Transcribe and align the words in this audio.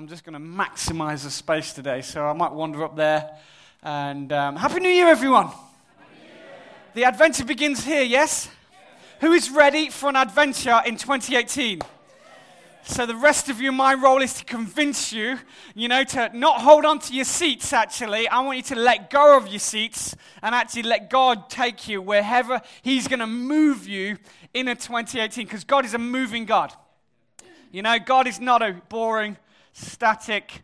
I'm 0.00 0.08
just 0.08 0.24
going 0.24 0.32
to 0.32 0.40
maximize 0.40 1.24
the 1.24 1.30
space 1.30 1.74
today. 1.74 2.00
So 2.00 2.24
I 2.24 2.32
might 2.32 2.52
wander 2.52 2.82
up 2.84 2.96
there. 2.96 3.36
And 3.82 4.32
um, 4.32 4.56
Happy 4.56 4.80
New 4.80 4.88
Year, 4.88 5.08
everyone. 5.08 5.48
New 5.48 5.52
Year. 6.24 6.38
The 6.94 7.04
adventure 7.04 7.44
begins 7.44 7.84
here, 7.84 8.00
yes? 8.00 8.48
yes? 8.48 8.50
Who 9.20 9.32
is 9.34 9.50
ready 9.50 9.90
for 9.90 10.08
an 10.08 10.16
adventure 10.16 10.80
in 10.86 10.96
2018? 10.96 11.82
So, 12.82 13.04
the 13.04 13.14
rest 13.14 13.50
of 13.50 13.60
you, 13.60 13.72
my 13.72 13.92
role 13.92 14.22
is 14.22 14.32
to 14.38 14.44
convince 14.46 15.12
you, 15.12 15.38
you 15.74 15.86
know, 15.86 16.02
to 16.02 16.30
not 16.32 16.62
hold 16.62 16.86
on 16.86 16.98
to 17.00 17.14
your 17.14 17.26
seats, 17.26 17.74
actually. 17.74 18.26
I 18.26 18.40
want 18.40 18.56
you 18.56 18.74
to 18.74 18.76
let 18.76 19.10
go 19.10 19.36
of 19.36 19.48
your 19.48 19.58
seats 19.58 20.16
and 20.42 20.54
actually 20.54 20.84
let 20.84 21.10
God 21.10 21.50
take 21.50 21.88
you 21.88 22.00
wherever 22.00 22.62
He's 22.80 23.06
going 23.06 23.20
to 23.20 23.26
move 23.26 23.86
you 23.86 24.16
in 24.54 24.66
a 24.68 24.74
2018, 24.74 25.44
because 25.44 25.64
God 25.64 25.84
is 25.84 25.92
a 25.92 25.98
moving 25.98 26.46
God. 26.46 26.72
You 27.70 27.82
know, 27.82 27.98
God 27.98 28.26
is 28.26 28.40
not 28.40 28.62
a 28.62 28.80
boring, 28.88 29.36
static 29.72 30.62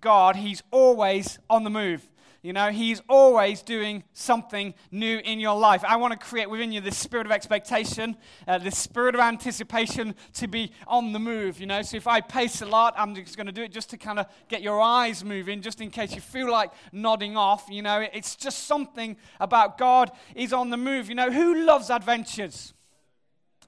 God, 0.00 0.36
He's 0.36 0.62
always 0.70 1.38
on 1.48 1.64
the 1.64 1.70
move. 1.70 2.08
You 2.40 2.52
know, 2.52 2.70
He's 2.70 3.02
always 3.08 3.62
doing 3.62 4.04
something 4.12 4.72
new 4.90 5.18
in 5.18 5.40
your 5.40 5.58
life. 5.58 5.84
I 5.84 5.96
want 5.96 6.12
to 6.12 6.18
create 6.18 6.48
within 6.48 6.70
you 6.70 6.80
this 6.80 6.96
spirit 6.96 7.26
of 7.26 7.32
expectation, 7.32 8.16
uh, 8.46 8.58
this 8.58 8.78
spirit 8.78 9.14
of 9.14 9.20
anticipation 9.20 10.14
to 10.34 10.46
be 10.46 10.72
on 10.86 11.12
the 11.12 11.18
move. 11.18 11.60
You 11.60 11.66
know, 11.66 11.82
so 11.82 11.96
if 11.96 12.06
I 12.06 12.20
pace 12.20 12.62
a 12.62 12.66
lot, 12.66 12.94
I'm 12.96 13.14
just 13.14 13.36
going 13.36 13.48
to 13.48 13.52
do 13.52 13.62
it 13.62 13.72
just 13.72 13.90
to 13.90 13.96
kind 13.96 14.18
of 14.18 14.26
get 14.48 14.62
your 14.62 14.80
eyes 14.80 15.24
moving, 15.24 15.60
just 15.60 15.80
in 15.80 15.90
case 15.90 16.14
you 16.14 16.20
feel 16.20 16.50
like 16.50 16.70
nodding 16.92 17.36
off. 17.36 17.66
You 17.68 17.82
know, 17.82 18.06
it's 18.12 18.36
just 18.36 18.66
something 18.66 19.16
about 19.40 19.76
God 19.76 20.12
is 20.34 20.52
on 20.52 20.70
the 20.70 20.76
move. 20.76 21.08
You 21.08 21.16
know, 21.16 21.32
who 21.32 21.66
loves 21.66 21.90
adventures? 21.90 22.72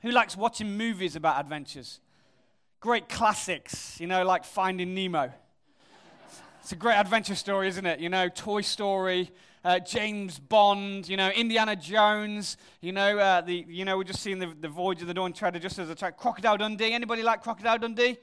Who 0.03 0.11
likes 0.13 0.37
watching 0.37 0.79
movies 0.79 1.17
about 1.17 1.41
adventures? 1.41 2.01
Great 2.81 3.11
classics, 3.11 4.01
you 4.01 4.07
know, 4.07 4.25
like 4.25 4.43
Finding 4.43 4.95
Nemo. 4.95 5.31
It's 6.63 6.73
a 6.73 6.77
great 6.77 6.95
adventure 6.95 7.35
story, 7.35 7.69
isn't 7.69 7.85
it? 7.85 8.01
You 8.01 8.09
know, 8.09 8.31
Toy 8.31 8.63
Story, 8.63 9.31
uh, 9.63 9.81
James 9.81 10.39
Bond, 10.39 11.07
you 11.07 11.19
know, 11.19 11.29
Indiana 11.29 11.77
Jones, 11.77 12.57
you 12.81 12.93
know, 12.93 13.19
uh, 13.19 13.43
the, 13.43 13.67
you 13.69 13.85
know, 13.85 13.99
we're 13.99 14.05
just 14.05 14.23
seeing 14.23 14.39
the, 14.39 14.55
the 14.59 14.69
Voyage 14.69 15.03
of 15.03 15.09
the 15.09 15.13
Dawn 15.13 15.35
Treader 15.35 15.59
just 15.59 15.79
as 15.79 15.91
a 15.91 15.95
track. 15.95 16.17
Crocodile 16.17 16.57
Dundee. 16.57 16.95
Anybody 16.95 17.23
like 17.23 17.43
Crocodile 17.43 17.77
Dundee? 17.77 18.17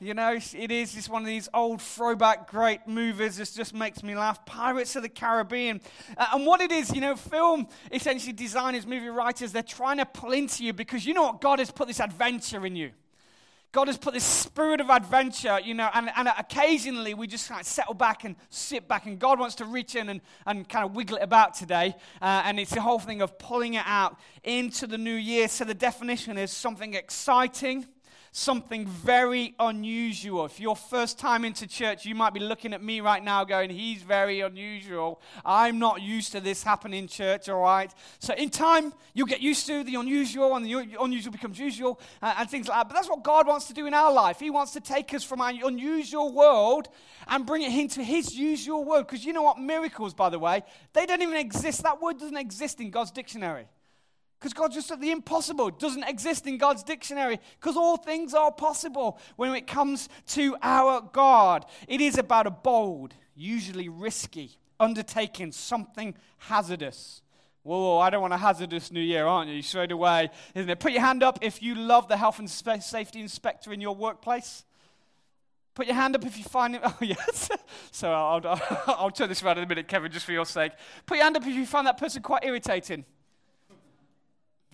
You 0.00 0.14
know, 0.14 0.32
it 0.54 0.72
is 0.72 0.92
just 0.92 1.08
one 1.08 1.22
of 1.22 1.28
these 1.28 1.48
old 1.54 1.80
throwback 1.80 2.50
great 2.50 2.88
movies. 2.88 3.36
This 3.36 3.54
just 3.54 3.74
makes 3.74 4.02
me 4.02 4.16
laugh. 4.16 4.44
Pirates 4.44 4.96
of 4.96 5.02
the 5.02 5.08
Caribbean. 5.08 5.80
Uh, 6.16 6.26
and 6.32 6.44
what 6.44 6.60
it 6.60 6.72
is, 6.72 6.92
you 6.92 7.00
know, 7.00 7.14
film 7.14 7.68
essentially 7.92 8.32
designers, 8.32 8.88
movie 8.88 9.08
writers, 9.08 9.52
they're 9.52 9.62
trying 9.62 9.98
to 9.98 10.06
pull 10.06 10.32
into 10.32 10.64
you 10.64 10.72
because 10.72 11.06
you 11.06 11.14
know 11.14 11.22
what? 11.22 11.40
God 11.40 11.60
has 11.60 11.70
put 11.70 11.86
this 11.86 12.00
adventure 12.00 12.66
in 12.66 12.74
you. 12.74 12.90
God 13.72 13.86
has 13.86 13.96
put 13.96 14.14
this 14.14 14.24
spirit 14.24 14.80
of 14.80 14.90
adventure, 14.90 15.60
you 15.60 15.74
know, 15.74 15.88
and, 15.94 16.10
and 16.16 16.28
occasionally 16.36 17.14
we 17.14 17.28
just 17.28 17.48
kind 17.48 17.60
of 17.60 17.66
settle 17.66 17.94
back 17.94 18.24
and 18.24 18.34
sit 18.48 18.88
back, 18.88 19.06
and 19.06 19.18
God 19.18 19.38
wants 19.38 19.54
to 19.56 19.64
reach 19.64 19.94
in 19.94 20.08
and, 20.08 20.20
and 20.44 20.68
kind 20.68 20.84
of 20.84 20.96
wiggle 20.96 21.18
it 21.18 21.22
about 21.22 21.54
today. 21.54 21.94
Uh, 22.20 22.42
and 22.44 22.58
it's 22.58 22.72
the 22.72 22.80
whole 22.80 22.98
thing 22.98 23.22
of 23.22 23.38
pulling 23.38 23.74
it 23.74 23.84
out 23.86 24.18
into 24.42 24.88
the 24.88 24.98
new 24.98 25.14
year. 25.14 25.46
So 25.46 25.64
the 25.64 25.74
definition 25.74 26.36
is 26.36 26.50
something 26.50 26.94
exciting 26.94 27.86
something 28.32 28.86
very 28.86 29.54
unusual. 29.58 30.44
If 30.44 30.60
you're 30.60 30.76
first 30.76 31.18
time 31.18 31.44
into 31.44 31.66
church, 31.66 32.04
you 32.04 32.14
might 32.14 32.32
be 32.32 32.40
looking 32.40 32.72
at 32.72 32.82
me 32.82 33.00
right 33.00 33.22
now 33.22 33.44
going, 33.44 33.70
He's 33.70 34.02
very 34.02 34.40
unusual. 34.40 35.20
I'm 35.44 35.78
not 35.78 36.00
used 36.00 36.32
to 36.32 36.40
this 36.40 36.62
happening 36.62 37.00
in 37.00 37.08
church, 37.08 37.48
all 37.48 37.60
right? 37.60 37.92
So 38.20 38.34
in 38.34 38.50
time, 38.50 38.92
you'll 39.14 39.26
get 39.26 39.40
used 39.40 39.66
to 39.66 39.82
the 39.82 39.96
unusual, 39.96 40.54
and 40.54 40.64
the 40.64 40.96
unusual 41.00 41.32
becomes 41.32 41.58
usual, 41.58 42.00
uh, 42.22 42.34
and 42.38 42.48
things 42.48 42.68
like 42.68 42.78
that. 42.78 42.88
But 42.88 42.94
that's 42.94 43.08
what 43.08 43.24
God 43.24 43.46
wants 43.46 43.66
to 43.66 43.74
do 43.74 43.86
in 43.86 43.94
our 43.94 44.12
life. 44.12 44.38
He 44.38 44.50
wants 44.50 44.72
to 44.72 44.80
take 44.80 45.12
us 45.12 45.24
from 45.24 45.40
our 45.40 45.50
unusual 45.50 46.32
world 46.32 46.88
and 47.26 47.44
bring 47.44 47.62
it 47.62 47.72
into 47.72 48.02
His 48.02 48.34
usual 48.34 48.84
world. 48.84 49.06
Because 49.06 49.24
you 49.24 49.32
know 49.32 49.42
what? 49.42 49.58
Miracles, 49.58 50.14
by 50.14 50.28
the 50.28 50.38
way, 50.38 50.62
they 50.92 51.06
don't 51.06 51.22
even 51.22 51.36
exist. 51.36 51.82
That 51.82 52.00
word 52.00 52.18
doesn't 52.18 52.36
exist 52.36 52.80
in 52.80 52.90
God's 52.90 53.10
dictionary. 53.10 53.66
Because 54.40 54.54
God 54.54 54.72
just 54.72 54.88
said 54.88 55.02
the 55.02 55.10
impossible 55.10 55.68
doesn't 55.68 56.04
exist 56.04 56.46
in 56.46 56.56
God's 56.56 56.82
dictionary. 56.82 57.38
Because 57.60 57.76
all 57.76 57.98
things 57.98 58.32
are 58.32 58.50
possible 58.50 59.18
when 59.36 59.54
it 59.54 59.66
comes 59.66 60.08
to 60.28 60.56
our 60.62 61.02
God. 61.12 61.66
It 61.86 62.00
is 62.00 62.16
about 62.16 62.46
a 62.46 62.50
bold, 62.50 63.12
usually 63.36 63.90
risky, 63.90 64.52
undertaking, 64.78 65.52
something 65.52 66.14
hazardous. 66.38 67.20
Whoa, 67.64 67.98
I 67.98 68.08
don't 68.08 68.22
want 68.22 68.32
a 68.32 68.38
hazardous 68.38 68.90
new 68.90 69.02
year, 69.02 69.26
aren't 69.26 69.50
you? 69.50 69.60
Straight 69.60 69.92
away, 69.92 70.30
isn't 70.54 70.70
it? 70.70 70.80
Put 70.80 70.92
your 70.92 71.02
hand 71.02 71.22
up 71.22 71.40
if 71.42 71.62
you 71.62 71.74
love 71.74 72.08
the 72.08 72.16
health 72.16 72.38
and 72.38 72.48
safety 72.48 73.20
inspector 73.20 73.74
in 73.74 73.82
your 73.82 73.94
workplace. 73.94 74.64
Put 75.74 75.86
your 75.86 75.96
hand 75.96 76.16
up 76.16 76.24
if 76.24 76.38
you 76.38 76.44
find 76.44 76.76
it. 76.76 76.80
Oh, 76.84 76.96
yes. 77.02 77.50
so 77.90 78.10
I'll, 78.10 78.40
I'll, 78.46 78.82
I'll 78.86 79.10
turn 79.10 79.28
this 79.28 79.42
around 79.42 79.58
in 79.58 79.64
a 79.64 79.66
minute, 79.66 79.86
Kevin, 79.86 80.10
just 80.10 80.24
for 80.24 80.32
your 80.32 80.46
sake. 80.46 80.72
Put 81.04 81.18
your 81.18 81.24
hand 81.24 81.36
up 81.36 81.46
if 81.46 81.54
you 81.54 81.66
find 81.66 81.86
that 81.86 81.98
person 81.98 82.22
quite 82.22 82.42
irritating. 82.42 83.04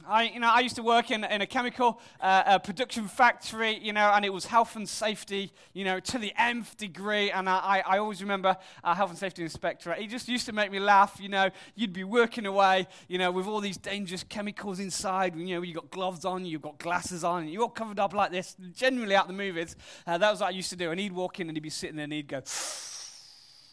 I, 0.08 0.24
you 0.24 0.40
know, 0.40 0.50
I 0.50 0.60
used 0.60 0.76
to 0.76 0.84
work 0.84 1.10
in, 1.10 1.24
in 1.24 1.40
a 1.40 1.46
chemical 1.46 2.00
uh, 2.20 2.42
a 2.46 2.60
production 2.60 3.08
factory, 3.08 3.78
you 3.78 3.92
know, 3.92 4.12
and 4.14 4.24
it 4.24 4.32
was 4.32 4.46
health 4.46 4.76
and 4.76 4.88
safety, 4.88 5.52
you 5.72 5.84
know, 5.84 5.98
to 5.98 6.18
the 6.18 6.32
nth 6.38 6.76
degree. 6.76 7.30
And 7.30 7.48
I, 7.48 7.82
I 7.84 7.98
always 7.98 8.22
remember 8.22 8.56
our 8.84 8.94
health 8.94 9.10
and 9.10 9.18
safety 9.18 9.42
inspector. 9.42 9.92
He 9.94 10.06
just 10.06 10.28
used 10.28 10.46
to 10.46 10.52
make 10.52 10.70
me 10.70 10.78
laugh, 10.78 11.18
you 11.20 11.28
know. 11.28 11.50
You'd 11.74 11.92
be 11.92 12.04
working 12.04 12.46
away, 12.46 12.86
you 13.08 13.18
know, 13.18 13.32
with 13.32 13.46
all 13.46 13.60
these 13.60 13.78
dangerous 13.78 14.22
chemicals 14.22 14.78
inside. 14.78 15.34
You 15.34 15.56
know, 15.56 15.62
you've 15.62 15.76
got 15.76 15.90
gloves 15.90 16.24
on, 16.24 16.44
you've 16.44 16.62
got 16.62 16.78
glasses 16.78 17.24
on, 17.24 17.48
you're 17.48 17.62
all 17.62 17.68
covered 17.68 17.98
up 17.98 18.14
like 18.14 18.30
this, 18.30 18.56
generally 18.74 19.16
out 19.16 19.26
the 19.26 19.32
movies. 19.32 19.74
Uh, 20.06 20.18
that 20.18 20.30
was 20.30 20.40
what 20.40 20.48
I 20.48 20.50
used 20.50 20.70
to 20.70 20.76
do. 20.76 20.92
And 20.92 21.00
he'd 21.00 21.12
walk 21.12 21.40
in 21.40 21.48
and 21.48 21.56
he'd 21.56 21.62
be 21.62 21.70
sitting 21.70 21.96
there 21.96 22.04
and 22.04 22.12
he'd 22.12 22.28
go, 22.28 22.42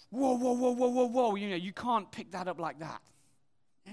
whoa, 0.09 0.33
whoa, 0.33 0.53
whoa, 0.53 0.72
whoa, 0.72 0.88
whoa, 0.88 1.05
whoa. 1.05 1.35
You 1.35 1.49
know, 1.49 1.55
you 1.55 1.73
can't 1.73 2.11
pick 2.11 2.31
that 2.31 2.47
up 2.47 2.59
like 2.59 2.79
that. 2.79 3.01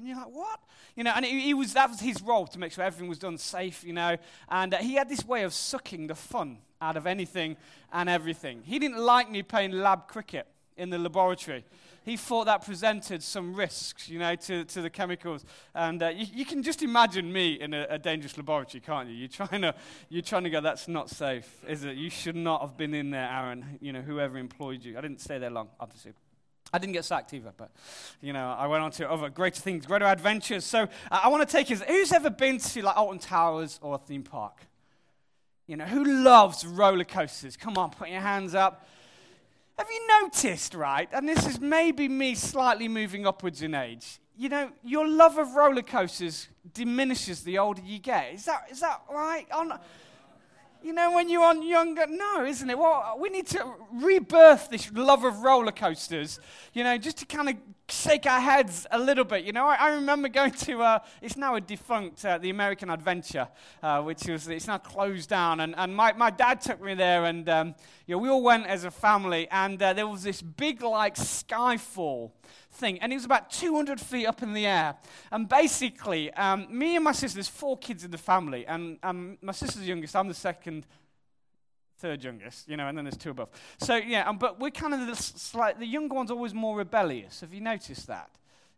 And 0.01 0.09
you're 0.09 0.17
like, 0.17 0.31
what? 0.35 0.61
You 0.97 1.05
know, 1.05 1.13
and 1.15 1.27
he, 1.27 1.41
he, 1.41 1.55
was, 1.55 1.75
that 1.75 1.91
was 1.91 2.01
his 2.01 2.23
role 2.23 2.47
to 2.47 2.59
make 2.59 2.73
sure 2.73 2.83
everything 2.83 3.07
was 3.07 3.19
done 3.19 3.37
safe, 3.37 3.85
you 3.85 3.93
know. 3.93 4.17
And 4.49 4.73
uh, 4.73 4.79
he 4.79 4.95
had 4.95 5.11
this 5.11 5.27
way 5.27 5.43
of 5.43 5.53
sucking 5.53 6.07
the 6.07 6.15
fun 6.15 6.57
out 6.81 6.97
of 6.97 7.07
anything 7.07 7.59
and 7.93 8.09
everything. 8.09 8.63
He 8.65 8.79
didn't 8.79 8.97
like 8.97 9.31
me 9.31 9.43
playing 9.43 9.73
lab 9.73 10.09
cricket 10.09 10.47
in 10.79 10.89
the 10.89 10.97
laboratory. 10.97 11.67
He 12.03 12.17
thought 12.17 12.47
that 12.47 12.65
presented 12.65 13.23
some 13.23 13.55
risks, 13.55 14.09
you 14.09 14.19
know, 14.19 14.35
to, 14.37 14.65
to 14.65 14.81
the 14.81 14.89
chemicals. 14.89 15.45
And 15.75 16.03
uh, 16.03 16.09
you, 16.09 16.27
you, 16.33 16.45
can 16.47 16.63
just 16.63 16.83
imagine 16.83 17.31
me 17.31 17.61
in 17.61 17.75
a, 17.75 17.87
a, 17.91 17.99
dangerous 17.99 18.39
laboratory, 18.39 18.81
can't 18.81 19.11
you? 19.11 19.15
You're 19.15 19.29
trying, 19.29 19.61
to, 19.61 19.75
you're 20.09 20.23
trying 20.23 20.45
to 20.45 20.51
go, 20.51 20.63
that's 20.63 20.89
not 20.89 21.11
safe, 21.11 21.63
is 21.69 21.85
it? 21.85 21.97
You 21.97 22.09
should 22.09 22.37
not 22.37 22.63
have 22.63 22.79
been 22.79 22.95
in 22.95 23.11
there, 23.11 23.29
Aaron, 23.31 23.79
you 23.83 23.93
know, 23.93 24.01
whoever 24.01 24.39
employed 24.39 24.83
you. 24.83 24.97
I 24.97 25.03
didn't 25.03 25.21
stay 25.21 25.39
there 25.39 25.51
long, 25.51 25.69
obviously. 25.79 26.15
I 26.73 26.79
didn't 26.79 26.93
get 26.93 27.05
sacked 27.05 27.35
either, 27.35 27.53
but 27.57 27.71
you 28.21 28.33
know, 28.33 28.55
I 28.57 28.67
went 28.67 28.83
on 28.83 28.91
to 28.93 29.11
other 29.11 29.29
greater 29.29 29.61
things, 29.61 29.87
greater 29.87 30.07
adventures. 30.07 30.65
So 30.65 30.83
uh, 30.83 30.87
I 31.11 31.29
want 31.29 31.49
to 31.49 31.51
take 31.51 31.71
you. 31.71 31.77
Who's 31.77 32.13
ever 32.13 32.31
been 32.31 32.59
to 32.59 32.83
like 32.83 32.97
Alton 32.97 33.19
Towers 33.19 33.79
or 33.83 33.97
a 33.97 33.99
theme 33.99 34.23
park? 34.23 34.67
You 35.67 35.77
know, 35.77 35.85
who 35.85 36.05
loves 36.05 36.65
roller 36.67 37.05
coasters? 37.05 37.57
Come 37.57 37.77
on, 37.77 37.91
put 37.91 38.09
your 38.09 38.21
hands 38.21 38.55
up. 38.55 38.87
Have 39.79 39.89
you 39.91 40.21
noticed, 40.21 40.75
right? 40.75 41.09
And 41.13 41.29
this 41.29 41.47
is 41.47 41.61
maybe 41.61 42.09
me 42.09 42.35
slightly 42.35 42.87
moving 42.87 43.27
upwards 43.27 43.63
in 43.63 43.75
age. 43.75 44.21
You 44.37 44.49
know, 44.49 44.71
your 44.85 45.09
love 45.09 45.39
of 45.39 45.55
roller 45.55 45.83
coasters 45.83 46.49
diminishes 46.75 47.43
the 47.43 47.59
older 47.59 47.83
you 47.83 47.99
get. 47.99 48.35
Is 48.35 48.45
that 48.45 48.67
is 48.71 48.81
that 48.81 49.03
right? 49.11 49.47
You 50.83 50.93
know, 50.93 51.13
when 51.13 51.29
you're 51.29 51.45
on 51.45 51.63
younger, 51.63 52.07
no, 52.09 52.45
isn't 52.45 52.69
it? 52.69 52.79
Well, 52.79 53.17
we 53.21 53.29
need 53.29 53.47
to 53.49 53.65
rebirth 53.93 54.71
this 54.71 54.91
love 54.93 55.25
of 55.25 55.41
roller 55.41 55.73
coasters, 55.73 56.41
you 56.73 56.85
know, 56.85 56.97
just 56.99 57.19
to 57.19 57.27
kind 57.27 57.49
of 57.49 57.57
shake 57.93 58.27
our 58.27 58.41
heads 58.41 58.87
a 58.91 58.99
little 58.99 59.25
bit. 59.25 59.45
You 59.45 59.53
know, 59.53 59.67
I, 59.67 59.75
I 59.75 59.91
remember 59.95 60.29
going 60.29 60.53
to, 60.53 60.83
uh, 60.83 60.99
it's 61.21 61.37
now 61.37 61.55
a 61.55 61.61
defunct, 61.61 62.25
uh, 62.25 62.39
the 62.39 62.51
American 62.51 62.91
Adventure, 62.91 63.49
uh, 63.83 64.03
which 64.03 64.27
was, 64.27 64.49
it's 64.49 64.67
now 64.67 64.79
closed 64.79 65.29
down. 65.29 65.61
And, 65.61 65.75
and 65.77 65.95
my, 65.95 66.13
my 66.13 66.31
dad 66.31 66.61
took 66.61 66.83
me 66.83 66.95
there, 66.95 67.25
and, 67.25 67.49
um, 67.49 67.75
you 68.07 68.15
know, 68.15 68.19
we 68.19 68.29
all 68.29 68.43
went 68.43 68.67
as 68.67 68.85
a 68.85 68.91
family, 68.91 69.49
and 69.51 69.83
uh, 69.83 69.93
there 69.93 70.07
was 70.07 70.23
this 70.23 70.43
big, 70.43 70.83
like, 70.83 71.17
skyfall 71.17 72.31
thing, 72.73 72.99
and 73.01 73.13
it 73.13 73.17
was 73.17 73.25
about 73.25 73.51
200 73.51 74.01
feet 74.01 74.27
up 74.27 74.43
in 74.43 74.53
the 74.53 74.67
air. 74.67 74.97
And 75.31 75.49
basically, 75.49 76.33
um, 76.35 76.67
me 76.71 76.97
and 76.97 77.05
my 77.05 77.13
sister, 77.13 77.37
there's 77.37 77.49
four 77.49 77.77
kids 77.79 78.05
in 78.05 78.11
the 78.11 78.19
family, 78.19 78.67
and 78.67 78.99
um, 79.03 79.39
my 79.43 79.53
sister's 79.53 79.83
the 79.83 79.89
youngest, 79.89 80.17
I'm 80.17 80.29
the 80.29 80.35
second, 80.35 80.87
third 82.01 82.25
youngest, 82.25 82.69
you 82.69 82.77
know, 82.77 82.89
and 82.89 82.97
then 82.97 83.05
there's 83.05 83.17
two 83.17 83.31
above. 83.31 83.51
So, 83.79 83.97
yeah, 83.97 84.29
um, 84.29 84.39
but 84.39 84.59
we're 84.59 84.71
kind 84.71 84.95
of 84.95 85.07
the, 85.07 85.17
slight, 85.17 85.79
the 85.79 85.87
younger 85.87 86.15
one's 86.15 86.31
always 86.31 86.55
more 86.55 86.77
rebellious. 86.77 87.41
Have 87.41 87.53
you 87.53 87.61
noticed 87.61 88.07
that? 88.07 88.31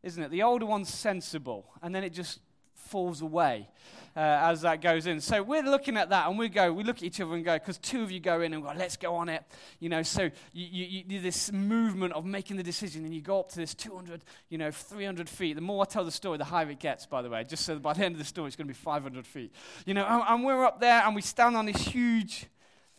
Isn't 0.02 0.22
it? 0.22 0.30
The 0.30 0.42
older 0.42 0.66
one's 0.66 0.92
sensible, 0.92 1.66
and 1.80 1.94
then 1.94 2.02
it 2.02 2.10
just 2.10 2.40
falls 2.74 3.22
away 3.22 3.68
uh, 4.14 4.20
as 4.20 4.60
that 4.62 4.82
goes 4.82 5.06
in. 5.06 5.20
So 5.20 5.42
we're 5.42 5.62
looking 5.62 5.96
at 5.96 6.10
that 6.10 6.28
and 6.28 6.38
we 6.38 6.48
go, 6.48 6.72
we 6.72 6.84
look 6.84 6.98
at 6.98 7.02
each 7.02 7.20
other 7.20 7.34
and 7.34 7.44
go, 7.44 7.54
because 7.54 7.78
two 7.78 8.02
of 8.02 8.10
you 8.10 8.20
go 8.20 8.40
in 8.42 8.52
and 8.52 8.62
go, 8.62 8.72
let's 8.76 8.96
go 8.96 9.14
on 9.14 9.28
it. 9.28 9.42
You 9.80 9.88
know, 9.88 10.02
so 10.02 10.24
you, 10.52 10.66
you, 10.70 10.84
you 10.84 11.04
do 11.04 11.20
this 11.20 11.50
movement 11.50 12.12
of 12.12 12.24
making 12.24 12.56
the 12.56 12.62
decision 12.62 13.04
and 13.04 13.14
you 13.14 13.22
go 13.22 13.40
up 13.40 13.48
to 13.50 13.56
this 13.56 13.74
200, 13.74 14.22
you 14.50 14.58
know, 14.58 14.70
300 14.70 15.28
feet. 15.28 15.54
The 15.54 15.62
more 15.62 15.82
I 15.82 15.86
tell 15.86 16.04
the 16.04 16.10
story, 16.10 16.38
the 16.38 16.44
higher 16.44 16.68
it 16.70 16.80
gets, 16.80 17.06
by 17.06 17.22
the 17.22 17.30
way, 17.30 17.44
just 17.44 17.64
so 17.64 17.78
by 17.78 17.94
the 17.94 18.04
end 18.04 18.14
of 18.14 18.18
the 18.18 18.24
story, 18.24 18.48
it's 18.48 18.56
going 18.56 18.68
to 18.68 18.74
be 18.74 18.78
500 18.78 19.26
feet. 19.26 19.52
You 19.86 19.94
know, 19.94 20.04
and, 20.04 20.22
and 20.28 20.44
we're 20.44 20.64
up 20.64 20.80
there 20.80 21.02
and 21.06 21.14
we 21.14 21.22
stand 21.22 21.56
on 21.56 21.66
this 21.66 21.80
huge, 21.80 22.46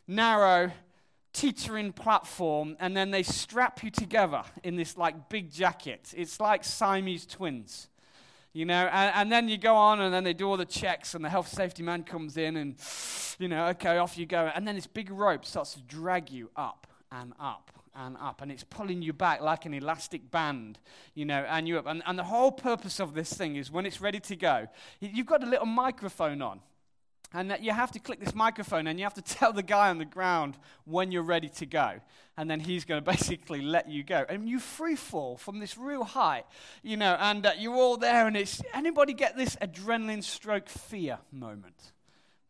narrow, 0.07 0.71
teetering 1.33 1.93
platform, 1.93 2.75
and 2.79 2.95
then 2.95 3.11
they 3.11 3.23
strap 3.23 3.83
you 3.83 3.89
together 3.89 4.43
in 4.63 4.75
this 4.75 4.97
like 4.97 5.29
big 5.29 5.51
jacket. 5.51 6.13
It's 6.15 6.39
like 6.39 6.63
Siamese 6.63 7.25
twins. 7.25 7.89
You 8.55 8.65
know, 8.65 8.87
and, 8.91 9.15
and 9.15 9.31
then 9.31 9.49
you 9.49 9.57
go 9.57 9.73
on, 9.75 9.99
and 9.99 10.13
then 10.13 10.23
they 10.23 10.33
do 10.33 10.47
all 10.47 10.57
the 10.57 10.65
checks, 10.65 11.15
and 11.15 11.25
the 11.25 11.29
health 11.29 11.47
safety 11.47 11.81
man 11.81 12.03
comes 12.03 12.37
in, 12.37 12.55
and, 12.55 12.75
you 13.39 13.47
know, 13.47 13.65
okay, 13.69 13.97
off 13.97 14.15
you 14.15 14.27
go. 14.27 14.51
And 14.53 14.67
then 14.67 14.75
this 14.75 14.85
big 14.85 15.09
rope 15.09 15.43
starts 15.43 15.73
to 15.73 15.81
drag 15.81 16.29
you 16.29 16.51
up 16.55 16.85
and 17.11 17.33
up 17.39 17.71
and 17.95 18.15
up, 18.21 18.43
and 18.43 18.51
it's 18.51 18.63
pulling 18.63 19.01
you 19.01 19.11
back 19.11 19.41
like 19.41 19.65
an 19.65 19.73
elastic 19.73 20.29
band, 20.29 20.77
you 21.15 21.25
know, 21.25 21.43
and 21.49 21.67
you 21.67 21.79
up. 21.79 21.87
And, 21.87 22.03
and 22.05 22.17
the 22.17 22.25
whole 22.25 22.51
purpose 22.51 22.99
of 22.99 23.15
this 23.15 23.33
thing 23.33 23.55
is 23.55 23.71
when 23.71 23.87
it's 23.87 23.99
ready 23.99 24.19
to 24.19 24.35
go, 24.35 24.67
you've 24.99 25.25
got 25.25 25.43
a 25.43 25.47
little 25.47 25.65
microphone 25.65 26.43
on. 26.43 26.59
And 27.33 27.49
that 27.49 27.63
you 27.63 27.71
have 27.71 27.91
to 27.91 27.99
click 27.99 28.19
this 28.19 28.35
microphone 28.35 28.87
and 28.87 28.99
you 28.99 29.05
have 29.05 29.13
to 29.15 29.21
tell 29.35 29.53
the 29.53 29.63
guy 29.63 29.89
on 29.89 29.97
the 29.97 30.05
ground 30.05 30.57
when 30.85 31.11
you're 31.11 31.23
ready 31.23 31.49
to 31.49 31.65
go. 31.65 31.99
And 32.37 32.49
then 32.49 32.59
he's 32.59 32.85
going 32.85 33.01
to 33.03 33.11
basically 33.11 33.61
let 33.61 33.89
you 33.89 34.03
go. 34.03 34.25
And 34.27 34.47
you 34.47 34.59
free 34.59 34.95
fall 34.95 35.37
from 35.37 35.59
this 35.59 35.77
real 35.77 36.03
height, 36.03 36.45
you 36.81 36.97
know, 36.97 37.15
and 37.19 37.45
uh, 37.45 37.51
you're 37.57 37.75
all 37.75 37.97
there. 37.97 38.27
And 38.27 38.35
it's 38.35 38.61
anybody 38.73 39.13
get 39.13 39.37
this 39.37 39.55
adrenaline 39.57 40.23
stroke 40.23 40.67
fear 40.67 41.19
moment? 41.31 41.92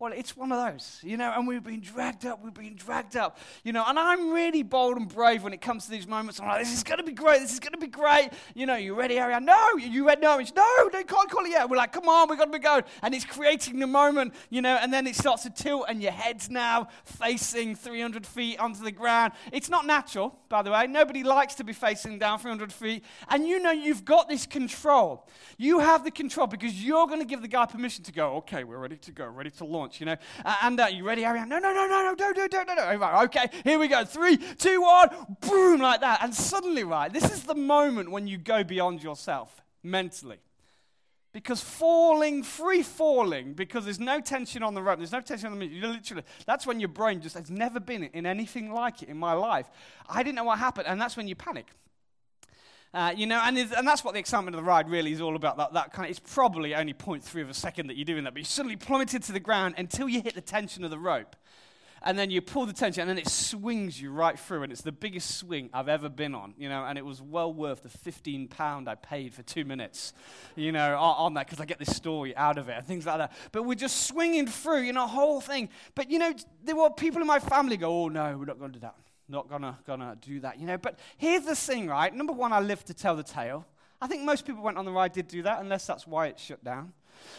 Well, 0.04 0.12
it's 0.14 0.36
one 0.36 0.52
of 0.52 0.58
those, 0.58 1.00
you 1.02 1.16
know, 1.16 1.32
and 1.34 1.48
we've 1.48 1.64
been 1.64 1.80
dragged 1.80 2.26
up, 2.26 2.44
we've 2.44 2.54
been 2.54 2.76
dragged 2.76 3.16
up, 3.16 3.38
you 3.64 3.72
know, 3.72 3.86
and 3.88 3.98
I'm 3.98 4.32
really 4.32 4.62
bold 4.62 4.98
and 4.98 5.08
brave 5.08 5.44
when 5.44 5.54
it 5.54 5.62
comes 5.62 5.86
to 5.86 5.92
these 5.92 6.06
moments. 6.06 6.42
I'm 6.42 6.48
like, 6.50 6.60
this 6.60 6.74
is 6.74 6.84
going 6.84 6.98
to 6.98 7.06
be 7.06 7.14
great, 7.14 7.40
this 7.40 7.54
is 7.54 7.62
going 7.62 7.72
to 7.72 7.78
be 7.78 7.88
great. 7.88 8.32
You 8.54 8.66
know, 8.66 8.76
you 8.76 8.96
ready, 8.96 9.18
Ariane? 9.18 9.46
No, 9.46 9.78
you 9.78 10.06
ready? 10.06 10.20
No, 10.20 10.40
it's 10.40 10.54
no, 10.54 10.90
they 10.92 11.06
can't 11.06 11.30
call 11.30 11.46
it 11.46 11.52
yet. 11.52 11.70
We're 11.70 11.78
like, 11.78 11.94
come 11.94 12.10
on, 12.10 12.28
we've 12.28 12.38
got 12.38 12.48
to 12.48 12.52
be 12.52 12.60
going. 12.60 12.84
And 13.02 13.16
it's 13.16 13.24
creating 13.24 13.80
the 13.80 13.88
moment, 13.88 14.34
you 14.50 14.62
know, 14.62 14.76
and 14.76 14.92
then 14.92 15.08
it 15.08 15.16
starts 15.16 15.44
to 15.44 15.50
tilt 15.50 15.86
and 15.88 16.02
your 16.02 16.12
head's 16.12 16.50
now 16.50 16.90
facing 17.06 17.74
300 17.74 18.28
feet 18.28 18.60
onto 18.60 18.84
the 18.84 18.92
ground. 18.92 19.32
It's 19.54 19.70
not 19.70 19.86
natural, 19.86 20.38
by 20.50 20.64
the 20.64 20.72
way. 20.72 20.86
Nobody 20.86 21.24
likes 21.24 21.56
to 21.56 21.64
be 21.64 21.72
facing 21.72 22.20
down 22.20 22.40
300 22.40 22.74
feet. 22.74 23.06
And 23.30 23.48
you 23.48 23.58
know 23.58 23.72
you've 23.72 24.04
got 24.04 24.28
this 24.28 24.46
control. 24.48 25.30
You 25.58 25.80
have 25.80 26.04
the 26.04 26.12
control 26.12 26.48
because 26.48 26.84
you're 26.84 27.08
going 27.08 27.22
to 27.22 27.26
give 27.26 27.42
the 27.42 27.48
guy 27.48 27.68
permission 27.68 28.04
to 28.04 28.12
go, 28.12 28.36
okay, 28.40 28.66
we're 28.66 28.80
ready 28.80 28.98
to 28.98 29.12
go, 29.14 29.28
ready 29.28 29.52
to 29.52 29.64
launch 29.64 29.93
you 30.00 30.06
know. 30.06 30.16
And 30.62 30.80
uh, 30.80 30.88
you 30.88 31.06
ready, 31.06 31.26
Ariane? 31.26 31.50
No, 31.50 31.60
no, 31.60 31.74
no, 31.74 31.88
no, 31.88 32.04
no, 32.04 32.16
don't, 32.16 32.36
don't, 32.36 32.52
don't, 32.52 32.68
don't. 32.68 33.00
Right, 33.00 33.24
okay, 33.26 33.50
here 33.64 33.80
we 33.80 33.88
go. 33.88 34.06
Three, 34.06 34.38
two, 34.38 34.82
one, 34.82 35.10
boom, 35.42 35.82
like 35.82 36.02
that. 36.02 36.24
And 36.24 36.34
suddenly, 36.34 36.84
right, 36.84 37.12
this 37.12 37.32
is 37.32 37.44
the 37.44 37.56
moment 37.56 38.12
when 38.12 38.28
you 38.28 38.38
go 38.38 38.64
beyond 38.64 39.04
yourself 39.04 39.62
mentally. 39.84 40.40
Because 41.34 41.62
falling, 41.62 42.44
free 42.44 42.84
falling, 42.84 43.54
because 43.54 43.86
there's 43.86 44.00
no 44.00 44.22
tension 44.22 44.62
on 44.62 44.76
the 44.76 44.84
rope, 44.84 45.00
there's 45.00 45.12
no 45.12 45.20
tension 45.20 45.52
on 45.52 45.58
the 45.58 45.66
you 45.66 45.88
literally, 45.88 46.22
that's 46.46 46.68
when 46.68 46.80
your 46.80 46.90
brain 46.90 47.22
just 47.22 47.36
has 47.36 47.50
never 47.50 47.80
been 47.80 48.04
in 48.04 48.28
anything 48.28 48.72
like 48.72 49.02
it 49.02 49.10
in 49.10 49.18
my 49.18 49.34
life. 49.34 49.68
I 50.08 50.22
didn't 50.22 50.36
know 50.36 50.44
what 50.44 50.60
happened, 50.60 50.86
and 50.88 51.02
that's 51.02 51.18
when 51.18 51.28
you 51.28 51.36
panic. 51.36 51.66
Uh, 52.94 53.12
you 53.16 53.26
know, 53.26 53.42
and, 53.44 53.58
and 53.58 53.88
that's 53.88 54.04
what 54.04 54.14
the 54.14 54.20
excitement 54.20 54.56
of 54.56 54.62
the 54.62 54.68
ride 54.68 54.88
really 54.88 55.12
is 55.12 55.20
all 55.20 55.36
about. 55.36 55.58
That, 55.58 55.74
that 55.74 55.94
kind 55.94 56.06
of, 56.06 56.12
it's 56.12 56.20
probably 56.20 56.76
only 56.76 56.94
0.3 56.94 57.42
of 57.42 57.50
a 57.50 57.54
second 57.54 57.88
that 57.88 57.98
you're 57.98 58.06
doing 58.06 58.24
that, 58.26 58.34
but 58.34 58.40
you 58.40 58.46
suddenly 58.46 58.76
plummeted 58.76 59.24
to 59.24 59.32
the 59.32 59.40
ground 59.40 59.76
until 59.80 60.08
you 60.08 60.22
hit 60.22 60.36
the 60.36 60.42
tension 60.42 60.84
of 60.84 60.92
the 60.92 61.00
rope. 61.00 61.36
And 62.06 62.20
then 62.20 62.30
you 62.30 62.42
pull 62.42 62.66
the 62.66 62.74
tension, 62.74 63.02
and 63.02 63.10
then 63.10 63.18
it 63.18 63.30
swings 63.30 64.00
you 64.00 64.12
right 64.12 64.38
through, 64.38 64.64
and 64.64 64.74
it's 64.74 64.82
the 64.82 64.92
biggest 64.92 65.38
swing 65.38 65.70
I've 65.74 65.88
ever 65.88 66.10
been 66.10 66.36
on, 66.36 66.54
you 66.58 66.68
know, 66.68 66.84
and 66.84 66.98
it 66.98 67.06
was 67.06 67.22
well 67.22 67.52
worth 67.54 67.82
the 67.82 67.90
15 67.90 68.50
pound 68.50 68.90
I 68.90 68.96
paid 68.96 69.34
for 69.34 69.42
two 69.42 69.64
minutes, 69.64 70.12
you 70.58 70.74
know, 70.74 70.98
on, 70.98 71.16
on 71.18 71.34
that, 71.36 71.48
because 71.48 71.62
I 71.62 71.66
get 71.66 71.80
this 71.80 71.96
story 71.96 72.36
out 72.36 72.58
of 72.58 72.68
it, 72.68 72.76
and 72.78 72.86
things 72.86 73.06
like 73.06 73.20
that. 73.20 73.32
But 73.54 73.64
we're 73.64 73.76
just 73.76 74.06
swinging 74.06 74.48
through, 74.48 74.82
you 74.82 74.92
know, 74.92 75.08
whole 75.08 75.40
thing. 75.40 75.70
But, 75.96 76.12
you 76.12 76.20
know, 76.20 76.34
there 76.62 76.76
were 76.76 76.90
people 76.90 77.22
in 77.22 77.28
my 77.28 77.40
family 77.40 77.78
go, 77.78 78.04
oh, 78.04 78.10
no, 78.10 78.38
we're 78.38 78.46
not 78.46 78.60
going 78.60 78.74
to 78.74 78.80
do 78.80 78.82
that 78.82 78.96
not 79.28 79.50
gonna 79.50 79.78
gonna 79.86 80.18
do 80.22 80.40
that, 80.42 80.60
you 80.60 80.68
know. 80.68 80.78
But 80.78 81.00
here's 81.18 81.46
the 81.46 81.56
thing, 81.56 81.88
right? 81.88 82.14
Number 82.14 82.34
one, 82.34 82.54
I 82.54 82.60
live 82.60 82.84
to 82.86 82.94
tell 82.94 83.16
the 83.16 83.24
tale. 83.24 83.66
I 84.02 84.08
think 84.08 84.24
most 84.24 84.46
people 84.46 84.62
went 84.64 84.78
on 84.78 84.86
the 84.86 84.92
ride 84.92 85.14
did 85.14 85.28
do 85.28 85.44
that, 85.44 85.62
unless 85.62 85.88
that's 85.88 86.06
why 86.06 86.28
it 86.28 86.40
shut 86.40 86.64
down. 86.64 86.94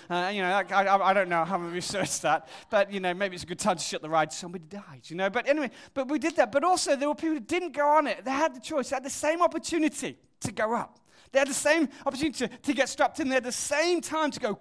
Uh, 0.08 0.31
you 0.32 0.40
know, 0.40 0.48
I, 0.48 0.62
I, 0.62 1.10
I, 1.10 1.12
don't 1.12 1.28
know, 1.28 1.42
I 1.42 1.44
haven't 1.44 1.72
researched 1.72 2.22
that, 2.22 2.48
but 2.70 2.92
you 2.92 3.00
know, 3.00 3.12
maybe 3.12 3.34
it's 3.34 3.44
a 3.44 3.46
good 3.46 3.58
time 3.58 3.76
to 3.76 3.82
shut 3.82 4.02
the 4.02 4.08
ride. 4.08 4.32
Somebody 4.32 4.64
died, 4.69 5.02
you 5.04 5.16
know. 5.16 5.28
But 5.28 5.48
anyway, 5.48 5.70
but 5.92 6.08
we 6.08 6.19
did 6.19 6.36
that. 6.36 6.52
But 6.52 6.64
also, 6.64 6.96
there 6.96 7.08
were 7.08 7.14
people 7.14 7.34
who 7.34 7.40
didn't 7.40 7.72
go 7.72 7.87
on 7.87 8.06
it. 8.06 8.25
They 8.25 8.30
had 8.30 8.54
the 8.54 8.60
choice. 8.60 8.90
They 8.90 8.96
had 8.96 9.04
the 9.04 9.10
same 9.10 9.42
opportunity 9.42 10.16
to 10.40 10.52
go 10.52 10.75
up. 10.75 11.00
They 11.32 11.40
had 11.40 11.48
the 11.48 11.54
same 11.54 11.88
opportunity 12.06 12.46
to, 12.46 12.56
to 12.56 12.72
get 12.72 12.88
strapped 12.88 13.19
in. 13.19 13.28
They 13.28 13.34
had 13.34 13.44
the 13.44 13.52
same 13.52 14.00
time 14.00 14.30
to 14.30 14.40
go, 14.40 14.58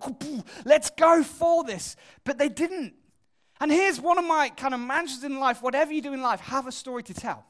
let's 0.66 0.90
go 0.90 1.24
for 1.24 1.64
this. 1.64 1.96
But 2.24 2.40
they 2.40 2.50
didn't. 2.50 2.96
And 3.64 3.72
here's 3.72 4.02
one 4.02 4.18
of 4.18 4.26
my 4.26 4.50
kind 4.50 4.74
of 4.74 4.82
mantras 4.82 5.24
in 5.24 5.40
life 5.40 5.62
whatever 5.62 5.94
you 5.94 6.02
do 6.02 6.12
in 6.12 6.22
life, 6.22 6.42
have 6.42 6.68
a 6.68 6.72
story 6.72 7.02
to 7.04 7.14
tell. 7.14 7.46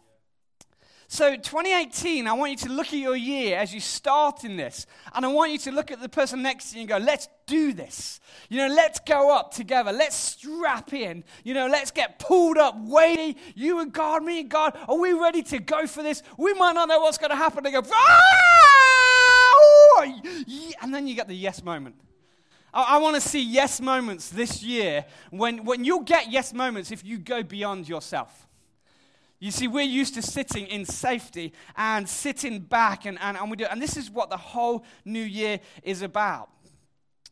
So, 1.07 1.36
2018, 1.36 2.27
I 2.27 2.33
want 2.33 2.51
you 2.51 2.57
to 2.68 2.69
look 2.69 2.86
at 2.86 2.94
your 2.94 3.15
year 3.15 3.57
as 3.57 3.74
you 3.74 3.80
start 3.80 4.44
in 4.44 4.56
this. 4.56 4.86
And 5.15 5.25
I 5.25 5.30
want 5.30 5.54
you 5.54 5.57
to 5.57 5.71
look 5.71 5.89
at 5.89 6.00
the 6.00 6.10
person 6.10 6.44
next 6.44 6.69
to 6.69 6.75
you 6.75 6.81
and 6.81 6.89
go, 6.89 6.98
let's 6.98 7.27
do 7.48 7.74
this. 7.74 8.19
You 8.48 8.60
know, 8.60 8.75
let's 8.75 9.00
go 9.00 9.36
up 9.36 9.56
together. 9.56 9.92
Let's 9.92 10.15
strap 10.15 10.94
in. 10.94 11.24
You 11.44 11.56
know, 11.56 11.65
let's 11.65 11.89
get 11.89 12.19
pulled 12.19 12.60
up, 12.60 12.75
weighty. 12.77 13.36
You 13.56 13.80
and 13.80 13.92
God, 13.92 14.24
me 14.24 14.42
and 14.42 14.51
God. 14.51 14.77
Are 14.88 15.00
we 15.00 15.13
ready 15.13 15.42
to 15.42 15.57
go 15.57 15.88
for 15.88 16.04
this? 16.04 16.21
We 16.38 16.54
might 16.54 16.74
not 16.74 16.89
know 16.89 17.00
what's 17.00 17.18
going 17.18 17.31
to 17.31 17.36
happen. 17.36 17.63
They 17.63 17.71
go, 17.71 17.81
ah! 17.92 18.54
and 20.84 20.93
then 20.93 21.08
you 21.08 21.15
get 21.15 21.27
the 21.27 21.36
yes 21.36 21.63
moment. 21.63 21.96
I, 22.74 22.96
I 22.96 22.98
want 22.98 23.15
to 23.15 23.22
see 23.22 23.42
yes 23.42 23.80
moments 23.80 24.30
this 24.30 24.63
year 24.63 25.06
when, 25.30 25.63
when 25.65 25.84
you'll 25.84 26.01
get 26.01 26.32
yes 26.32 26.53
moments 26.53 26.92
if 26.92 27.03
you 27.06 27.18
go 27.18 27.44
beyond 27.44 27.88
yourself. 27.88 28.48
You 29.39 29.51
see, 29.51 29.68
we're 29.68 29.82
used 29.82 30.13
to 30.13 30.22
sitting 30.22 30.68
in 30.68 30.86
safety 30.86 31.51
and 31.75 32.08
sitting 32.08 32.60
back, 32.60 33.06
and, 33.06 33.20
and, 33.20 33.36
and 33.36 33.51
we 33.51 33.58
do. 33.58 33.65
And 33.65 33.82
this 33.82 33.98
is 33.98 34.10
what 34.10 34.30
the 34.30 34.38
whole 34.38 34.86
new 35.03 35.24
year 35.24 35.60
is 35.84 36.01
about. 36.01 36.50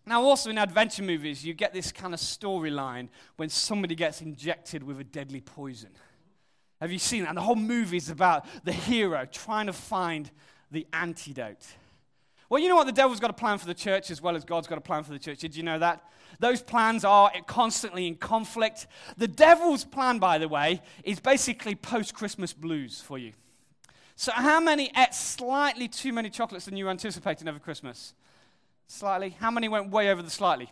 Now, 0.05 0.21
also 0.21 0.49
in 0.49 0.57
adventure 0.57 1.03
movies, 1.03 1.45
you 1.45 1.53
get 1.53 1.73
this 1.73 1.91
kind 1.91 2.13
of 2.13 2.19
storyline 2.19 3.07
when 3.37 3.47
somebody 3.47 3.95
gets 3.95 4.19
injected 4.19 4.83
with 4.83 4.99
a 4.99 5.05
deadly 5.05 5.39
poison. 5.39 5.91
Have 6.81 6.91
you 6.91 6.99
seen 6.99 7.21
that? 7.23 7.29
And 7.29 7.37
the 7.37 7.43
whole 7.43 7.55
movie 7.55 7.95
is 7.95 8.09
about 8.09 8.45
the 8.65 8.73
hero 8.73 9.25
trying 9.31 9.67
to 9.67 9.73
find 9.73 10.29
the 10.69 10.87
antidote. 10.91 11.65
Well, 12.51 12.59
you 12.61 12.67
know 12.67 12.75
what? 12.75 12.85
The 12.85 12.91
devil's 12.91 13.21
got 13.21 13.29
a 13.29 13.33
plan 13.33 13.59
for 13.59 13.65
the 13.65 13.73
church 13.73 14.11
as 14.11 14.21
well 14.21 14.35
as 14.35 14.43
God's 14.43 14.67
got 14.67 14.77
a 14.77 14.81
plan 14.81 15.03
for 15.03 15.13
the 15.13 15.19
church. 15.19 15.39
Did 15.39 15.55
you 15.55 15.63
know 15.63 15.79
that? 15.79 16.03
Those 16.39 16.61
plans 16.61 17.05
are 17.05 17.31
constantly 17.47 18.07
in 18.07 18.15
conflict. 18.15 18.87
The 19.15 19.29
devil's 19.29 19.85
plan, 19.85 20.19
by 20.19 20.37
the 20.37 20.49
way, 20.49 20.81
is 21.05 21.21
basically 21.21 21.75
post 21.75 22.13
Christmas 22.13 22.51
blues 22.51 22.99
for 22.99 23.17
you. 23.17 23.31
So, 24.17 24.33
how 24.33 24.59
many 24.59 24.91
ate 24.97 25.13
slightly 25.13 25.87
too 25.87 26.11
many 26.11 26.29
chocolates 26.29 26.65
than 26.65 26.75
you 26.75 26.83
were 26.83 26.91
anticipating 26.91 27.47
over 27.47 27.57
Christmas? 27.57 28.13
Slightly. 28.87 29.29
How 29.39 29.49
many 29.49 29.69
went 29.69 29.89
way 29.89 30.11
over 30.11 30.21
the 30.21 30.29
slightly? 30.29 30.69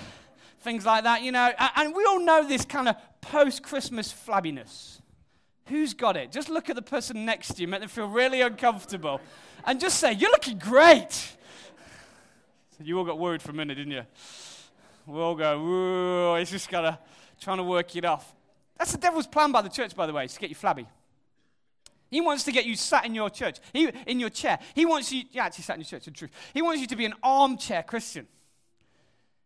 Things 0.60 0.84
like 0.84 1.04
that, 1.04 1.22
you 1.22 1.32
know. 1.32 1.50
And 1.76 1.94
we 1.94 2.04
all 2.04 2.20
know 2.20 2.46
this 2.46 2.66
kind 2.66 2.90
of 2.90 2.96
post 3.22 3.62
Christmas 3.62 4.12
flabbiness. 4.12 5.00
Who's 5.68 5.94
got 5.94 6.18
it? 6.18 6.30
Just 6.30 6.50
look 6.50 6.68
at 6.68 6.76
the 6.76 6.82
person 6.82 7.24
next 7.24 7.54
to 7.54 7.62
you, 7.62 7.68
make 7.68 7.80
them 7.80 7.88
feel 7.88 8.06
really 8.06 8.42
uncomfortable 8.42 9.22
and 9.66 9.80
just 9.80 9.98
say, 9.98 10.12
You're 10.12 10.30
looking 10.30 10.58
great. 10.58 11.12
So 11.12 12.84
you 12.84 12.98
all 12.98 13.04
got 13.04 13.18
worried 13.18 13.42
for 13.42 13.50
a 13.50 13.54
minute, 13.54 13.74
didn't 13.74 13.92
you? 13.92 14.02
We 15.06 15.20
all 15.20 15.34
go, 15.34 15.58
Whoa, 15.58 16.34
it's 16.36 16.50
just 16.50 16.70
got 16.70 16.82
to 16.82 16.98
trying 17.40 17.58
to 17.58 17.64
work 17.64 17.94
it 17.96 18.04
off. 18.04 18.34
That's 18.78 18.92
the 18.92 18.98
devil's 18.98 19.26
plan 19.26 19.52
by 19.52 19.62
the 19.62 19.68
church, 19.68 19.94
by 19.94 20.06
the 20.06 20.12
way, 20.12 20.24
is 20.24 20.34
to 20.34 20.40
get 20.40 20.48
you 20.48 20.56
flabby. 20.56 20.86
He 22.10 22.20
wants 22.20 22.44
to 22.44 22.52
get 22.52 22.66
you 22.66 22.76
sat 22.76 23.04
in 23.04 23.14
your 23.14 23.30
church, 23.30 23.58
he, 23.72 23.90
in 24.06 24.20
your 24.20 24.30
chair. 24.30 24.58
He 24.74 24.86
wants 24.86 25.10
you, 25.10 25.24
yeah, 25.32 25.46
actually 25.46 25.64
sat 25.64 25.76
in 25.76 25.80
your 25.80 25.88
church, 25.88 26.06
in 26.06 26.14
truth. 26.14 26.30
He 26.54 26.62
wants 26.62 26.80
you 26.80 26.86
to 26.86 26.96
be 26.96 27.04
an 27.04 27.14
armchair 27.22 27.82
Christian. 27.82 28.26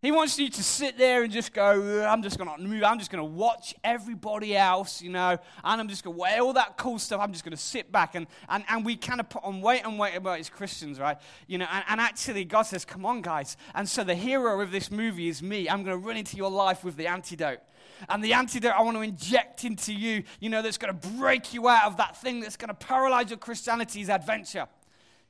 He 0.02 0.12
wants 0.12 0.38
you 0.38 0.48
to 0.48 0.62
sit 0.62 0.96
there 0.96 1.24
and 1.24 1.30
just 1.30 1.52
go, 1.52 2.06
I'm 2.06 2.22
just 2.22 2.38
going 2.38 2.48
to 2.50 2.62
move. 2.62 2.82
I'm 2.82 2.98
just 2.98 3.10
going 3.10 3.22
to 3.22 3.30
watch 3.30 3.74
everybody 3.84 4.56
else, 4.56 5.02
you 5.02 5.10
know, 5.10 5.38
and 5.62 5.80
I'm 5.80 5.88
just 5.88 6.04
going 6.04 6.16
to 6.16 6.20
weigh 6.20 6.38
all 6.38 6.54
that 6.54 6.78
cool 6.78 6.98
stuff. 6.98 7.20
I'm 7.20 7.32
just 7.32 7.44
going 7.44 7.56
to 7.56 7.62
sit 7.62 7.92
back. 7.92 8.14
And, 8.14 8.26
and, 8.48 8.64
and 8.68 8.82
we 8.82 8.96
kind 8.96 9.20
of 9.20 9.28
put 9.28 9.44
on 9.44 9.60
weight 9.60 9.82
and 9.84 9.98
weight 9.98 10.16
about 10.16 10.40
as 10.40 10.48
Christians, 10.48 10.98
right? 10.98 11.18
You 11.46 11.58
know, 11.58 11.66
and, 11.70 11.84
and 11.86 12.00
actually, 12.00 12.46
God 12.46 12.62
says, 12.62 12.86
come 12.86 13.04
on, 13.04 13.20
guys. 13.20 13.58
And 13.74 13.86
so 13.86 14.02
the 14.02 14.14
hero 14.14 14.62
of 14.62 14.72
this 14.72 14.90
movie 14.90 15.28
is 15.28 15.42
me. 15.42 15.68
I'm 15.68 15.84
going 15.84 16.00
to 16.00 16.06
run 16.06 16.16
into 16.16 16.38
your 16.38 16.50
life 16.50 16.82
with 16.82 16.96
the 16.96 17.06
antidote. 17.06 17.60
And 18.08 18.24
the 18.24 18.32
antidote 18.32 18.72
I 18.72 18.80
want 18.80 18.96
to 18.96 19.02
inject 19.02 19.64
into 19.64 19.92
you, 19.92 20.22
you 20.40 20.48
know, 20.48 20.62
that's 20.62 20.78
going 20.78 20.98
to 20.98 21.08
break 21.10 21.52
you 21.52 21.68
out 21.68 21.84
of 21.84 21.98
that 21.98 22.16
thing 22.16 22.40
that's 22.40 22.56
going 22.56 22.68
to 22.68 22.74
paralyze 22.74 23.28
your 23.28 23.38
Christianity's 23.38 24.08
adventure. 24.08 24.66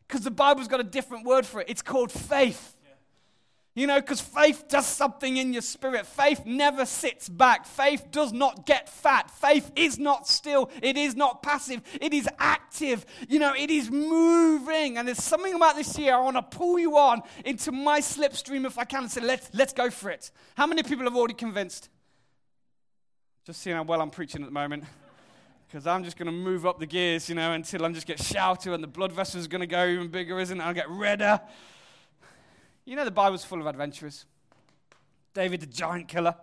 Because 0.07 0.23
the 0.23 0.31
Bible's 0.31 0.69
got 0.69 0.79
a 0.79 0.85
different 0.85 1.27
word 1.27 1.45
for 1.45 1.61
it. 1.61 1.69
It's 1.69 1.83
called 1.83 2.13
faith. 2.13 2.77
You 3.75 3.87
know, 3.87 4.01
because 4.01 4.21
faith 4.21 4.65
does 4.69 4.87
something 4.87 5.37
in 5.37 5.53
your 5.53 5.63
spirit. 5.63 6.05
Faith 6.05 6.43
never 6.45 6.85
sits 6.85 7.29
back. 7.29 7.65
Faith 7.65 8.09
does 8.11 8.33
not 8.33 8.67
get 8.67 8.89
fat. 8.89 9.31
Faith 9.31 9.71
is 9.77 9.97
not 9.97 10.27
still. 10.27 10.71
It 10.83 10.97
is 10.97 11.15
not 11.15 11.43
passive. 11.43 11.81
It 12.01 12.13
is 12.13 12.29
active. 12.39 13.07
You 13.29 13.39
know, 13.39 13.55
it 13.57 13.71
is 13.71 13.89
moving. 13.89 14.99
And 14.99 15.07
there's 15.07 15.23
something 15.23 15.55
about 15.55 15.77
this 15.77 15.97
year 15.97 16.15
I 16.15 16.21
want 16.21 16.37
to 16.37 16.43
pull 16.43 16.81
you 16.81 16.99
on 16.99 17.23
into 17.45 17.71
my 17.71 18.01
slipstream 18.01 18.67
if 18.67 18.77
I 18.77 18.85
can 18.85 19.05
and 19.05 19.11
say, 19.11 19.21
let's, 19.21 19.49
let's 19.55 19.73
go 19.73 19.89
for 19.89 20.11
it. 20.11 20.33
How 20.57 20.67
many 20.67 20.83
people 20.83 21.05
have 21.05 21.17
already 21.17 21.35
convinced? 21.35 21.91
Just 23.47 23.63
seeing 23.63 23.77
how 23.77 23.85
well 23.85 24.03
I'm 24.03 24.11
preaching 24.11 24.43
at 24.43 24.47
the 24.47 24.53
moment. 24.53 24.83
because 25.69 25.87
I'm 25.87 26.03
just 26.03 26.17
going 26.17 26.27
to 26.27 26.33
move 26.33 26.67
up 26.67 26.81
the 26.81 26.87
gears, 26.87 27.29
you 27.29 27.37
know, 27.37 27.53
until 27.53 27.85
I'm 27.85 27.95
just 27.95 28.09
get 28.09 28.21
shouted 28.21 28.73
and 28.73 28.83
the 28.83 28.89
blood 28.89 29.13
vessel's 29.13 29.47
are 29.47 29.49
going 29.49 29.61
to 29.61 29.69
go 29.69 29.87
even 29.87 30.09
bigger, 30.09 30.41
isn't 30.41 30.61
it? 30.61 30.65
I'll 30.65 30.75
get 30.75 30.91
redder. 30.91 31.41
You 32.91 32.97
know, 32.97 33.05
the 33.05 33.13
Bible's 33.13 33.45
full 33.45 33.61
of 33.61 33.69
adventurers. 33.69 34.25
David, 35.33 35.61
the 35.61 35.67
giant 35.67 36.09
killer. 36.09 36.35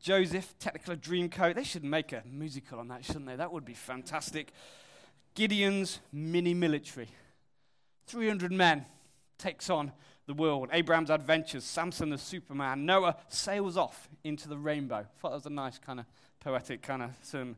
Joseph, 0.00 0.52
Technicolor 0.58 0.96
Dreamcoat. 0.96 1.54
They 1.54 1.62
should 1.62 1.84
make 1.84 2.10
a 2.10 2.24
musical 2.28 2.80
on 2.80 2.88
that, 2.88 3.04
shouldn't 3.04 3.26
they? 3.26 3.36
That 3.36 3.52
would 3.52 3.64
be 3.64 3.74
fantastic. 3.74 4.50
Gideon's 5.36 6.00
mini 6.12 6.54
military. 6.54 7.06
300 8.08 8.50
men 8.50 8.84
takes 9.38 9.70
on 9.70 9.92
the 10.26 10.34
world. 10.34 10.70
Abraham's 10.72 11.08
adventures. 11.08 11.62
Samson 11.62 12.10
the 12.10 12.18
Superman. 12.18 12.84
Noah 12.84 13.14
sails 13.28 13.76
off 13.76 14.08
into 14.24 14.48
the 14.48 14.58
rainbow. 14.58 14.96
I 14.96 15.20
thought 15.20 15.28
that 15.28 15.36
was 15.36 15.46
a 15.46 15.50
nice 15.50 15.78
kind 15.78 16.00
of 16.00 16.06
poetic 16.40 16.82
kind 16.82 17.00
of 17.00 17.10
sermon. 17.22 17.54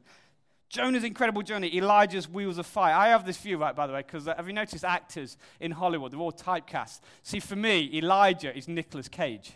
Jonah's 0.68 1.04
incredible 1.04 1.42
journey, 1.42 1.74
Elijah's 1.76 2.28
wheels 2.28 2.58
of 2.58 2.66
fire. 2.66 2.94
I 2.94 3.08
have 3.08 3.24
this 3.24 3.38
view, 3.38 3.56
right, 3.56 3.74
by 3.74 3.86
the 3.86 3.92
way, 3.92 4.02
because 4.06 4.28
uh, 4.28 4.34
have 4.36 4.46
you 4.46 4.52
noticed 4.52 4.84
actors 4.84 5.38
in 5.60 5.70
Hollywood? 5.70 6.12
They're 6.12 6.20
all 6.20 6.32
typecast. 6.32 7.00
See, 7.22 7.40
for 7.40 7.56
me, 7.56 7.90
Elijah 7.94 8.54
is 8.56 8.68
Nicolas 8.68 9.08
Cage. 9.08 9.52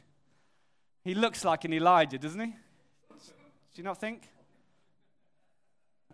He 1.05 1.15
looks 1.15 1.45
like 1.45 1.65
an 1.65 1.75
Elijah, 1.75 2.19
doesn't 2.19 2.41
he? 2.41 2.47
Do 2.47 2.55
you 3.77 3.85
not 3.85 3.99
think? 3.99 4.23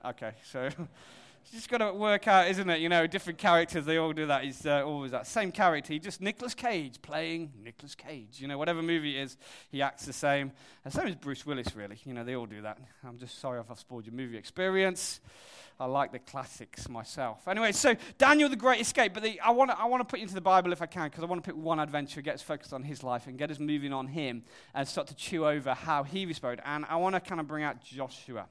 Okay, 0.05 0.33
so 0.51 0.69
just 1.53 1.69
got 1.69 1.79
to 1.79 1.93
work 1.93 2.29
out, 2.29 2.49
isn't 2.49 2.69
it? 2.69 2.81
You 2.81 2.89
know, 2.89 3.07
different 3.07 3.39
characters, 3.39 3.85
they 3.85 3.97
all 3.97 4.13
do 4.13 4.27
that. 4.27 4.45
He's 4.45 4.67
uh, 4.67 4.85
always 4.85 5.13
that 5.13 5.27
same 5.27 5.53
character. 5.53 5.93
He 5.93 5.99
just 5.99 6.21
Nicolas 6.21 6.55
Cage 6.55 7.01
playing 7.03 7.53
Nicolas 7.63 7.95
Cage. 7.95 8.41
You 8.41 8.49
know, 8.49 8.59
whatever 8.59 8.83
movie 8.83 9.17
it 9.17 9.23
is, 9.23 9.37
he 9.71 9.83
acts 9.83 10.05
the 10.07 10.13
same. 10.13 10.53
And 10.85 10.93
same 10.93 11.07
as 11.07 11.15
Bruce 11.15 11.47
Willis, 11.47 11.75
really. 11.75 11.99
You 12.05 12.15
know, 12.15 12.25
they 12.25 12.35
all 12.35 12.47
do 12.47 12.63
that. 12.63 12.79
I'm 13.07 13.19
just 13.19 13.41
sorry 13.41 13.61
if 13.61 13.71
I've 13.71 13.79
spoiled 13.79 14.07
your 14.07 14.15
movie 14.15 14.37
experience. 14.37 15.21
I 15.81 15.87
like 15.87 16.11
the 16.11 16.19
classics 16.19 16.89
myself. 16.89 17.47
Anyway, 17.47 17.71
so 17.71 17.95
Daniel 18.19 18.49
the 18.49 18.57
Great 18.57 18.81
Escape. 18.81 19.15
But 19.15 19.23
the, 19.23 19.41
I 19.41 19.51
want 19.51 19.71
to 19.71 19.79
I 19.79 19.85
wanna 19.85 20.05
put 20.05 20.19
you 20.19 20.25
into 20.25 20.35
the 20.35 20.41
Bible 20.41 20.73
if 20.73 20.83
I 20.83 20.87
can, 20.87 21.05
because 21.09 21.23
I 21.23 21.27
want 21.27 21.45
to 21.45 21.49
pick 21.49 21.57
one 21.57 21.79
adventure, 21.79 22.21
get 22.21 22.35
us 22.35 22.43
focused 22.43 22.73
on 22.73 22.83
his 22.83 23.05
life, 23.05 23.29
and 23.29 23.39
get 23.39 23.51
us 23.51 23.61
moving 23.61 23.93
on 23.93 24.09
him, 24.09 24.43
and 24.75 24.89
start 24.89 25.07
to 25.09 25.15
chew 25.15 25.47
over 25.47 25.75
how 25.75 26.03
he 26.03 26.27
responded. 26.27 26.63
And 26.65 26.85
I 26.89 26.97
want 26.97 27.15
to 27.15 27.21
kind 27.21 27.41
of 27.41 27.47
bring 27.47 27.63
out 27.63 27.81
Joshua. 27.81 28.47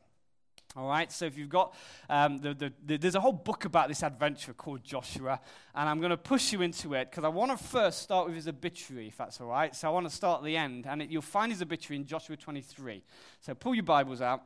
All 0.75 0.88
right, 0.88 1.12
so 1.12 1.25
if 1.25 1.38
you've 1.38 1.50
got, 1.50 1.74
um, 2.09 2.38
the, 2.38 2.53
the, 2.53 2.74
the, 2.86 2.97
there's 2.97 3.15
a 3.15 3.19
whole 3.19 3.31
book 3.31 3.65
about 3.65 3.88
this 3.88 4.03
adventure 4.03 4.53
called 4.53 4.83
Joshua, 4.83 5.39
and 5.74 5.89
I'm 5.89 6.00
going 6.00 6.12
to 6.12 6.17
push 6.17 6.53
you 6.53 6.62
into 6.62 6.93
it 6.93 7.09
because 7.09 7.24
I 7.24 7.29
want 7.29 7.50
to 7.51 7.57
first 7.57 8.03
start 8.03 8.27
with 8.27 8.36
his 8.36 8.47
obituary, 8.47 9.07
if 9.07 9.17
that's 9.17 9.41
all 9.41 9.47
right. 9.47 9.75
So 9.75 9.88
I 9.88 9.91
want 9.91 10.07
to 10.07 10.15
start 10.15 10.41
at 10.41 10.45
the 10.45 10.55
end, 10.55 10.86
and 10.86 11.01
it, 11.01 11.09
you'll 11.09 11.24
find 11.24 11.51
his 11.51 11.62
obituary 11.63 12.01
in 12.01 12.05
Joshua 12.05 12.38
23. 12.38 13.03
So 13.41 13.55
pull 13.55 13.74
your 13.74 13.86
Bibles 13.86 14.21
out 14.21 14.43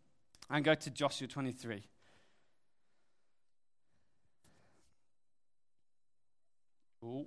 and 0.50 0.64
go 0.64 0.74
to 0.74 0.90
Joshua 0.90 1.26
23. 1.26 1.82
Ooh. 7.04 7.26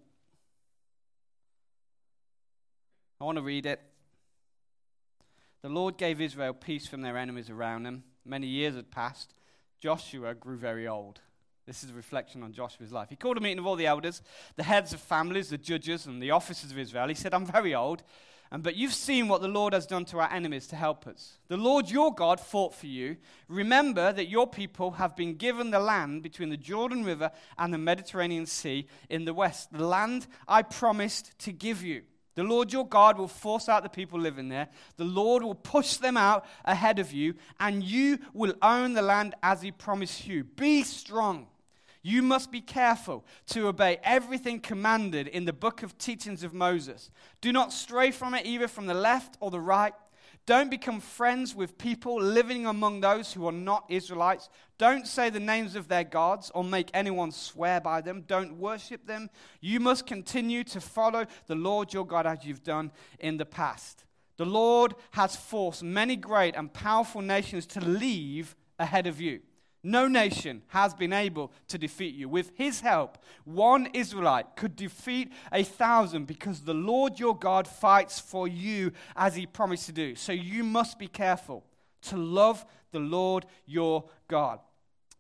I 3.22 3.26
want 3.26 3.38
to 3.38 3.44
read 3.44 3.66
it. 3.66 3.80
The 5.62 5.70
Lord 5.70 5.98
gave 5.98 6.20
Israel 6.20 6.54
peace 6.54 6.88
from 6.88 7.02
their 7.02 7.18
enemies 7.18 7.50
around 7.50 7.84
them. 7.84 8.04
Many 8.26 8.48
years 8.48 8.76
had 8.76 8.92
passed. 8.92 9.34
Joshua 9.80 10.36
grew 10.36 10.58
very 10.58 10.88
old. 10.88 11.22
This 11.66 11.84
is 11.84 11.92
a 11.92 11.94
reflection 11.94 12.42
on 12.42 12.52
Joshua's 12.52 12.92
life. 12.92 13.10
He 13.10 13.16
called 13.16 13.38
a 13.38 13.42
meeting 13.42 13.60
of 13.60 13.68
all 13.68 13.76
the 13.76 13.86
elders, 13.86 14.22
the 14.56 14.64
heads 14.64 14.92
of 14.92 15.00
families, 15.00 15.50
the 15.50 15.58
judges, 15.58 16.08
and 16.08 16.22
the 16.22 16.32
officers 16.32 16.72
of 16.72 16.80
Israel. 16.80 17.08
He 17.08 17.14
said, 17.14 17.34
I'm 17.34 17.46
very 17.46 17.76
old, 17.76 18.02
and, 18.52 18.64
but 18.64 18.76
you've 18.76 18.94
seen 18.94 19.28
what 19.28 19.42
the 19.42 19.48
Lord 19.48 19.74
has 19.74 19.86
done 19.86 20.06
to 20.06 20.20
our 20.20 20.32
enemies 20.34 20.66
to 20.68 20.76
help 20.76 21.06
us. 21.06 21.38
The 21.48 21.58
Lord 21.58 21.92
your 21.92 22.12
God 22.14 22.40
fought 22.40 22.74
for 22.74 22.88
you. 22.88 23.18
Remember 23.48 24.12
that 24.12 24.30
your 24.30 24.48
people 24.48 24.92
have 24.92 25.16
been 25.16 25.36
given 25.36 25.70
the 25.70 25.80
land 25.80 26.24
between 26.24 26.50
the 26.50 26.58
Jordan 26.58 27.04
River 27.04 27.32
and 27.60 27.72
the 27.72 27.78
Mediterranean 27.78 28.48
Sea 28.48 28.88
in 29.08 29.26
the 29.26 29.34
west, 29.36 29.72
the 29.72 29.86
land 29.86 30.26
I 30.48 30.64
promised 30.64 31.38
to 31.40 31.52
give 31.52 31.84
you. 31.84 32.02
The 32.40 32.46
Lord 32.46 32.72
your 32.72 32.88
God 32.88 33.18
will 33.18 33.28
force 33.28 33.68
out 33.68 33.84
the 33.84 33.90
people 33.90 34.18
living 34.18 34.48
there. 34.48 34.70
The 34.96 35.04
Lord 35.04 35.44
will 35.44 35.56
push 35.56 35.98
them 35.98 36.16
out 36.16 36.46
ahead 36.64 36.98
of 36.98 37.12
you, 37.12 37.34
and 37.60 37.84
you 37.84 38.18
will 38.34 38.54
own 38.62 38.94
the 38.94 39.02
land 39.02 39.36
as 39.44 39.62
he 39.62 39.72
promised 39.72 40.26
you. 40.26 40.46
Be 40.46 40.84
strong. 40.84 41.48
You 42.02 42.22
must 42.22 42.50
be 42.50 42.62
careful 42.62 43.26
to 43.48 43.68
obey 43.68 44.00
everything 44.06 44.62
commanded 44.62 45.28
in 45.28 45.44
the 45.44 45.52
book 45.52 45.84
of 45.84 45.98
teachings 45.98 46.46
of 46.46 46.54
Moses. 46.54 47.12
Do 47.42 47.52
not 47.52 47.74
stray 47.74 48.10
from 48.10 48.34
it 48.34 48.46
either 48.46 48.70
from 48.70 48.86
the 48.86 48.94
left 48.94 49.36
or 49.42 49.52
the 49.52 49.60
right 49.60 49.94
don't 50.50 50.72
become 50.72 51.00
friends 51.00 51.54
with 51.54 51.78
people 51.78 52.20
living 52.20 52.66
among 52.66 53.02
those 53.02 53.32
who 53.34 53.48
are 53.48 53.52
not 53.52 53.86
Israelites. 53.88 54.50
Don't 54.80 55.06
say 55.06 55.30
the 55.30 55.42
names 55.42 55.76
of 55.76 55.90
their 55.90 56.06
gods 56.06 56.52
or 56.56 56.64
make 56.64 56.90
anyone 56.94 57.32
swear 57.32 57.82
by 57.82 58.00
them. 58.00 58.24
Don't 58.26 58.54
worship 58.54 59.06
them. 59.06 59.30
You 59.60 59.82
must 59.82 60.08
continue 60.08 60.64
to 60.64 60.80
follow 60.80 61.26
the 61.48 61.56
Lord 61.56 61.94
your 61.94 62.08
God 62.08 62.26
as 62.26 62.46
you've 62.46 62.64
done 62.64 62.92
in 63.20 63.36
the 63.36 63.46
past. 63.46 64.06
The 64.38 64.46
Lord 64.46 64.96
has 65.12 65.36
forced 65.36 65.84
many 65.84 66.16
great 66.16 66.56
and 66.56 66.72
powerful 66.74 67.22
nations 67.22 67.66
to 67.68 67.82
leave 67.82 68.56
ahead 68.80 69.06
of 69.06 69.20
you. 69.20 69.42
No 69.84 70.08
nation 70.08 70.62
has 70.68 70.94
been 70.94 71.12
able 71.12 71.52
to 71.68 71.78
defeat 71.78 72.16
you. 72.16 72.30
With 72.30 72.52
his 72.56 72.80
help, 72.80 73.18
one 73.44 73.90
Israelite 73.94 74.56
could 74.56 74.78
defeat 74.78 75.34
a 75.52 75.64
thousand 75.64 76.26
because 76.26 76.62
the 76.62 76.74
Lord 76.74 77.20
your 77.20 77.38
God 77.38 77.68
fights 77.68 78.18
for 78.18 78.48
you 78.48 78.94
as 79.18 79.36
he 79.36 79.46
promised 79.46 79.88
to 79.88 79.92
do. 79.92 80.16
So 80.16 80.32
you 80.32 80.64
must 80.64 80.98
be 80.98 81.08
careful 81.08 81.66
to 82.04 82.16
love 82.16 82.66
the 82.92 83.00
Lord 83.00 83.46
your 83.66 84.06
God. 84.30 84.60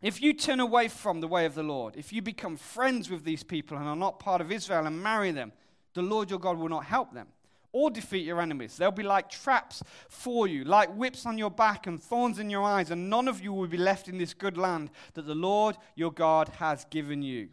If 0.01 0.21
you 0.21 0.33
turn 0.33 0.59
away 0.59 0.87
from 0.87 1.19
the 1.19 1.27
way 1.27 1.45
of 1.45 1.55
the 1.55 1.63
Lord, 1.63 1.95
if 1.97 2.13
you 2.13 2.21
become 2.21 2.55
friends 2.55 3.09
with 3.09 3.23
these 3.23 3.43
people 3.43 3.77
and 3.77 3.87
are 3.87 3.95
not 3.95 4.19
part 4.19 4.39
of 4.39 4.51
Israel 4.51 4.85
and 4.85 5.03
marry 5.03 5.31
them, 5.31 5.51
the 5.93 6.01
Lord 6.01 6.29
your 6.29 6.39
God 6.39 6.57
will 6.57 6.69
not 6.69 6.85
help 6.85 7.13
them 7.13 7.27
or 7.71 7.91
defeat 7.91 8.25
your 8.25 8.41
enemies. 8.41 8.77
They'll 8.77 8.91
be 8.91 9.03
like 9.03 9.29
traps 9.29 9.83
for 10.07 10.47
you, 10.47 10.63
like 10.63 10.93
whips 10.95 11.25
on 11.25 11.37
your 11.37 11.51
back 11.51 11.85
and 11.85 12.01
thorns 12.01 12.39
in 12.39 12.49
your 12.49 12.63
eyes, 12.63 12.91
and 12.91 13.09
none 13.09 13.27
of 13.27 13.41
you 13.41 13.53
will 13.53 13.67
be 13.67 13.77
left 13.77 14.07
in 14.07 14.17
this 14.17 14.33
good 14.33 14.57
land 14.57 14.89
that 15.13 15.27
the 15.27 15.35
Lord 15.35 15.77
your 15.95 16.11
God 16.11 16.49
has 16.59 16.85
given 16.85 17.21
you. 17.21 17.49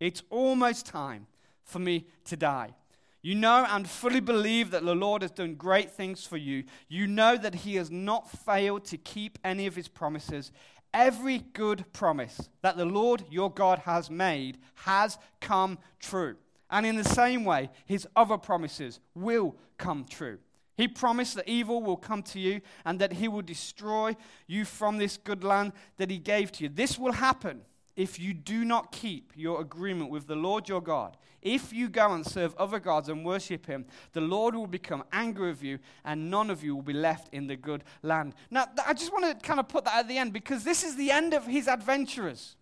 It's 0.00 0.22
almost 0.30 0.86
time 0.86 1.26
for 1.64 1.78
me 1.78 2.06
to 2.24 2.36
die. 2.36 2.74
You 3.20 3.34
know 3.34 3.66
and 3.68 3.88
fully 3.88 4.20
believe 4.20 4.70
that 4.70 4.84
the 4.84 4.94
Lord 4.94 5.22
has 5.22 5.32
done 5.32 5.56
great 5.56 5.90
things 5.90 6.24
for 6.24 6.36
you. 6.36 6.64
You 6.88 7.06
know 7.06 7.36
that 7.36 7.56
He 7.56 7.74
has 7.74 7.90
not 7.90 8.30
failed 8.30 8.84
to 8.86 8.96
keep 8.96 9.38
any 9.42 9.66
of 9.66 9.74
His 9.74 9.88
promises. 9.88 10.52
Every 10.94 11.38
good 11.52 11.84
promise 11.92 12.48
that 12.62 12.76
the 12.76 12.84
Lord 12.84 13.24
your 13.30 13.50
God 13.52 13.80
has 13.80 14.10
made 14.10 14.58
has 14.74 15.18
come 15.40 15.78
true. 16.00 16.36
And 16.70 16.84
in 16.84 16.96
the 16.96 17.04
same 17.04 17.44
way, 17.44 17.70
his 17.86 18.06
other 18.16 18.36
promises 18.36 19.00
will 19.14 19.56
come 19.76 20.04
true. 20.08 20.38
He 20.76 20.86
promised 20.86 21.34
that 21.34 21.48
evil 21.48 21.82
will 21.82 21.96
come 21.96 22.22
to 22.24 22.38
you 22.38 22.60
and 22.84 23.00
that 23.00 23.14
he 23.14 23.26
will 23.26 23.42
destroy 23.42 24.16
you 24.46 24.64
from 24.64 24.98
this 24.98 25.16
good 25.16 25.42
land 25.42 25.72
that 25.96 26.10
he 26.10 26.18
gave 26.18 26.52
to 26.52 26.64
you. 26.64 26.70
This 26.70 26.98
will 26.98 27.12
happen 27.12 27.62
if 27.98 28.20
you 28.20 28.32
do 28.32 28.64
not 28.64 28.92
keep 28.92 29.32
your 29.34 29.60
agreement 29.60 30.08
with 30.08 30.28
the 30.28 30.36
Lord 30.36 30.68
your 30.68 30.80
God. 30.80 31.16
If 31.42 31.72
you 31.72 31.88
go 31.88 32.12
and 32.12 32.24
serve 32.24 32.54
other 32.56 32.78
gods 32.78 33.08
and 33.08 33.24
worship 33.24 33.66
him, 33.66 33.86
the 34.12 34.20
Lord 34.20 34.54
will 34.54 34.68
become 34.68 35.02
angry 35.12 35.48
with 35.48 35.64
you, 35.64 35.80
and 36.04 36.30
none 36.30 36.48
of 36.48 36.62
you 36.62 36.76
will 36.76 36.82
be 36.82 36.92
left 36.92 37.34
in 37.34 37.48
the 37.48 37.56
good 37.56 37.82
land. 38.04 38.34
Now, 38.52 38.66
I 38.86 38.94
just 38.94 39.12
want 39.12 39.24
to 39.24 39.46
kind 39.46 39.58
of 39.58 39.66
put 39.66 39.84
that 39.84 39.96
at 39.96 40.06
the 40.06 40.16
end 40.16 40.32
because 40.32 40.62
this 40.62 40.84
is 40.84 40.94
the 40.94 41.10
end 41.10 41.34
of 41.34 41.44
his 41.44 41.66
adventurers. 41.66 42.54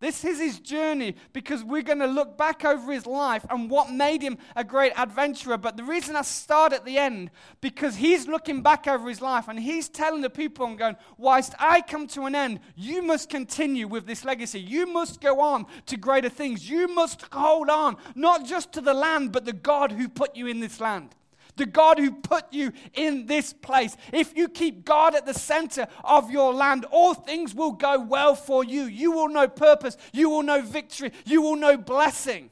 This 0.00 0.24
is 0.24 0.40
his 0.40 0.58
journey 0.58 1.14
because 1.34 1.62
we're 1.62 1.82
going 1.82 1.98
to 1.98 2.06
look 2.06 2.38
back 2.38 2.64
over 2.64 2.90
his 2.90 3.06
life 3.06 3.44
and 3.50 3.70
what 3.70 3.92
made 3.92 4.22
him 4.22 4.38
a 4.56 4.64
great 4.64 4.94
adventurer. 4.96 5.58
But 5.58 5.76
the 5.76 5.84
reason 5.84 6.16
I 6.16 6.22
start 6.22 6.72
at 6.72 6.86
the 6.86 6.96
end, 6.96 7.30
because 7.60 7.96
he's 7.96 8.26
looking 8.26 8.62
back 8.62 8.88
over 8.88 9.10
his 9.10 9.20
life 9.20 9.48
and 9.48 9.60
he's 9.60 9.90
telling 9.90 10.22
the 10.22 10.30
people 10.30 10.64
and 10.64 10.78
going, 10.78 10.96
Whilst 11.18 11.54
I 11.58 11.82
come 11.82 12.06
to 12.08 12.24
an 12.24 12.34
end, 12.34 12.60
you 12.76 13.02
must 13.02 13.28
continue 13.28 13.86
with 13.86 14.06
this 14.06 14.24
legacy. 14.24 14.58
You 14.58 14.86
must 14.86 15.20
go 15.20 15.38
on 15.40 15.66
to 15.86 15.98
greater 15.98 16.30
things. 16.30 16.68
You 16.68 16.88
must 16.88 17.26
hold 17.30 17.68
on, 17.68 17.98
not 18.14 18.46
just 18.46 18.72
to 18.72 18.80
the 18.80 18.94
land, 18.94 19.32
but 19.32 19.44
the 19.44 19.52
God 19.52 19.92
who 19.92 20.08
put 20.08 20.34
you 20.34 20.46
in 20.46 20.60
this 20.60 20.80
land 20.80 21.14
the 21.60 21.66
God 21.66 21.98
who 21.98 22.10
put 22.10 22.52
you 22.52 22.72
in 22.94 23.26
this 23.26 23.52
place. 23.52 23.94
If 24.12 24.34
you 24.34 24.48
keep 24.48 24.84
God 24.84 25.14
at 25.14 25.26
the 25.26 25.34
center 25.34 25.86
of 26.02 26.30
your 26.30 26.54
land, 26.54 26.86
all 26.90 27.12
things 27.12 27.54
will 27.54 27.72
go 27.72 28.00
well 28.00 28.34
for 28.34 28.64
you. 28.64 28.84
You 28.84 29.12
will 29.12 29.28
know 29.28 29.46
purpose, 29.46 29.98
you 30.12 30.30
will 30.30 30.42
know 30.42 30.62
victory, 30.62 31.12
you 31.26 31.42
will 31.42 31.56
know 31.56 31.76
blessing. 31.76 32.50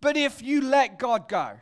But 0.00 0.16
if 0.16 0.42
you 0.42 0.62
let 0.62 0.98
God 0.98 1.28
go, 1.28 1.52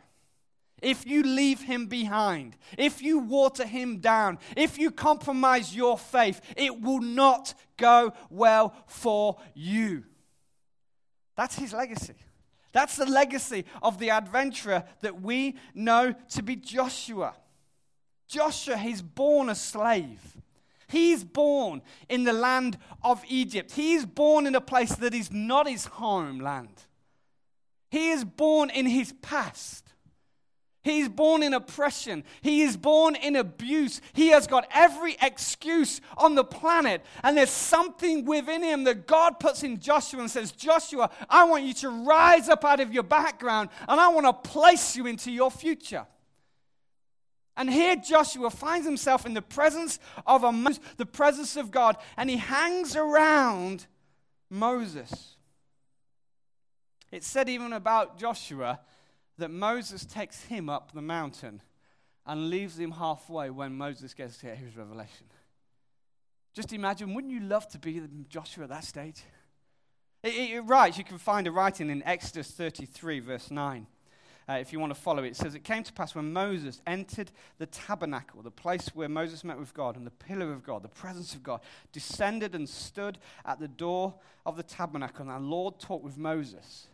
if 0.81 1.05
you 1.05 1.21
leave 1.21 1.61
him 1.61 1.85
behind, 1.85 2.57
if 2.75 3.03
you 3.03 3.19
water 3.19 3.67
him 3.67 3.99
down, 3.99 4.39
if 4.57 4.79
you 4.79 4.89
compromise 4.89 5.75
your 5.75 5.95
faith, 5.95 6.41
it 6.57 6.81
will 6.81 7.01
not 7.01 7.53
go 7.77 8.13
well 8.31 8.73
for 8.87 9.37
you. 9.53 10.05
That's 11.35 11.55
his 11.55 11.71
legacy. 11.71 12.15
That's 12.71 12.95
the 12.95 13.05
legacy 13.05 13.65
of 13.81 13.99
the 13.99 14.11
adventurer 14.11 14.83
that 15.01 15.21
we 15.21 15.55
know 15.73 16.13
to 16.29 16.43
be 16.43 16.55
Joshua. 16.55 17.33
Joshua, 18.27 18.77
he's 18.77 19.01
born 19.01 19.49
a 19.49 19.55
slave. 19.55 20.37
He's 20.87 21.23
born 21.23 21.81
in 22.09 22.23
the 22.23 22.33
land 22.33 22.77
of 23.01 23.23
Egypt. 23.27 23.71
He's 23.71 24.05
born 24.05 24.45
in 24.45 24.55
a 24.55 24.61
place 24.61 24.95
that 24.95 25.13
is 25.13 25.31
not 25.31 25.67
his 25.67 25.85
homeland. 25.85 26.83
He 27.89 28.09
is 28.09 28.23
born 28.23 28.69
in 28.69 28.85
his 28.85 29.13
past. 29.21 29.80
He 30.83 31.01
is 31.01 31.09
born 31.09 31.43
in 31.43 31.53
oppression. 31.53 32.23
He 32.41 32.61
is 32.61 32.75
born 32.75 33.15
in 33.15 33.35
abuse. 33.35 34.01
He 34.13 34.29
has 34.29 34.47
got 34.47 34.67
every 34.73 35.15
excuse 35.21 36.01
on 36.17 36.33
the 36.33 36.43
planet. 36.43 37.05
And 37.23 37.37
there's 37.37 37.51
something 37.51 38.25
within 38.25 38.63
him 38.63 38.83
that 38.85 39.05
God 39.05 39.39
puts 39.39 39.61
in 39.61 39.79
Joshua 39.79 40.21
and 40.21 40.31
says, 40.31 40.51
Joshua, 40.51 41.11
I 41.29 41.43
want 41.43 41.65
you 41.65 41.73
to 41.75 41.89
rise 41.89 42.49
up 42.49 42.65
out 42.65 42.79
of 42.79 42.93
your 42.93 43.03
background 43.03 43.69
and 43.87 44.01
I 44.01 44.07
want 44.07 44.25
to 44.25 44.49
place 44.49 44.95
you 44.95 45.05
into 45.05 45.29
your 45.31 45.51
future. 45.51 46.07
And 47.55 47.69
here 47.69 47.95
Joshua 47.95 48.49
finds 48.49 48.87
himself 48.87 49.25
in 49.25 49.35
the 49.35 49.41
presence 49.41 49.99
of 50.25 50.43
a, 50.43 50.73
the 50.97 51.05
presence 51.05 51.57
of 51.57 51.69
God, 51.69 51.97
and 52.17 52.29
he 52.29 52.37
hangs 52.37 52.95
around 52.95 53.85
Moses. 54.49 55.35
It 57.11 57.23
said 57.23 57.49
even 57.49 57.73
about 57.73 58.17
Joshua 58.17 58.79
that 59.41 59.51
Moses 59.51 60.05
takes 60.05 60.43
him 60.45 60.69
up 60.69 60.91
the 60.93 61.01
mountain 61.01 61.61
and 62.25 62.49
leaves 62.49 62.79
him 62.79 62.91
halfway 62.91 63.49
when 63.49 63.75
Moses 63.75 64.13
gets 64.13 64.37
to 64.37 64.55
his 64.55 64.77
revelation. 64.77 65.27
Just 66.53 66.73
imagine, 66.73 67.13
wouldn't 67.13 67.33
you 67.33 67.39
love 67.39 67.67
to 67.69 67.79
be 67.79 68.01
Joshua 68.29 68.63
at 68.63 68.69
that 68.69 68.83
stage? 68.83 69.23
It, 70.23 70.33
it, 70.33 70.51
it 70.51 70.61
writes, 70.61 70.97
you 70.97 71.03
can 71.03 71.17
find 71.17 71.47
a 71.47 71.51
writing 71.51 71.89
in 71.89 72.03
Exodus 72.03 72.51
33, 72.51 73.19
verse 73.19 73.49
9. 73.49 73.87
Uh, 74.47 74.53
if 74.53 74.73
you 74.73 74.79
want 74.79 74.93
to 74.93 74.99
follow 74.99 75.23
it, 75.23 75.29
it 75.29 75.35
says, 75.35 75.55
It 75.55 75.63
came 75.63 75.83
to 75.83 75.93
pass 75.93 76.13
when 76.13 76.33
Moses 76.33 76.81
entered 76.85 77.31
the 77.57 77.67
tabernacle, 77.67 78.41
the 78.41 78.51
place 78.51 78.89
where 78.93 79.07
Moses 79.07 79.43
met 79.43 79.57
with 79.57 79.73
God, 79.73 79.95
and 79.95 80.05
the 80.05 80.11
pillar 80.11 80.51
of 80.51 80.63
God, 80.63 80.83
the 80.83 80.89
presence 80.89 81.33
of 81.33 81.41
God, 81.41 81.61
descended 81.91 82.53
and 82.53 82.67
stood 82.67 83.17
at 83.45 83.59
the 83.59 83.67
door 83.67 84.13
of 84.45 84.57
the 84.57 84.63
tabernacle, 84.63 85.29
and 85.29 85.45
the 85.45 85.49
Lord 85.49 85.79
talked 85.79 86.03
with 86.03 86.17
Moses. 86.17 86.87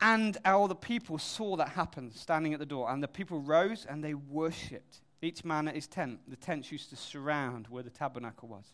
And 0.00 0.36
all 0.44 0.68
the 0.68 0.74
people 0.74 1.18
saw 1.18 1.56
that 1.56 1.70
happen, 1.70 2.10
standing 2.12 2.52
at 2.52 2.58
the 2.58 2.66
door. 2.66 2.90
And 2.90 3.02
the 3.02 3.08
people 3.08 3.40
rose 3.40 3.86
and 3.88 4.02
they 4.02 4.14
worshipped, 4.14 5.00
each 5.22 5.44
man 5.44 5.68
at 5.68 5.74
his 5.74 5.86
tent. 5.86 6.20
The 6.28 6.36
tents 6.36 6.72
used 6.72 6.90
to 6.90 6.96
surround 6.96 7.66
where 7.68 7.82
the 7.82 7.90
tabernacle 7.90 8.48
was. 8.48 8.72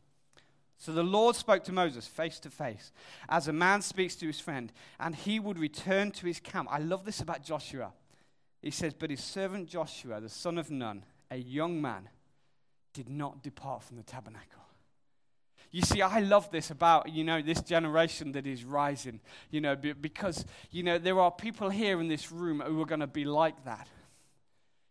So 0.79 0.93
the 0.93 1.05
Lord 1.05 1.37
spoke 1.37 1.63
to 1.65 1.73
Moses 1.73 2.09
face 2.09 2.41
to 2.41 2.51
face, 2.51 2.91
as 3.29 3.47
a 3.47 3.53
man 3.53 3.83
speaks 3.83 4.17
to 4.17 4.27
his 4.27 4.41
friend, 4.41 4.73
and 4.99 5.15
he 5.15 5.39
would 5.39 5.57
return 5.57 6.11
to 6.11 6.27
his 6.27 6.41
camp. 6.41 6.69
I 6.73 6.79
love 6.79 7.05
this 7.05 7.21
about 7.21 7.45
Joshua. 7.45 7.93
He 8.61 8.73
says, 8.73 8.93
But 8.93 9.11
his 9.11 9.23
servant 9.23 9.69
Joshua, 9.69 10.21
the 10.21 10.29
son 10.29 10.59
of 10.59 10.73
Nun, 10.73 11.05
a 11.31 11.37
young 11.37 11.81
man, 11.81 12.09
did 12.93 13.09
not 13.09 13.45
depart 13.45 13.85
from 13.85 13.97
the 13.97 14.03
tabernacle. 14.03 14.62
You 15.73 15.81
see, 15.81 16.03
I 16.03 16.21
love 16.21 16.51
this 16.51 16.71
about, 16.71 17.09
you 17.09 17.25
know, 17.25 17.41
this 17.41 17.63
generation 17.63 18.33
that 18.33 18.47
is 18.47 18.63
rising, 18.63 19.21
you 19.51 19.63
know, 19.63 19.75
because, 19.75 20.45
you 20.71 20.83
know, 20.83 20.99
there 20.99 21.19
are 21.19 21.31
people 21.31 21.71
here 21.71 21.99
in 21.99 22.09
this 22.09 22.31
room 22.31 22.61
who 22.61 22.81
are 22.83 22.87
going 22.87 23.01
to 23.01 23.07
be 23.07 23.25
like 23.25 23.65
that. 23.65 23.89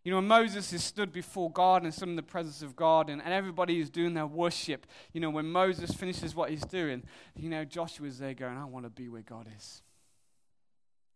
You 0.04 0.12
know, 0.12 0.22
Moses 0.22 0.74
is 0.74 0.84
stood 0.84 1.14
before 1.14 1.52
God 1.52 1.84
and 1.84 1.94
stood 1.94 2.10
in 2.10 2.16
the 2.16 2.24
presence 2.24 2.64
of 2.64 2.76
God, 2.76 3.12
and, 3.12 3.22
and 3.22 3.32
everybody 3.32 3.80
is 3.80 3.92
doing 3.92 4.16
their 4.16 4.26
worship. 4.26 4.88
You 5.14 5.22
know, 5.22 5.30
when 5.30 5.46
Moses 5.46 5.94
finishes 5.94 6.34
what 6.34 6.50
he's 6.50 6.66
doing, 6.66 7.04
you 7.36 7.50
know, 7.50 7.64
Joshua's 7.64 8.18
there 8.18 8.34
going, 8.34 8.58
I 8.58 8.66
want 8.66 8.86
to 8.86 8.90
be 8.90 9.08
where 9.08 9.22
God 9.22 9.48
is. 9.56 9.84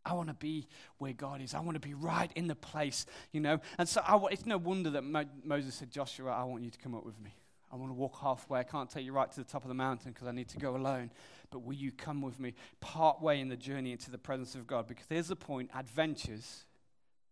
I 0.06 0.13
want 0.13 0.28
to 0.28 0.36
be 0.36 0.67
where 0.99 1.13
God 1.13 1.41
is. 1.41 1.56
I 1.56 1.62
want 1.62 1.73
to 1.73 1.80
be 1.80 1.95
right 1.95 2.32
in 2.36 2.45
the 2.45 2.54
place, 2.54 3.08
you 3.32 3.41
know. 3.41 3.60
And 3.80 3.89
so 3.89 4.01
I, 4.01 4.23
it's 4.30 4.45
no 4.45 4.60
wonder 4.60 4.91
that 4.91 5.04
Mo- 5.04 5.25
Moses 5.43 5.73
said, 5.73 5.89
Joshua, 5.89 6.32
I 6.32 6.43
want 6.43 6.62
you 6.62 6.69
to 6.69 6.78
come 6.78 6.93
up 6.93 7.04
with 7.04 7.19
me. 7.19 7.34
I 7.71 7.75
want 7.75 7.89
to 7.89 7.95
walk 7.95 8.17
halfway. 8.21 8.60
I 8.60 8.63
can't 8.63 8.89
take 8.89 9.06
you 9.06 9.12
right 9.12 9.30
to 9.32 9.38
the 9.38 9.43
top 9.43 9.63
of 9.63 9.69
the 9.69 9.73
mountain 9.73 10.12
because 10.12 10.28
I 10.28 10.32
need 10.32 10.47
to 10.49 10.58
go 10.58 10.75
alone. 10.75 11.12
But 11.49 11.60
will 11.60 11.73
you 11.73 11.91
come 11.91 12.21
with 12.21 12.39
me 12.39 12.54
part 12.80 13.21
way 13.21 13.39
in 13.39 13.49
the 13.49 13.58
journey 13.58 13.91
into 13.91 14.12
the 14.12 14.17
presence 14.17 14.56
of 14.56 14.67
God? 14.67 14.88
Because 14.88 15.06
here's 15.10 15.28
the 15.28 15.36
point 15.36 15.71
adventures 15.75 16.65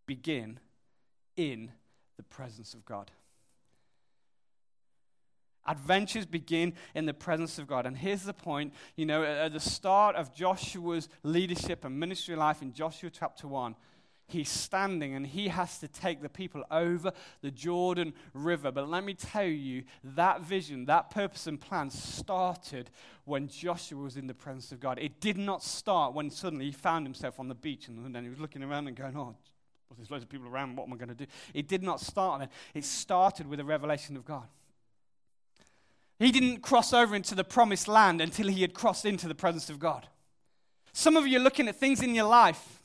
begin 0.05 0.59
in 1.35 1.71
the 2.17 2.23
presence 2.23 2.73
of 2.73 2.85
God. 2.85 3.11
Adventures 5.65 6.25
begin 6.25 6.73
in 6.93 7.05
the 7.05 7.13
presence 7.13 7.57
of 7.57 7.67
God. 7.67 7.85
And 7.85 7.97
here's 7.97 8.23
the 8.23 8.33
point 8.33 8.73
you 8.95 9.05
know, 9.05 9.23
at 9.23 9.53
the 9.53 9.59
start 9.59 10.15
of 10.15 10.33
Joshua's 10.33 11.07
leadership 11.23 11.85
and 11.85 11.97
ministry 11.97 12.35
life 12.35 12.61
in 12.61 12.73
Joshua 12.73 13.09
chapter 13.09 13.47
1, 13.47 13.75
he's 14.33 14.49
standing 14.49 15.15
and 15.15 15.25
he 15.25 15.47
has 15.47 15.79
to 15.79 15.87
take 15.87 16.21
the 16.21 16.29
people 16.29 16.63
over 16.69 17.13
the 17.41 17.51
Jordan 17.51 18.13
River. 18.33 18.71
But 18.71 18.89
let 18.89 19.03
me 19.03 19.13
tell 19.13 19.45
you, 19.45 19.83
that 20.03 20.41
vision, 20.41 20.85
that 20.85 21.09
purpose 21.09 21.47
and 21.47 21.59
plan 21.59 21.89
started 21.89 22.89
when 23.25 23.47
Joshua 23.47 24.01
was 24.01 24.17
in 24.17 24.27
the 24.27 24.33
presence 24.33 24.71
of 24.71 24.79
God. 24.79 24.99
It 24.99 25.21
did 25.21 25.37
not 25.37 25.63
start 25.63 26.13
when 26.13 26.29
suddenly 26.29 26.65
he 26.65 26.71
found 26.71 27.05
himself 27.05 27.39
on 27.39 27.47
the 27.47 27.55
beach 27.55 27.87
and 27.87 28.13
then 28.13 28.23
he 28.23 28.29
was 28.29 28.39
looking 28.39 28.63
around 28.63 28.87
and 28.87 28.97
going, 28.97 29.15
oh, 29.15 29.35
well, 29.89 29.97
there's 29.97 30.11
loads 30.11 30.23
of 30.23 30.29
people 30.29 30.47
around. 30.47 30.75
What 30.75 30.87
am 30.87 30.93
I 30.93 30.97
going 30.97 31.09
to 31.09 31.15
do? 31.15 31.25
It 31.53 31.67
did 31.67 31.83
not 31.83 32.01
start 32.01 32.39
then. 32.39 32.49
It 32.73 32.83
started 32.83 33.47
with 33.47 33.59
a 33.59 33.63
revelation 33.63 34.17
of 34.17 34.25
God. 34.25 34.47
He 36.19 36.31
didn't 36.31 36.61
cross 36.61 36.93
over 36.93 37.15
into 37.15 37.35
the 37.35 37.43
promised 37.43 37.87
land 37.87 38.21
until 38.21 38.47
he 38.47 38.61
had 38.61 38.73
crossed 38.73 39.05
into 39.05 39.27
the 39.27 39.35
presence 39.35 39.69
of 39.69 39.79
God. 39.79 40.07
Some 40.93 41.17
of 41.17 41.25
you 41.27 41.39
are 41.39 41.43
looking 41.43 41.67
at 41.67 41.75
things 41.75 42.01
in 42.01 42.13
your 42.13 42.27
life 42.27 42.82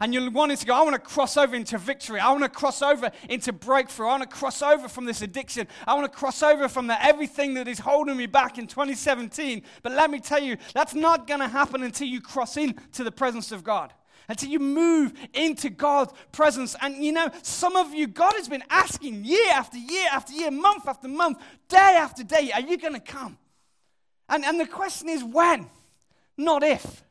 and 0.00 0.14
you're 0.14 0.30
wanting 0.30 0.56
to 0.56 0.66
go, 0.66 0.74
I 0.74 0.82
want 0.82 0.94
to 0.94 1.00
cross 1.00 1.36
over 1.36 1.54
into 1.54 1.78
victory. 1.78 2.20
I 2.20 2.30
want 2.30 2.44
to 2.44 2.48
cross 2.48 2.82
over 2.82 3.10
into 3.28 3.52
breakthrough. 3.52 4.06
I 4.06 4.10
want 4.18 4.30
to 4.30 4.36
cross 4.36 4.62
over 4.62 4.88
from 4.88 5.04
this 5.04 5.22
addiction. 5.22 5.66
I 5.86 5.94
want 5.94 6.10
to 6.10 6.16
cross 6.16 6.42
over 6.42 6.68
from 6.68 6.86
the, 6.86 7.02
everything 7.04 7.54
that 7.54 7.68
is 7.68 7.78
holding 7.78 8.16
me 8.16 8.26
back 8.26 8.58
in 8.58 8.66
2017. 8.66 9.62
But 9.82 9.92
let 9.92 10.10
me 10.10 10.20
tell 10.20 10.42
you, 10.42 10.56
that's 10.74 10.94
not 10.94 11.26
going 11.26 11.40
to 11.40 11.48
happen 11.48 11.82
until 11.82 12.08
you 12.08 12.20
cross 12.20 12.56
into 12.56 13.04
the 13.04 13.12
presence 13.12 13.52
of 13.52 13.64
God. 13.64 13.92
Until 14.28 14.50
you 14.50 14.58
move 14.58 15.14
into 15.32 15.70
God's 15.70 16.12
presence. 16.32 16.76
And 16.82 17.02
you 17.02 17.12
know, 17.12 17.30
some 17.42 17.76
of 17.76 17.94
you, 17.94 18.06
God 18.06 18.34
has 18.34 18.48
been 18.48 18.64
asking 18.68 19.24
year 19.24 19.50
after 19.52 19.78
year 19.78 20.06
after 20.12 20.34
year, 20.34 20.50
month 20.50 20.86
after 20.86 21.08
month, 21.08 21.38
day 21.68 21.76
after 21.76 22.22
day, 22.22 22.52
are 22.52 22.60
you 22.60 22.76
going 22.76 22.92
to 22.92 23.00
come? 23.00 23.38
And, 24.28 24.44
and 24.44 24.60
the 24.60 24.66
question 24.66 25.08
is 25.08 25.24
when, 25.24 25.70
not 26.36 26.62
if. 26.62 27.02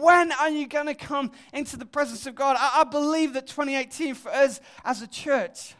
When 0.00 0.32
are 0.32 0.50
you 0.50 0.66
going 0.66 0.86
to 0.86 0.94
come 0.94 1.30
into 1.52 1.76
the 1.76 1.86
presence 1.86 2.26
of 2.26 2.34
God? 2.34 2.56
I, 2.58 2.80
I 2.80 2.84
believe 2.84 3.32
that 3.34 3.46
2018 3.46 4.16
for 4.16 4.32
us 4.32 4.60
as 4.84 5.02
a 5.02 5.06
church 5.06 5.76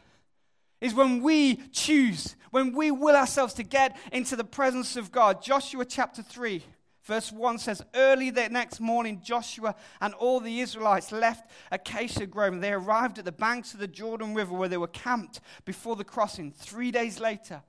is 0.80 0.94
when 0.94 1.20
we 1.20 1.56
choose, 1.72 2.36
when 2.52 2.72
we 2.74 2.92
will 2.92 3.16
ourselves 3.16 3.54
to 3.54 3.64
get 3.64 3.96
into 4.12 4.36
the 4.36 4.44
presence 4.44 4.96
of 4.96 5.10
God. 5.10 5.42
Joshua 5.42 5.84
chapter 5.84 6.22
3. 6.22 6.62
Verse 7.02 7.32
1 7.32 7.58
says, 7.58 7.82
Early 7.92 8.30
the 8.30 8.48
next 8.48 8.80
morning, 8.80 9.20
Joshua 9.22 9.74
and 10.00 10.14
all 10.14 10.38
the 10.38 10.60
Israelites 10.60 11.10
left 11.10 11.50
Acacia 11.72 12.26
Grove. 12.26 12.60
They 12.60 12.72
arrived 12.72 13.18
at 13.18 13.24
the 13.24 13.32
banks 13.32 13.74
of 13.74 13.80
the 13.80 13.88
Jordan 13.88 14.32
River 14.32 14.54
where 14.54 14.68
they 14.68 14.76
were 14.76 14.86
camped 14.86 15.40
before 15.64 15.96
the 15.96 16.04
crossing. 16.04 16.52
Three 16.52 16.92
days 16.92 17.18
later, 17.18 17.62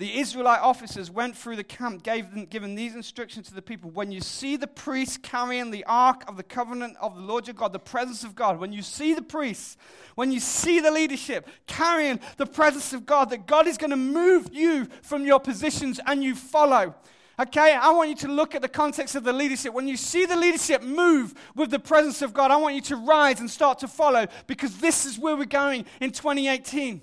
the 0.00 0.18
Israelite 0.18 0.62
officers 0.62 1.10
went 1.10 1.36
through 1.36 1.56
the 1.56 1.62
camp, 1.62 2.02
gave 2.02 2.30
them, 2.30 2.46
given 2.46 2.74
these 2.74 2.94
instructions 2.94 3.48
to 3.48 3.54
the 3.54 3.60
people. 3.60 3.90
When 3.90 4.10
you 4.10 4.22
see 4.22 4.56
the 4.56 4.66
priests 4.66 5.18
carrying 5.18 5.70
the 5.70 5.84
ark 5.84 6.24
of 6.26 6.38
the 6.38 6.42
covenant 6.42 6.96
of 7.02 7.14
the 7.14 7.20
Lord 7.20 7.46
your 7.46 7.52
God, 7.52 7.74
the 7.74 7.78
presence 7.78 8.24
of 8.24 8.34
God, 8.34 8.58
when 8.58 8.72
you 8.72 8.80
see 8.80 9.12
the 9.12 9.20
priests, 9.20 9.76
when 10.14 10.32
you 10.32 10.40
see 10.40 10.80
the 10.80 10.90
leadership 10.90 11.46
carrying 11.66 12.18
the 12.38 12.46
presence 12.46 12.94
of 12.94 13.04
God, 13.04 13.28
that 13.28 13.46
God 13.46 13.66
is 13.66 13.76
going 13.76 13.90
to 13.90 13.96
move 13.96 14.48
you 14.54 14.88
from 15.02 15.26
your 15.26 15.38
positions 15.38 16.00
and 16.06 16.24
you 16.24 16.34
follow. 16.34 16.94
Okay, 17.38 17.74
I 17.74 17.90
want 17.90 18.08
you 18.08 18.16
to 18.16 18.28
look 18.28 18.54
at 18.54 18.62
the 18.62 18.68
context 18.68 19.16
of 19.16 19.24
the 19.24 19.34
leadership. 19.34 19.74
When 19.74 19.86
you 19.86 19.98
see 19.98 20.24
the 20.24 20.36
leadership 20.36 20.82
move 20.82 21.34
with 21.54 21.70
the 21.70 21.78
presence 21.78 22.22
of 22.22 22.32
God, 22.32 22.50
I 22.50 22.56
want 22.56 22.74
you 22.74 22.80
to 22.82 22.96
rise 22.96 23.40
and 23.40 23.50
start 23.50 23.80
to 23.80 23.88
follow 23.88 24.28
because 24.46 24.78
this 24.78 25.04
is 25.04 25.18
where 25.18 25.36
we're 25.36 25.44
going 25.44 25.84
in 26.00 26.10
2018. 26.10 27.02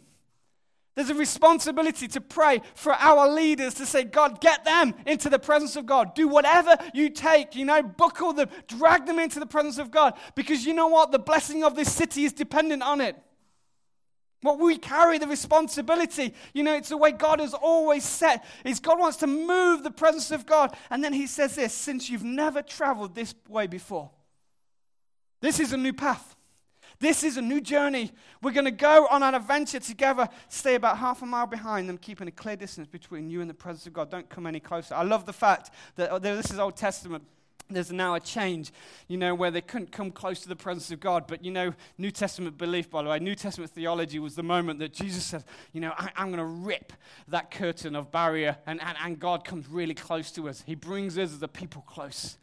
There's 0.97 1.12
a 1.12 1.13
responsibility 1.13 2.07
to 2.07 2.21
pray 2.21 2.60
for 2.73 2.91
our 2.91 3.29
leaders 3.29 3.75
to 3.75 3.86
say, 3.86 4.03
God, 4.03 4.41
get 4.41 4.65
them 4.65 4.95
into 5.05 5.29
the 5.29 5.38
presence 5.38 5.75
of 5.75 5.86
God. 5.86 6.15
Do 6.15 6.27
whatever 6.27 6.75
you 6.91 7.12
take, 7.12 7.55
you 7.55 7.65
know, 7.65 7.83
buckle 7.83 8.33
them, 8.33 8.49
drag 8.67 9.05
them 9.05 9.19
into 9.19 9.39
the 9.39 9.45
presence 9.45 9.77
of 9.77 9.91
God. 9.91 10.15
Because 10.33 10.65
you 10.65 10.73
know 10.73 10.88
what? 10.88 11.12
The 11.12 11.19
blessing 11.19 11.63
of 11.63 11.75
this 11.75 11.93
city 11.93 12.23
is 12.23 12.33
dependent 12.33 12.81
on 12.81 12.99
it. 12.99 13.15
What 14.41 14.57
we 14.57 14.79
carry 14.79 15.19
the 15.19 15.27
responsibility, 15.27 16.33
you 16.55 16.63
know, 16.63 16.73
it's 16.73 16.89
the 16.89 16.97
way 16.97 17.12
God 17.12 17.41
has 17.41 17.53
always 17.53 18.03
set, 18.03 18.43
is 18.65 18.79
God 18.79 18.97
wants 18.97 19.17
to 19.17 19.27
move 19.27 19.83
the 19.83 19.91
presence 19.91 20.31
of 20.31 20.47
God. 20.47 20.75
And 20.89 21.03
then 21.03 21.13
he 21.13 21.27
says 21.27 21.53
this 21.53 21.75
since 21.75 22.10
you've 22.10 22.23
never 22.23 22.63
traveled 22.63 23.13
this 23.13 23.36
way 23.47 23.67
before, 23.67 24.10
this 25.41 25.60
is 25.60 25.73
a 25.73 25.77
new 25.77 25.93
path. 25.93 26.37
This 26.99 27.23
is 27.23 27.38
a 27.38 27.41
new 27.41 27.62
journey. 27.62 28.12
We're 28.41 28.51
going 28.51 28.65
to 28.65 28.71
go 28.71 29.07
on 29.07 29.21
an 29.21 29.36
adventure 29.36 29.79
together. 29.79 30.27
Stay 30.49 30.75
about 30.75 30.97
half 30.97 31.21
a 31.21 31.25
mile 31.25 31.45
behind 31.45 31.88
them, 31.88 31.97
keeping 31.97 32.27
a 32.27 32.31
clear 32.31 32.55
distance 32.55 32.88
between 32.88 33.29
you 33.29 33.41
and 33.41 33.49
the 33.49 33.53
presence 33.53 33.86
of 33.86 33.93
God. 33.93 34.10
Don't 34.10 34.29
come 34.29 34.47
any 34.47 34.60
closer. 34.60 34.95
I 34.95 35.03
love 35.03 35.25
the 35.25 35.33
fact 35.33 35.71
that 35.95 36.12
oh, 36.12 36.19
this 36.19 36.51
is 36.51 36.57
Old 36.57 36.75
Testament. 36.75 37.23
there's 37.69 37.91
now 37.91 38.15
a 38.15 38.19
change, 38.19 38.71
you 39.07 39.17
know, 39.17 39.36
where 39.36 39.51
they 39.51 39.62
couldn't 39.62 39.91
come 39.91 40.10
close 40.10 40.39
to 40.39 40.49
the 40.49 40.55
presence 40.55 40.89
of 40.89 40.99
God. 40.99 41.25
But, 41.27 41.45
you 41.45 41.51
know, 41.51 41.73
New 41.97 42.12
Testament 42.12 42.57
belief, 42.57 42.89
by 42.89 43.03
the 43.03 43.10
way, 43.10 43.19
New 43.19 43.36
Testament 43.36 43.71
theology 43.71 44.17
was 44.17 44.36
the 44.36 44.43
moment 44.43 44.79
that 44.79 44.93
Jesus 44.93 45.23
said, 45.23 45.43
you 45.73 45.81
know, 45.81 45.93
I, 45.97 46.10
am 46.15 46.31
going 46.31 46.39
to 46.39 46.45
rip 46.45 46.93
that 47.27 47.51
curtain 47.51 47.95
of 47.95 48.12
barrier, 48.12 48.57
and, 48.65 48.81
and, 48.81 48.97
and 49.03 49.19
God 49.19 49.43
comes 49.43 49.67
really 49.67 49.93
close 49.93 50.31
to 50.31 50.49
us. 50.49 50.63
He 50.65 50.75
brings 50.75 51.17
us 51.17 51.33
as 51.33 51.41
a 51.43 51.47
people 51.47 51.83
close. 51.83 52.38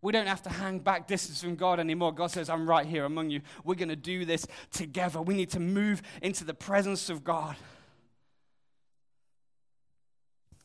We 0.00 0.12
don't 0.12 0.26
have 0.26 0.42
to 0.42 0.50
hang 0.50 0.78
back 0.78 1.08
distance 1.08 1.42
from 1.42 1.56
God 1.56 1.80
anymore. 1.80 2.12
God 2.12 2.30
says, 2.30 2.48
I'm 2.48 2.68
right 2.68 2.86
here 2.86 3.04
among 3.04 3.30
you. 3.30 3.40
We're 3.64 3.74
going 3.74 3.88
to 3.88 3.96
do 3.96 4.24
this 4.24 4.46
together. 4.70 5.20
We 5.20 5.34
need 5.34 5.50
to 5.50 5.60
move 5.60 6.02
into 6.22 6.44
the 6.44 6.54
presence 6.54 7.10
of 7.10 7.24
God. 7.24 7.56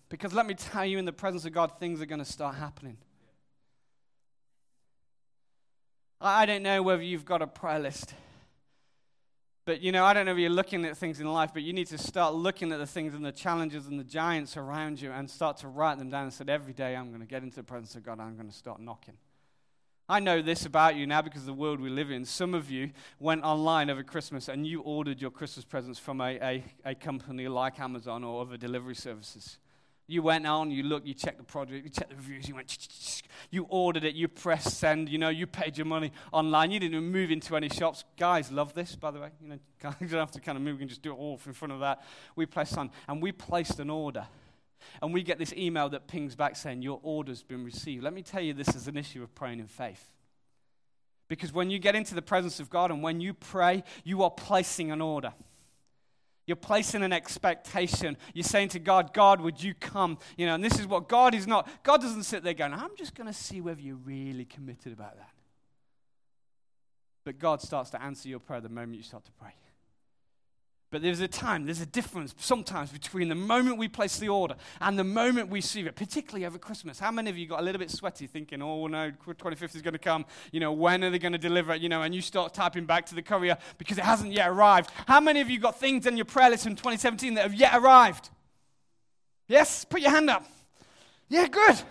Because 0.09 0.33
let 0.33 0.45
me 0.45 0.53
tell 0.53 0.85
you, 0.85 0.99
in 0.99 1.05
the 1.05 1.13
presence 1.13 1.45
of 1.45 1.53
God, 1.53 1.79
things 1.79 1.99
are 1.99 2.05
going 2.05 2.19
to 2.19 2.25
start 2.25 2.55
happening. 2.55 2.97
I 6.21 6.45
don't 6.45 6.61
know 6.61 6.83
whether 6.83 7.01
you've 7.01 7.25
got 7.25 7.41
a 7.41 7.47
prayer 7.47 7.79
list. 7.79 8.13
But 9.65 9.81
you 9.81 9.93
know, 9.93 10.03
I 10.03 10.13
don't 10.13 10.25
know 10.25 10.33
if 10.33 10.37
you're 10.37 10.49
looking 10.49 10.83
at 10.85 10.97
things 10.97 11.21
in 11.21 11.31
life, 11.31 11.51
but 11.53 11.63
you 11.63 11.71
need 11.71 11.87
to 11.87 11.97
start 11.97 12.35
looking 12.35 12.71
at 12.73 12.79
the 12.79 12.85
things 12.85 13.13
and 13.13 13.25
the 13.25 13.31
challenges 13.31 13.87
and 13.87 13.97
the 13.97 14.03
giants 14.03 14.57
around 14.57 15.01
you 15.01 15.11
and 15.11 15.29
start 15.29 15.57
to 15.57 15.69
write 15.69 15.99
them 15.99 16.09
down 16.09 16.23
and 16.23 16.33
say, 16.33 16.43
every 16.47 16.73
day 16.73 16.95
I'm 16.95 17.09
going 17.09 17.21
to 17.21 17.27
get 17.27 17.43
into 17.43 17.55
the 17.55 17.63
presence 17.63 17.95
of 17.95 18.03
God, 18.03 18.19
I'm 18.19 18.35
going 18.35 18.49
to 18.49 18.55
start 18.55 18.81
knocking. 18.81 19.15
I 20.09 20.19
know 20.19 20.41
this 20.41 20.65
about 20.65 20.97
you 20.97 21.07
now 21.07 21.21
because 21.21 21.41
of 21.41 21.47
the 21.47 21.53
world 21.53 21.79
we 21.79 21.89
live 21.89 22.11
in. 22.11 22.25
Some 22.25 22.53
of 22.53 22.69
you 22.69 22.91
went 23.19 23.43
online 23.43 23.89
over 23.89 24.03
Christmas 24.03 24.49
and 24.49 24.67
you 24.67 24.81
ordered 24.81 25.21
your 25.21 25.31
Christmas 25.31 25.63
presents 25.63 25.97
from 25.97 26.19
a, 26.19 26.37
a, 26.41 26.63
a 26.83 26.95
company 26.95 27.47
like 27.47 27.79
Amazon 27.79 28.25
or 28.25 28.41
other 28.41 28.57
delivery 28.57 28.95
services. 28.95 29.59
You 30.05 30.21
went 30.21 30.45
on, 30.45 30.69
you 30.69 30.83
looked, 30.83 31.07
you 31.07 31.13
checked 31.13 31.37
the 31.37 31.43
product, 31.43 31.83
you 31.83 31.89
checked 31.89 32.09
the 32.09 32.15
reviews, 32.15 32.47
you 32.47 32.55
went, 32.55 33.21
you 33.51 33.65
ordered 33.69 34.03
it, 34.03 34.15
you 34.15 34.27
pressed 34.27 34.77
send, 34.77 35.07
you 35.07 35.17
know, 35.17 35.29
you 35.29 35.47
paid 35.47 35.77
your 35.77 35.85
money 35.85 36.11
online. 36.33 36.71
You 36.71 36.79
didn't 36.79 36.95
even 36.95 37.11
move 37.11 37.31
into 37.31 37.55
any 37.55 37.69
shops. 37.69 38.03
Guys 38.17 38.51
love 38.51 38.73
this, 38.73 38.95
by 38.95 39.11
the 39.11 39.21
way. 39.21 39.29
You 39.41 39.49
know, 39.49 39.59
guys 39.81 39.95
don't 39.99 40.11
have 40.11 40.31
to 40.31 40.41
kind 40.41 40.57
of 40.57 40.63
move, 40.63 40.75
we 40.75 40.79
can 40.79 40.89
just 40.89 41.01
do 41.01 41.11
it 41.11 41.15
all 41.15 41.39
in 41.45 41.53
front 41.53 41.71
of 41.71 41.79
that. 41.79 42.03
We 42.35 42.45
pressed 42.45 42.77
on, 42.77 42.91
and 43.07 43.21
we 43.21 43.31
placed 43.31 43.79
an 43.79 43.89
order. 43.89 44.27
And 45.01 45.13
we 45.13 45.23
get 45.23 45.39
this 45.39 45.53
email 45.53 45.87
that 45.89 46.07
pings 46.07 46.35
back 46.35 46.57
saying, 46.57 46.81
Your 46.81 46.99
order's 47.03 47.41
been 47.41 47.63
received. 47.63 48.03
Let 48.03 48.13
me 48.13 48.21
tell 48.21 48.41
you, 48.41 48.53
this 48.53 48.75
is 48.75 48.89
an 48.89 48.97
issue 48.97 49.23
of 49.23 49.33
praying 49.33 49.59
in 49.59 49.67
faith. 49.67 50.11
Because 51.29 51.53
when 51.53 51.69
you 51.69 51.79
get 51.79 51.95
into 51.95 52.15
the 52.15 52.21
presence 52.21 52.59
of 52.59 52.69
God 52.69 52.91
and 52.91 53.01
when 53.01 53.21
you 53.21 53.33
pray, 53.33 53.83
you 54.03 54.23
are 54.23 54.29
placing 54.29 54.91
an 54.91 55.01
order. 55.01 55.33
You're 56.45 56.55
placing 56.57 57.03
an 57.03 57.13
expectation. 57.13 58.17
You're 58.33 58.43
saying 58.43 58.69
to 58.69 58.79
God, 58.79 59.13
God, 59.13 59.39
would 59.41 59.63
you 59.63 59.73
come? 59.73 60.17
You 60.37 60.45
know, 60.45 60.55
and 60.55 60.63
this 60.63 60.79
is 60.79 60.85
what 60.85 61.07
God 61.07 61.33
is 61.33 61.47
not. 61.47 61.69
God 61.83 62.01
doesn't 62.01 62.23
sit 62.23 62.43
there 62.43 62.53
going, 62.53 62.73
I'm 62.73 62.95
just 62.97 63.15
going 63.15 63.27
to 63.27 63.33
see 63.33 63.61
whether 63.61 63.79
you're 63.79 63.95
really 63.95 64.45
committed 64.45 64.91
about 64.91 65.15
that. 65.17 65.29
But 67.23 67.39
God 67.39 67.61
starts 67.61 67.89
to 67.91 68.01
answer 68.01 68.27
your 68.27 68.39
prayer 68.39 68.59
the 68.59 68.67
moment 68.67 68.97
you 68.97 69.03
start 69.03 69.23
to 69.25 69.31
pray. 69.33 69.53
But 70.93 71.01
there's 71.01 71.21
a 71.21 71.27
time, 71.27 71.65
there's 71.65 71.81
a 71.81 71.87
difference 71.87 72.35
sometimes 72.37 72.91
between 72.91 73.27
the 73.27 73.33
moment 73.33 73.79
we 73.79 73.87
place 73.87 74.17
the 74.19 74.29
order 74.29 74.53
and 74.79 74.97
the 74.97 75.03
moment 75.03 75.49
we 75.49 75.59
see 75.59 75.81
it, 75.81 75.95
particularly 75.95 76.45
over 76.45 76.59
Christmas. 76.59 76.99
How 76.99 77.09
many 77.09 77.31
of 77.31 77.37
you 77.37 77.47
got 77.47 77.61
a 77.61 77.63
little 77.63 77.79
bit 77.79 77.89
sweaty 77.89 78.27
thinking, 78.27 78.61
oh 78.61 78.85
no, 78.85 79.11
25th 79.27 79.75
is 79.75 79.81
going 79.81 79.93
to 79.93 79.97
come, 79.97 80.23
you 80.51 80.59
know, 80.59 80.71
when 80.71 81.03
are 81.03 81.09
they 81.09 81.17
going 81.17 81.31
to 81.31 81.39
deliver 81.39 81.73
it, 81.73 81.81
you 81.81 81.89
know, 81.89 82.03
and 82.03 82.13
you 82.13 82.21
start 82.21 82.53
typing 82.53 82.85
back 82.85 83.07
to 83.07 83.15
the 83.15 83.23
courier 83.23 83.57
because 83.79 83.97
it 83.97 84.03
hasn't 84.03 84.33
yet 84.33 84.47
arrived? 84.47 84.91
How 85.07 85.19
many 85.19 85.41
of 85.41 85.49
you 85.49 85.57
got 85.57 85.79
things 85.79 86.05
in 86.05 86.15
your 86.15 86.25
prayer 86.25 86.51
list 86.51 86.63
from 86.63 86.75
2017 86.75 87.33
that 87.33 87.41
have 87.41 87.55
yet 87.55 87.71
arrived? 87.73 88.29
Yes? 89.47 89.85
Put 89.85 90.01
your 90.01 90.11
hand 90.11 90.29
up. 90.29 90.45
Yeah, 91.27 91.47
good. 91.47 91.81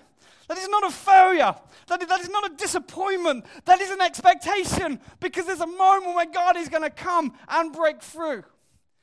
That 0.46 0.58
is 0.58 0.68
not 0.68 0.84
a 0.84 0.90
failure. 0.92 1.56
That 1.88 2.02
is, 2.02 2.08
that 2.08 2.20
is 2.20 2.30
not 2.30 2.52
a 2.52 2.54
disappointment. 2.54 3.46
That 3.64 3.80
is 3.80 3.90
an 3.90 4.00
expectation 4.00 5.00
because 5.18 5.46
there's 5.46 5.60
a 5.60 5.66
moment 5.66 6.14
when 6.14 6.30
God 6.30 6.56
is 6.56 6.68
going 6.68 6.84
to 6.84 6.90
come 6.90 7.32
and 7.48 7.72
break 7.72 8.00
through. 8.00 8.44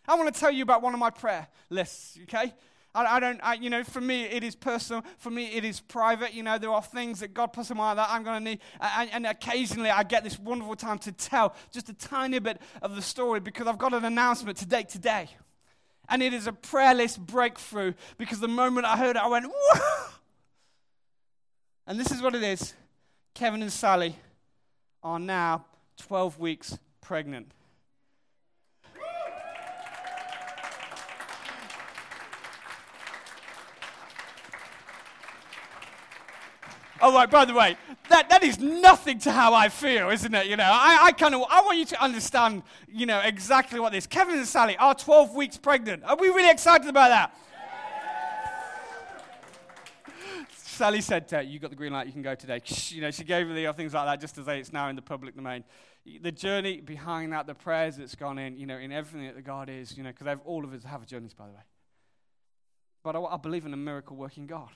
I 0.07 0.15
want 0.15 0.33
to 0.33 0.39
tell 0.39 0.51
you 0.51 0.63
about 0.63 0.81
one 0.81 0.93
of 0.93 0.99
my 0.99 1.09
prayer 1.09 1.47
lists, 1.69 2.17
okay? 2.23 2.53
I, 2.95 3.17
I 3.17 3.19
don't, 3.19 3.39
I, 3.43 3.53
you 3.55 3.69
know, 3.69 3.83
for 3.83 4.01
me 4.01 4.23
it 4.23 4.43
is 4.43 4.55
personal. 4.55 5.03
For 5.17 5.29
me 5.29 5.47
it 5.47 5.63
is 5.63 5.79
private. 5.79 6.33
You 6.33 6.43
know, 6.43 6.57
there 6.57 6.71
are 6.71 6.81
things 6.81 7.19
that 7.19 7.33
God 7.33 7.47
puts 7.47 7.69
in 7.69 7.77
my 7.77 7.93
that 7.93 8.09
I'm 8.09 8.23
going 8.23 8.43
to 8.43 8.49
need. 8.51 8.59
And, 8.79 9.09
and 9.12 9.25
occasionally 9.27 9.89
I 9.89 10.03
get 10.03 10.23
this 10.23 10.39
wonderful 10.39 10.75
time 10.75 10.97
to 10.99 11.12
tell 11.12 11.55
just 11.71 11.89
a 11.89 11.93
tiny 11.93 12.39
bit 12.39 12.62
of 12.81 12.95
the 12.95 13.01
story 13.01 13.39
because 13.39 13.67
I've 13.67 13.77
got 13.77 13.93
an 13.93 14.05
announcement 14.05 14.57
to 14.57 14.67
take 14.67 14.88
today. 14.88 15.29
And 16.09 16.23
it 16.23 16.33
is 16.33 16.47
a 16.47 16.53
prayer 16.53 16.95
list 16.95 17.23
breakthrough 17.23 17.93
because 18.17 18.39
the 18.39 18.47
moment 18.47 18.88
I 18.88 18.97
heard 18.97 19.15
it, 19.15 19.21
I 19.21 19.27
went, 19.27 19.45
Whoa! 19.45 20.09
And 21.85 21.99
this 21.99 22.12
is 22.12 22.21
what 22.21 22.35
it 22.35 22.43
is 22.43 22.73
Kevin 23.33 23.62
and 23.62 23.71
Sally 23.71 24.15
are 25.01 25.19
now 25.19 25.65
12 25.97 26.39
weeks 26.39 26.77
pregnant. 27.01 27.51
Oh, 37.01 37.13
right, 37.13 37.29
by 37.29 37.45
the 37.45 37.53
way, 37.53 37.77
that, 38.09 38.29
that 38.29 38.43
is 38.43 38.59
nothing 38.59 39.19
to 39.19 39.31
how 39.31 39.53
I 39.53 39.69
feel, 39.69 40.09
isn't 40.09 40.33
it? 40.33 40.47
You 40.47 40.57
know, 40.57 40.69
I, 40.69 40.99
I 41.03 41.12
kind 41.13 41.33
of, 41.33 41.43
I 41.49 41.62
want 41.62 41.77
you 41.77 41.85
to 41.85 42.03
understand, 42.03 42.63
you 42.89 43.05
know, 43.05 43.21
exactly 43.21 43.79
what 43.79 43.93
this. 43.93 44.05
Kevin 44.05 44.38
and 44.38 44.47
Sally 44.47 44.75
are 44.77 44.93
12 44.93 45.33
weeks 45.33 45.57
pregnant. 45.57 46.03
Are 46.03 46.17
we 46.17 46.27
really 46.27 46.49
excited 46.49 46.89
about 46.89 47.09
that? 47.09 47.35
Sally 50.79 51.01
said, 51.01 51.33
uh, 51.33 51.39
you 51.39 51.59
got 51.59 51.69
the 51.69 51.75
green 51.75 51.91
light, 51.91 52.07
you 52.07 52.13
can 52.13 52.21
go 52.21 52.35
today. 52.35 52.62
You 52.89 53.01
know, 53.01 53.12
she 53.12 53.23
gave 53.23 53.47
me 53.47 53.65
the 53.65 53.73
things 53.73 53.93
like 53.93 54.05
that 54.05 54.21
just 54.21 54.35
to 54.35 54.43
say 54.43 54.59
it's 54.59 54.73
now 54.73 54.89
in 54.89 54.95
the 54.95 55.01
public 55.01 55.35
domain. 55.35 55.63
The 56.21 56.31
journey 56.31 56.79
behind 56.79 57.33
that, 57.33 57.47
the 57.47 57.53
prayers 57.53 57.97
that's 57.97 58.15
gone 58.15 58.39
in, 58.39 58.57
you 58.57 58.65
know, 58.65 58.77
in 58.77 58.91
everything 58.91 59.27
that 59.27 59.35
the 59.35 59.41
God 59.41 59.69
is, 59.69 59.97
you 59.97 60.03
know, 60.03 60.12
because 60.17 60.38
all 60.45 60.63
of 60.63 60.73
us 60.73 60.83
have 60.83 61.05
journeys, 61.05 61.33
by 61.33 61.47
the 61.47 61.53
way. 61.53 61.63
But 63.03 63.15
I, 63.15 63.19
I 63.19 63.38
believe 63.38 63.65
in 63.65 63.73
a 63.73 63.77
miracle 63.77 64.15
working 64.15 64.47
God. 64.47 64.69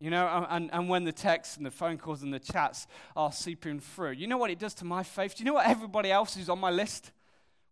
You 0.00 0.08
know, 0.08 0.46
and, 0.48 0.70
and 0.72 0.88
when 0.88 1.04
the 1.04 1.12
texts 1.12 1.58
and 1.58 1.66
the 1.66 1.70
phone 1.70 1.98
calls 1.98 2.22
and 2.22 2.32
the 2.32 2.38
chats 2.38 2.86
are 3.14 3.30
seeping 3.30 3.80
through, 3.80 4.12
you 4.12 4.26
know 4.26 4.38
what 4.38 4.50
it 4.50 4.58
does 4.58 4.72
to 4.74 4.86
my 4.86 5.02
faith? 5.02 5.36
Do 5.36 5.42
you 5.42 5.44
know 5.44 5.54
what 5.54 5.66
everybody 5.66 6.10
else 6.10 6.38
is 6.38 6.48
on 6.48 6.58
my 6.58 6.70
list? 6.70 7.12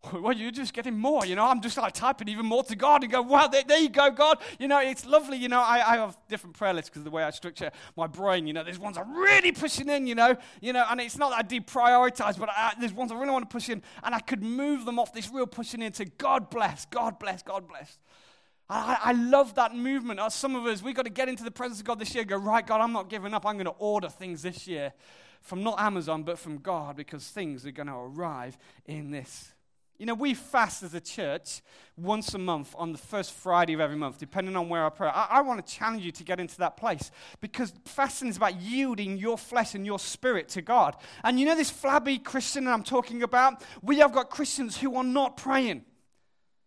Well, 0.12 0.32
you're 0.32 0.52
just 0.52 0.74
getting 0.74 0.96
more, 0.96 1.26
you 1.26 1.34
know. 1.34 1.44
I'm 1.44 1.60
just 1.60 1.76
like 1.76 1.92
typing 1.92 2.28
even 2.28 2.46
more 2.46 2.62
to 2.64 2.76
God 2.76 3.02
and 3.02 3.10
go, 3.10 3.20
wow, 3.20 3.48
there, 3.48 3.64
there 3.66 3.80
you 3.80 3.88
go, 3.88 4.10
God. 4.10 4.38
You 4.58 4.68
know, 4.68 4.78
it's 4.78 5.04
lovely. 5.04 5.36
You 5.36 5.48
know, 5.48 5.60
I, 5.60 5.94
I 5.94 5.96
have 5.96 6.16
different 6.28 6.56
prayer 6.56 6.72
lists 6.72 6.88
because 6.88 7.02
the 7.02 7.10
way 7.10 7.24
I 7.24 7.30
structure 7.30 7.72
my 7.96 8.06
brain. 8.06 8.46
You 8.46 8.52
know, 8.52 8.62
there's 8.62 8.78
ones 8.78 8.96
I'm 8.96 9.12
really 9.12 9.50
pushing 9.50 9.88
in, 9.88 10.06
you 10.06 10.14
know, 10.14 10.36
you 10.60 10.72
know, 10.72 10.84
and 10.88 11.00
it's 11.00 11.18
not 11.18 11.30
that 11.30 11.38
I 11.38 11.42
deprioritize, 11.42 12.38
but 12.38 12.48
I, 12.48 12.74
there's 12.78 12.92
ones 12.92 13.10
I 13.10 13.16
really 13.16 13.32
want 13.32 13.50
to 13.50 13.52
push 13.52 13.68
in, 13.68 13.82
and 14.04 14.14
I 14.14 14.20
could 14.20 14.42
move 14.42 14.84
them 14.84 14.98
off 14.98 15.12
this 15.12 15.30
real 15.32 15.46
pushing 15.46 15.82
into 15.82 16.04
God 16.04 16.48
bless, 16.48 16.86
God 16.86 17.18
bless, 17.18 17.42
God 17.42 17.66
bless. 17.66 17.98
I, 18.70 18.98
I 19.02 19.12
love 19.12 19.54
that 19.54 19.74
movement. 19.74 20.20
Uh, 20.20 20.28
some 20.28 20.54
of 20.54 20.66
us, 20.66 20.82
we've 20.82 20.94
got 20.94 21.06
to 21.06 21.10
get 21.10 21.28
into 21.28 21.42
the 21.42 21.50
presence 21.50 21.80
of 21.80 21.86
God 21.86 21.98
this 21.98 22.14
year 22.14 22.24
go, 22.24 22.36
right, 22.36 22.66
God, 22.66 22.80
I'm 22.80 22.92
not 22.92 23.08
giving 23.08 23.32
up. 23.32 23.46
I'm 23.46 23.54
going 23.54 23.66
to 23.66 23.74
order 23.78 24.08
things 24.08 24.42
this 24.42 24.66
year 24.66 24.92
from 25.40 25.62
not 25.62 25.80
Amazon, 25.80 26.22
but 26.22 26.38
from 26.38 26.58
God 26.58 26.96
because 26.96 27.26
things 27.28 27.64
are 27.64 27.70
going 27.70 27.86
to 27.86 27.94
arrive 27.94 28.58
in 28.84 29.10
this. 29.10 29.52
You 29.98 30.06
know, 30.06 30.14
we 30.14 30.34
fast 30.34 30.84
as 30.84 30.94
a 30.94 31.00
church 31.00 31.60
once 31.96 32.32
a 32.32 32.38
month 32.38 32.72
on 32.78 32.92
the 32.92 32.98
first 32.98 33.32
Friday 33.32 33.72
of 33.72 33.80
every 33.80 33.96
month, 33.96 34.18
depending 34.18 34.54
on 34.54 34.68
where 34.68 34.84
I 34.84 34.90
pray. 34.90 35.08
I, 35.08 35.26
I 35.30 35.40
want 35.40 35.66
to 35.66 35.74
challenge 35.74 36.04
you 36.04 36.12
to 36.12 36.22
get 36.22 36.38
into 36.38 36.56
that 36.58 36.76
place 36.76 37.10
because 37.40 37.72
fasting 37.84 38.28
is 38.28 38.36
about 38.36 38.60
yielding 38.60 39.16
your 39.16 39.36
flesh 39.36 39.74
and 39.74 39.84
your 39.84 39.98
spirit 39.98 40.48
to 40.50 40.62
God. 40.62 40.94
And 41.24 41.40
you 41.40 41.46
know, 41.46 41.56
this 41.56 41.70
flabby 41.70 42.18
Christian 42.18 42.66
that 42.66 42.72
I'm 42.72 42.84
talking 42.84 43.24
about, 43.24 43.64
we 43.82 43.98
have 43.98 44.12
got 44.12 44.30
Christians 44.30 44.76
who 44.76 44.94
are 44.94 45.02
not 45.02 45.36
praying. 45.36 45.84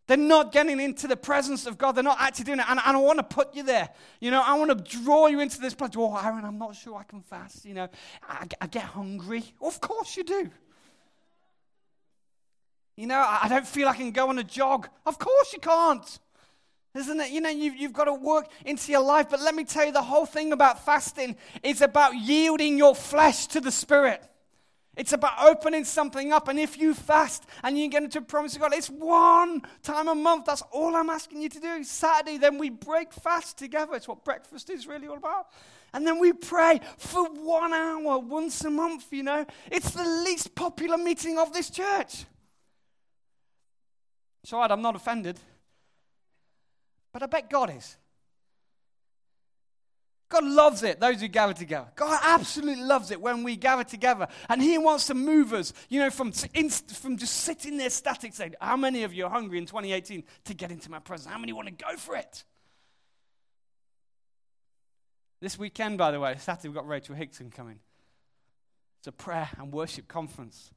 They're 0.07 0.17
not 0.17 0.51
getting 0.51 0.79
into 0.79 1.07
the 1.07 1.15
presence 1.15 1.65
of 1.65 1.77
God. 1.77 1.93
They're 1.93 2.03
not 2.03 2.19
actually 2.19 2.45
doing 2.45 2.59
it. 2.59 2.65
And, 2.67 2.79
and 2.83 2.97
I 2.97 2.99
want 2.99 3.19
to 3.19 3.23
put 3.23 3.55
you 3.55 3.63
there. 3.63 3.89
You 4.19 4.31
know, 4.31 4.43
I 4.43 4.57
want 4.57 4.69
to 4.69 4.99
draw 5.03 5.27
you 5.27 5.39
into 5.39 5.61
this 5.61 5.73
place. 5.73 5.91
Oh, 5.95 6.15
Aaron, 6.15 6.43
I'm 6.43 6.57
not 6.57 6.75
sure 6.75 6.95
I 6.97 7.03
can 7.03 7.21
fast. 7.21 7.65
You 7.65 7.75
know, 7.75 7.87
I, 8.27 8.47
I 8.59 8.67
get 8.67 8.83
hungry. 8.83 9.43
Of 9.61 9.79
course 9.79 10.17
you 10.17 10.23
do. 10.23 10.49
You 12.97 13.07
know, 13.07 13.17
I, 13.17 13.41
I 13.43 13.47
don't 13.47 13.65
feel 13.65 13.87
I 13.87 13.95
can 13.95 14.11
go 14.11 14.29
on 14.29 14.37
a 14.37 14.43
jog. 14.43 14.89
Of 15.05 15.17
course 15.17 15.53
you 15.53 15.59
can't. 15.59 16.19
Isn't 16.93 17.21
it? 17.21 17.31
You 17.31 17.39
know, 17.39 17.49
you've, 17.49 17.77
you've 17.77 17.93
got 17.93 18.05
to 18.05 18.13
work 18.13 18.47
into 18.65 18.91
your 18.91 19.01
life. 19.01 19.27
But 19.29 19.41
let 19.41 19.55
me 19.55 19.63
tell 19.63 19.85
you, 19.85 19.93
the 19.93 20.01
whole 20.01 20.25
thing 20.25 20.51
about 20.51 20.83
fasting 20.83 21.37
is 21.63 21.81
about 21.81 22.15
yielding 22.15 22.77
your 22.77 22.95
flesh 22.95 23.47
to 23.47 23.61
the 23.61 23.71
Spirit. 23.71 24.21
It's 24.97 25.13
about 25.13 25.41
opening 25.41 25.85
something 25.85 26.33
up. 26.33 26.49
And 26.49 26.59
if 26.59 26.77
you 26.77 26.93
fast 26.93 27.45
and 27.63 27.77
you 27.77 27.87
get 27.89 28.03
into 28.03 28.19
a 28.19 28.21
promise 28.21 28.55
of 28.55 28.61
God, 28.61 28.73
it's 28.73 28.89
one 28.89 29.61
time 29.83 30.09
a 30.09 30.15
month. 30.15 30.45
That's 30.45 30.63
all 30.71 30.95
I'm 30.95 31.09
asking 31.09 31.41
you 31.41 31.49
to 31.49 31.59
do. 31.59 31.83
Saturday, 31.83 32.37
then 32.37 32.57
we 32.57 32.69
break 32.69 33.13
fast 33.13 33.57
together. 33.57 33.95
It's 33.95 34.07
what 34.07 34.25
breakfast 34.25 34.69
is 34.69 34.87
really 34.87 35.07
all 35.07 35.17
about. 35.17 35.47
And 35.93 36.05
then 36.05 36.19
we 36.19 36.33
pray 36.33 36.81
for 36.97 37.29
one 37.29 37.73
hour 37.73 38.19
once 38.19 38.63
a 38.65 38.69
month, 38.69 39.07
you 39.11 39.23
know. 39.23 39.45
It's 39.71 39.91
the 39.91 40.03
least 40.03 40.55
popular 40.55 40.97
meeting 40.97 41.37
of 41.37 41.53
this 41.53 41.69
church. 41.69 42.25
It's 44.43 44.51
all 44.51 44.59
right, 44.59 44.71
I'm 44.71 44.81
not 44.81 44.95
offended. 44.95 45.39
But 47.13 47.23
I 47.23 47.25
bet 47.27 47.49
God 47.49 47.73
is. 47.75 47.97
God 50.31 50.45
loves 50.45 50.81
it, 50.81 51.01
those 51.01 51.19
who 51.19 51.27
gather 51.27 51.53
together. 51.53 51.87
God 51.95 52.17
absolutely 52.23 52.83
loves 52.83 53.11
it 53.11 53.19
when 53.21 53.43
we 53.43 53.57
gather 53.57 53.83
together. 53.83 54.29
And 54.49 54.61
He 54.61 54.77
wants 54.77 55.07
to 55.07 55.13
move 55.13 55.51
us, 55.51 55.73
you 55.89 55.99
know, 55.99 56.09
from, 56.09 56.31
from 56.31 57.17
just 57.17 57.35
sitting 57.41 57.75
there 57.77 57.89
static 57.89 58.33
saying, 58.33 58.55
How 58.61 58.77
many 58.77 59.03
of 59.03 59.13
you 59.13 59.25
are 59.25 59.29
hungry 59.29 59.57
in 59.57 59.65
2018 59.65 60.23
to 60.45 60.53
get 60.53 60.71
into 60.71 60.89
my 60.89 60.99
presence? 60.99 61.31
How 61.31 61.37
many 61.37 61.51
want 61.51 61.67
to 61.67 61.73
go 61.73 61.97
for 61.97 62.15
it? 62.15 62.45
This 65.41 65.59
weekend, 65.59 65.97
by 65.97 66.11
the 66.11 66.19
way, 66.19 66.35
Saturday, 66.37 66.69
we've 66.69 66.75
got 66.75 66.87
Rachel 66.87 67.13
Hickson 67.13 67.51
coming. 67.51 67.79
It's 68.99 69.07
a 69.07 69.11
prayer 69.11 69.49
and 69.57 69.73
worship 69.73 70.07
conference. 70.07 70.71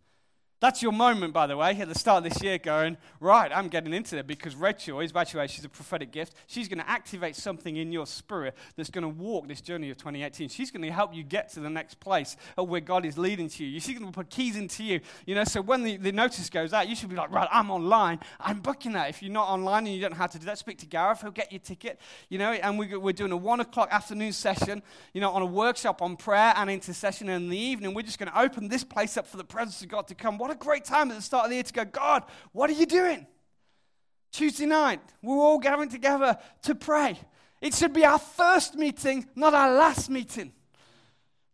That's 0.60 0.82
your 0.82 0.92
moment, 0.92 1.34
by 1.34 1.46
the 1.46 1.56
way, 1.56 1.76
at 1.78 1.88
the 1.88 1.98
start 1.98 2.24
of 2.24 2.32
this 2.32 2.42
year, 2.42 2.56
going, 2.58 2.96
right, 3.20 3.50
I'm 3.54 3.68
getting 3.68 3.92
into 3.92 4.16
it 4.16 4.26
because 4.26 4.56
Rachel 4.56 5.00
is, 5.00 5.12
by 5.12 5.24
the 5.24 5.36
way, 5.36 5.46
she's 5.46 5.64
a 5.64 5.68
prophetic 5.68 6.10
gift. 6.10 6.34
She's 6.46 6.68
going 6.68 6.78
to 6.78 6.88
activate 6.88 7.36
something 7.36 7.76
in 7.76 7.92
your 7.92 8.06
spirit 8.06 8.54
that's 8.76 8.88
going 8.88 9.02
to 9.02 9.08
walk 9.08 9.46
this 9.46 9.60
journey 9.60 9.90
of 9.90 9.98
2018. 9.98 10.48
She's 10.48 10.70
going 10.70 10.82
to 10.82 10.90
help 10.90 11.14
you 11.14 11.22
get 11.22 11.52
to 11.52 11.60
the 11.60 11.68
next 11.68 12.00
place 12.00 12.36
of 12.56 12.68
where 12.68 12.80
God 12.80 13.04
is 13.04 13.18
leading 13.18 13.48
to 13.50 13.64
you. 13.64 13.78
She's 13.80 13.98
going 13.98 14.10
to 14.10 14.16
put 14.16 14.30
keys 14.30 14.56
into 14.56 14.84
you. 14.84 15.00
You 15.26 15.34
know, 15.34 15.44
so 15.44 15.60
when 15.60 15.82
the, 15.82 15.96
the 15.96 16.12
notice 16.12 16.48
goes 16.48 16.72
out, 16.72 16.88
you 16.88 16.96
should 16.96 17.10
be 17.10 17.16
like, 17.16 17.30
right, 17.30 17.48
I'm 17.52 17.70
online. 17.70 18.20
I'm 18.40 18.60
booking 18.60 18.92
that. 18.92 19.10
If 19.10 19.22
you're 19.22 19.32
not 19.32 19.48
online 19.48 19.86
and 19.86 19.94
you 19.94 20.00
don't 20.00 20.12
know 20.12 20.16
how 20.16 20.28
to 20.28 20.38
do 20.38 20.46
that, 20.46 20.58
speak 20.58 20.78
to 20.78 20.86
Gareth. 20.86 21.20
He'll 21.20 21.30
get 21.30 21.52
your 21.52 21.60
ticket. 21.60 22.00
You 22.28 22.38
know, 22.38 22.52
and 22.52 22.78
we, 22.78 22.96
we're 22.96 23.12
doing 23.12 23.32
a 23.32 23.36
one 23.36 23.60
o'clock 23.60 23.88
afternoon 23.90 24.32
session, 24.32 24.82
you 25.12 25.20
know, 25.20 25.30
on 25.30 25.42
a 25.42 25.46
workshop 25.46 26.00
on 26.00 26.16
prayer 26.16 26.54
and 26.56 26.70
intercession. 26.70 27.28
And 27.28 27.44
in 27.44 27.50
the 27.50 27.58
evening, 27.58 27.92
we're 27.92 28.02
just 28.02 28.18
going 28.18 28.30
to 28.30 28.40
open 28.40 28.68
this 28.68 28.84
place 28.84 29.16
up 29.16 29.26
for 29.26 29.36
the 29.36 29.44
presence 29.44 29.82
of 29.82 29.88
God 29.88 30.08
to 30.08 30.14
come. 30.14 30.38
What 30.44 30.52
a 30.52 30.57
great 30.57 30.85
time 30.85 31.11
at 31.11 31.16
the 31.16 31.22
start 31.22 31.44
of 31.44 31.48
the 31.48 31.57
year 31.57 31.62
to 31.62 31.72
go, 31.72 31.87
God, 31.87 32.22
what 32.52 32.68
are 32.68 32.74
you 32.74 32.85
doing? 32.85 33.26
Tuesday 34.30 34.66
night, 34.66 35.00
we're 35.22 35.38
all 35.38 35.59
gathering 35.59 35.88
together 35.88 36.37
to 36.64 36.74
pray. 36.74 37.18
It 37.62 37.72
should 37.72 37.94
be 37.94 38.04
our 38.04 38.18
first 38.18 38.74
meeting, 38.74 39.26
not 39.35 39.54
our 39.54 39.72
last 39.72 40.11
meeting. 40.11 40.52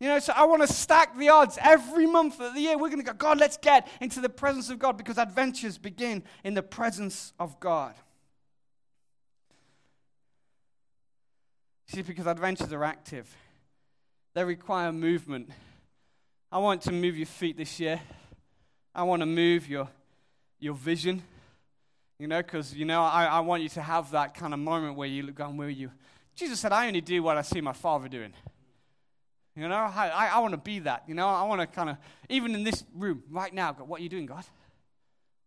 You 0.00 0.09
know, 0.09 0.18
so 0.18 0.33
I 0.35 0.44
want 0.44 0.62
to 0.62 0.66
stack 0.66 1.16
the 1.16 1.29
odds 1.29 1.57
every 1.62 2.05
month 2.05 2.40
of 2.40 2.53
the 2.53 2.61
year. 2.62 2.76
We're 2.76 2.88
going 2.88 2.98
to 2.98 3.05
go, 3.05 3.12
God, 3.12 3.38
let's 3.38 3.59
get 3.59 3.87
into 4.00 4.20
the 4.20 4.29
presence 4.29 4.70
of 4.70 4.81
God 4.81 4.96
because 4.96 5.18
adventures 5.18 5.79
begin 5.79 6.24
in 6.42 6.55
the 6.55 6.62
presence 6.64 7.33
of 7.38 7.61
God. 7.61 7.94
See, 11.87 12.03
because 12.03 12.26
adventures 12.26 12.72
are 12.72 12.83
active, 12.83 13.33
they 14.35 14.42
require 14.42 14.90
movement. 14.90 15.50
I 16.50 16.59
want 16.59 16.83
to 16.83 16.92
move 16.92 17.16
your 17.16 17.26
feet 17.26 17.57
this 17.57 17.79
year. 17.79 18.00
I 18.94 19.03
want 19.05 19.20
to 19.20 19.26
move 19.26 19.68
your, 19.68 19.88
your 20.59 20.74
vision, 20.74 21.22
you 22.18 22.26
know, 22.26 22.42
because, 22.42 22.74
you 22.74 22.85
know, 22.85 23.03
I, 23.03 23.26
I 23.26 23.40
want 23.40 23.62
you 23.62 23.68
to 23.70 23.83
have 23.83 24.11
that 24.11 24.35
kind 24.35 24.53
of 24.53 24.61
moment 24.61 24.96
where 24.96 25.09
you 25.09 25.22
look 25.22 25.40
on 25.40 25.57
where 25.57 25.68
you. 25.68 25.90
Jesus 26.35 26.61
said, 26.61 26.72
I 26.72 26.87
only 26.87 27.00
do 27.00 27.22
what 27.22 27.37
I 27.37 27.42
see 27.42 27.61
my 27.61 27.72
Father 27.72 28.09
doing. 28.09 28.33
You 29.57 29.68
know, 29.68 29.74
I, 29.74 30.11
I, 30.14 30.26
I 30.35 30.38
want 30.40 30.53
to 30.53 30.59
be 30.59 30.79
that. 30.81 31.05
You 31.07 31.14
know, 31.14 31.29
I 31.29 31.42
want 31.44 31.61
to 31.61 31.66
kind 31.66 31.90
of, 31.90 31.96
even 32.29 32.55
in 32.55 32.64
this 32.64 32.85
room 32.94 33.22
right 33.31 33.53
now, 33.53 33.72
God, 33.72 33.88
what 33.88 34.00
are 34.00 34.03
you 34.03 34.09
doing, 34.09 34.26
God? 34.26 34.44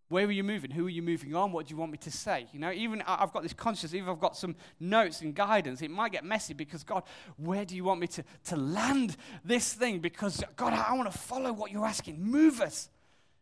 Where 0.10 0.28
are 0.28 0.32
you 0.32 0.44
moving? 0.44 0.70
Who 0.70 0.86
are 0.86 0.92
you 0.92 1.02
moving 1.02 1.34
on? 1.34 1.52
What 1.52 1.66
do 1.66 1.72
you 1.72 1.78
want 1.78 1.92
me 1.92 1.98
to 2.00 2.12
say? 2.12 2.46
You 2.54 2.60
know, 2.60 2.72
even 2.72 3.02
I've 3.08 3.34
got 3.34 3.42
this 3.42 3.54
conscious, 3.54 3.96
even 3.96 4.10
I've 4.10 4.20
got 4.20 4.38
some 4.38 4.56
notes 4.80 5.22
and 5.22 5.34
guidance, 5.34 5.82
it 5.82 5.90
might 5.90 6.12
get 6.12 6.24
messy 6.24 6.54
because, 6.54 6.84
God, 6.84 7.04
where 7.38 7.66
do 7.66 7.76
you 7.76 7.84
want 7.84 8.00
me 8.00 8.08
to, 8.08 8.24
to 8.46 8.56
land 8.56 9.18
this 9.44 9.74
thing? 9.74 10.00
Because, 10.00 10.44
God, 10.56 10.74
I 10.74 10.94
want 10.94 11.12
to 11.12 11.18
follow 11.18 11.52
what 11.52 11.72
you're 11.72 11.86
asking. 11.86 12.22
Move 12.22 12.62
us. 12.62 12.90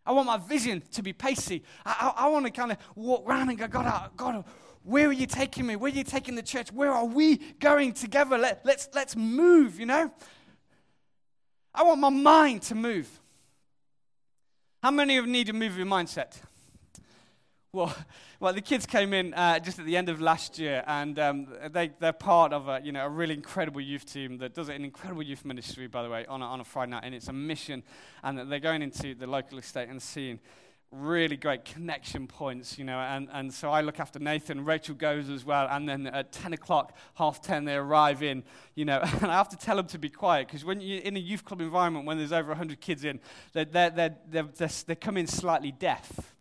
I 0.06 0.12
want 0.12 0.28
my 0.28 0.38
vision 0.38 0.82
to 0.94 1.04
be 1.04 1.14
pacey. 1.14 1.64
I, 1.86 2.14
I, 2.18 2.26
I 2.26 2.28
want 2.30 2.46
to 2.46 2.52
kind 2.52 2.72
of 2.72 2.78
walk 2.96 3.28
around 3.28 3.50
and 3.50 3.58
go, 3.58 3.68
God, 3.68 4.10
God, 4.18 4.44
where 4.84 5.10
are 5.10 5.14
you 5.14 5.28
taking 5.28 5.68
me? 5.68 5.76
Where 5.76 5.92
are 5.92 5.96
you 5.96 6.04
taking 6.04 6.36
the 6.36 6.42
church? 6.42 6.72
Where 6.72 6.92
are 6.92 7.06
we 7.06 7.38
going 7.60 7.94
together? 7.94 8.38
Let, 8.38 8.66
let's, 8.66 8.90
let's 8.94 9.16
move, 9.16 9.80
you 9.80 9.86
know? 9.86 10.12
I 11.74 11.84
want 11.84 12.02
my 12.02 12.10
mind 12.10 12.64
to 12.64 12.76
move. 12.76 13.08
How 14.82 14.92
many 14.92 15.18
of 15.18 15.28
you 15.28 15.32
need 15.32 15.48
to 15.48 15.54
move 15.54 15.78
your 15.78 15.86
mindset? 15.86 16.42
Well, 17.74 17.96
well, 18.42 18.52
the 18.52 18.60
kids 18.60 18.86
came 18.86 19.14
in 19.14 19.34
uh, 19.34 19.60
just 19.60 19.80
at 19.80 19.86
the 19.86 19.96
end 19.96 20.10
of 20.10 20.20
last 20.20 20.60
year, 20.60 20.84
and 20.88 21.18
um, 21.18 21.48
they, 21.72 21.92
they're 22.00 22.12
part 22.12 22.52
of 22.52 22.68
a, 22.68 22.82
you 22.84 22.92
know, 22.92 23.06
a 23.06 23.10
really 23.10 23.34
incredible 23.34 23.80
youth 23.80 24.06
team 24.12 24.40
that 24.40 24.54
does 24.54 24.68
an 24.68 24.84
incredible 24.84 25.24
youth 25.24 25.46
ministry, 25.46 25.88
by 25.88 26.04
the 26.04 26.10
way, 26.10 26.26
on 26.26 26.42
a, 26.42 26.46
on 26.46 26.60
a 26.60 26.66
Friday 26.66 26.92
night, 26.92 27.04
and 27.06 27.16
it's 27.16 27.30
a 27.30 27.34
mission, 27.34 27.82
and 28.24 28.52
they're 28.52 28.60
going 28.60 28.82
into 28.82 29.16
the 29.16 29.26
local 29.26 29.58
estate 29.58 29.88
and 29.88 30.02
seeing 30.02 30.42
really 30.92 31.38
great 31.38 31.64
connection 31.64 32.28
points, 32.28 32.78
you 32.78 32.84
know, 32.84 33.00
and, 33.00 33.30
and 33.32 33.54
so 33.54 33.72
I 33.72 33.80
look 33.80 34.02
after 34.02 34.20
Nathan, 34.20 34.66
Rachel 34.66 34.94
goes 34.94 35.30
as 35.30 35.46
well, 35.46 35.70
and 35.72 35.88
then 35.88 36.08
at 36.08 36.34
10 36.34 36.52
o'clock, 36.52 36.98
half 37.14 37.42
10, 37.42 37.64
they 37.64 37.76
arrive 37.76 38.22
in, 38.22 38.44
you 38.76 38.84
know, 38.84 39.00
and 39.22 39.32
I 39.32 39.38
have 39.38 39.48
to 39.48 39.58
tell 39.58 39.78
them 39.78 39.88
to 39.88 39.98
be 39.98 40.10
quiet, 40.10 40.48
because 40.48 40.66
when 40.66 40.82
you're 40.82 41.00
in 41.00 41.16
a 41.16 41.22
youth 41.22 41.46
club 41.46 41.62
environment, 41.62 42.06
when 42.06 42.18
there's 42.18 42.34
over 42.34 42.50
100 42.50 42.82
kids 42.82 43.06
in, 43.06 43.22
they're, 43.54 43.64
they're, 43.64 43.90
they're, 43.90 44.18
they're, 44.28 44.70
they 44.88 44.96
come 44.96 45.16
in 45.16 45.28
slightly 45.28 45.72
deaf, 45.72 46.34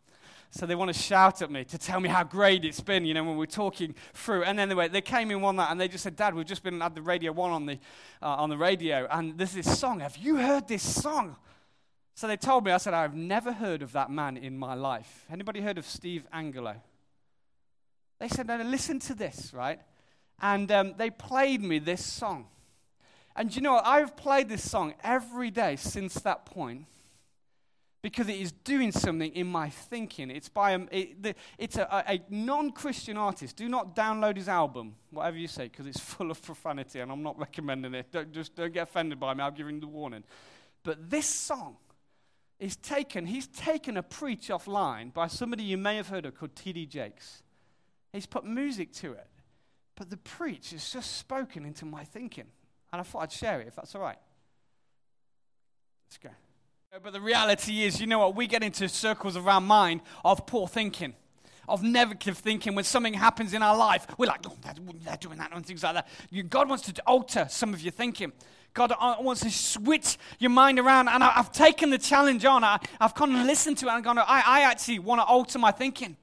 so 0.50 0.66
they 0.66 0.74
want 0.74 0.92
to 0.92 1.00
shout 1.00 1.42
at 1.42 1.50
me 1.50 1.64
to 1.64 1.78
tell 1.78 2.00
me 2.00 2.08
how 2.08 2.24
great 2.24 2.64
it's 2.64 2.80
been, 2.80 3.04
you 3.04 3.14
know, 3.14 3.22
when 3.22 3.36
we're 3.36 3.46
talking 3.46 3.94
through. 4.14 4.42
And 4.42 4.58
anyway, 4.58 4.88
they 4.88 5.00
came 5.00 5.30
in 5.30 5.40
one 5.40 5.56
night 5.56 5.70
and 5.70 5.80
they 5.80 5.86
just 5.86 6.02
said, 6.02 6.16
Dad, 6.16 6.34
we've 6.34 6.46
just 6.46 6.64
been 6.64 6.82
at 6.82 6.94
the 6.94 7.02
Radio 7.02 7.30
1 7.30 7.50
on 7.50 7.66
the, 7.66 7.78
uh, 8.20 8.26
on 8.26 8.50
the 8.50 8.56
radio, 8.56 9.06
and 9.10 9.38
there's 9.38 9.52
this 9.52 9.78
song. 9.78 10.00
Have 10.00 10.16
you 10.16 10.36
heard 10.36 10.66
this 10.66 10.82
song? 10.82 11.36
So 12.14 12.26
they 12.26 12.36
told 12.36 12.64
me, 12.64 12.72
I 12.72 12.78
said, 12.78 12.94
I've 12.94 13.14
never 13.14 13.52
heard 13.52 13.80
of 13.80 13.92
that 13.92 14.10
man 14.10 14.36
in 14.36 14.58
my 14.58 14.74
life. 14.74 15.24
Anybody 15.32 15.60
heard 15.60 15.78
of 15.78 15.86
Steve 15.86 16.26
Angello? 16.34 16.76
They 18.18 18.28
said, 18.28 18.46
no, 18.46 18.56
listen 18.56 18.98
to 19.00 19.14
this, 19.14 19.54
right? 19.54 19.80
And 20.42 20.70
um, 20.72 20.94
they 20.98 21.10
played 21.10 21.62
me 21.62 21.78
this 21.78 22.04
song. 22.04 22.48
And 23.36 23.54
you 23.54 23.62
know? 23.62 23.80
I've 23.82 24.16
played 24.16 24.48
this 24.48 24.68
song 24.68 24.94
every 25.02 25.50
day 25.50 25.76
since 25.76 26.14
that 26.14 26.44
point 26.44 26.86
because 28.02 28.28
it 28.28 28.36
is 28.36 28.52
doing 28.52 28.92
something 28.92 29.30
in 29.34 29.46
my 29.46 29.68
thinking. 29.68 30.30
It's 30.30 30.48
by 30.48 30.74
um, 30.74 30.88
a, 30.90 31.00
it, 31.00 31.36
it's 31.58 31.76
a, 31.76 32.04
a 32.08 32.20
non-Christian 32.30 33.16
artist. 33.16 33.56
Do 33.56 33.68
not 33.68 33.94
download 33.94 34.36
his 34.36 34.48
album, 34.48 34.96
whatever 35.10 35.36
you 35.36 35.48
say, 35.48 35.64
because 35.64 35.86
it's 35.86 36.00
full 36.14 36.30
of 36.30 36.40
profanity, 36.42 37.00
and 37.00 37.12
I'm 37.12 37.22
not 37.22 37.38
recommending 37.38 37.94
it. 37.94 38.10
Don't, 38.10 38.32
just 38.32 38.54
don't 38.54 38.72
get 38.72 38.84
offended 38.84 39.20
by 39.20 39.34
me. 39.34 39.44
Give 39.54 39.70
you 39.70 39.80
the 39.80 39.86
warning. 39.86 40.24
But 40.82 41.10
this 41.10 41.26
song 41.26 41.76
is 42.58 42.76
taken. 42.76 43.26
He's 43.26 43.46
taken 43.46 43.96
a 43.96 44.02
preach 44.02 44.48
offline 44.48 45.12
by 45.12 45.26
somebody 45.26 45.62
you 45.62 45.76
may 45.76 45.96
have 45.96 46.08
heard 46.08 46.24
of 46.24 46.34
called 46.34 46.56
T.D. 46.56 46.86
Jakes. 46.86 47.42
He's 48.12 48.26
put 48.26 48.44
music 48.44 48.92
to 48.94 49.12
it, 49.12 49.28
but 49.94 50.10
the 50.10 50.16
preach 50.16 50.72
is 50.72 50.90
just 50.90 51.18
spoken 51.18 51.64
into 51.64 51.84
my 51.84 52.04
thinking, 52.04 52.46
and 52.92 53.00
I 53.00 53.04
thought 53.04 53.22
I'd 53.22 53.32
share 53.32 53.60
it 53.60 53.68
if 53.68 53.76
that's 53.76 53.94
all 53.94 54.00
right. 54.00 54.18
Let's 56.08 56.18
go. 56.18 56.30
But 56.92 57.12
the 57.12 57.20
reality 57.20 57.84
is, 57.84 58.00
you 58.00 58.08
know 58.08 58.18
what? 58.18 58.34
We 58.34 58.48
get 58.48 58.64
into 58.64 58.88
circles 58.88 59.36
our 59.46 59.60
mind 59.60 60.00
of 60.24 60.44
poor 60.44 60.66
thinking, 60.66 61.14
of 61.68 61.84
negative 61.84 62.36
thinking. 62.36 62.74
When 62.74 62.84
something 62.84 63.14
happens 63.14 63.54
in 63.54 63.62
our 63.62 63.76
life, 63.76 64.08
we're 64.18 64.26
like, 64.26 64.40
oh, 64.44 64.56
they're 64.60 65.16
doing 65.16 65.38
that, 65.38 65.52
and 65.52 65.64
things 65.64 65.84
like 65.84 65.94
that. 65.94 66.08
God 66.48 66.68
wants 66.68 66.90
to 66.90 67.02
alter 67.06 67.46
some 67.48 67.72
of 67.74 67.80
your 67.80 67.92
thinking. 67.92 68.32
God 68.74 68.92
uh, 68.98 69.14
wants 69.20 69.42
to 69.42 69.50
switch 69.50 70.18
your 70.40 70.50
mind 70.50 70.80
around. 70.80 71.08
And 71.08 71.22
I've 71.22 71.52
taken 71.52 71.90
the 71.90 71.98
challenge 71.98 72.44
on. 72.44 72.64
I've 72.64 73.14
kind 73.14 73.36
of 73.36 73.46
listened 73.46 73.78
to 73.78 73.86
it 73.86 73.90
and 73.92 74.02
gone, 74.02 74.18
I, 74.18 74.42
I 74.44 74.62
actually 74.62 74.98
want 74.98 75.20
to 75.20 75.24
alter 75.24 75.60
my 75.60 75.70
thinking. 75.70 76.16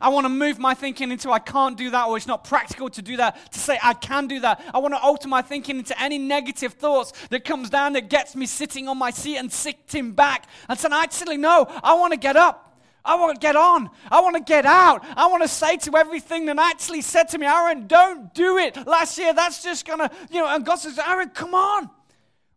I 0.00 0.08
want 0.08 0.24
to 0.24 0.28
move 0.28 0.58
my 0.58 0.74
thinking 0.74 1.10
into 1.10 1.30
I 1.30 1.38
can't 1.38 1.76
do 1.76 1.90
that 1.90 2.06
or 2.06 2.16
it's 2.16 2.26
not 2.26 2.44
practical 2.44 2.88
to 2.90 3.02
do 3.02 3.16
that, 3.16 3.52
to 3.52 3.58
say 3.58 3.78
I 3.82 3.94
can 3.94 4.26
do 4.26 4.40
that. 4.40 4.62
I 4.72 4.78
want 4.78 4.94
to 4.94 5.00
alter 5.00 5.28
my 5.28 5.42
thinking 5.42 5.78
into 5.78 6.00
any 6.00 6.18
negative 6.18 6.74
thoughts 6.74 7.12
that 7.30 7.44
comes 7.44 7.70
down 7.70 7.94
that 7.94 8.08
gets 8.08 8.36
me 8.36 8.46
sitting 8.46 8.88
on 8.88 8.98
my 8.98 9.10
seat 9.10 9.36
and 9.36 9.52
sitting 9.52 10.12
back 10.12 10.46
and 10.68 10.78
saying, 10.78 10.92
"I 10.92 11.02
actually, 11.02 11.36
no, 11.36 11.66
I 11.82 11.94
want 11.94 12.12
to 12.12 12.18
get 12.18 12.36
up. 12.36 12.68
I 13.04 13.14
want 13.14 13.34
to 13.34 13.40
get 13.40 13.56
on. 13.56 13.90
I 14.10 14.20
want 14.20 14.36
to 14.36 14.42
get 14.42 14.66
out. 14.66 15.04
I 15.16 15.26
want 15.28 15.42
to 15.42 15.48
say 15.48 15.78
to 15.78 15.96
everything 15.96 16.46
that 16.46 16.58
actually 16.58 17.00
said 17.00 17.28
to 17.30 17.38
me, 17.38 17.46
Aaron, 17.46 17.86
don't 17.86 18.34
do 18.34 18.58
it 18.58 18.86
last 18.86 19.16
year. 19.16 19.32
That's 19.32 19.62
just 19.62 19.86
going 19.86 20.00
to, 20.00 20.10
you 20.30 20.40
know, 20.40 20.48
and 20.48 20.64
God 20.64 20.76
says, 20.76 20.98
Aaron, 20.98 21.30
come 21.30 21.54
on. 21.54 21.88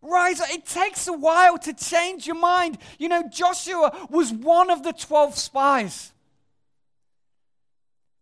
Rise. 0.01 0.41
It 0.41 0.65
takes 0.65 1.08
a 1.08 1.13
while 1.13 1.58
to 1.60 1.73
change 1.73 2.25
your 2.25 2.36
mind. 2.36 2.80
You 2.97 3.08
know, 3.08 3.23
Joshua 3.30 4.08
was 4.10 4.34
one 4.34 4.69
of 4.69 4.84
the 4.84 4.91
12 4.91 5.38
spies 5.38 6.12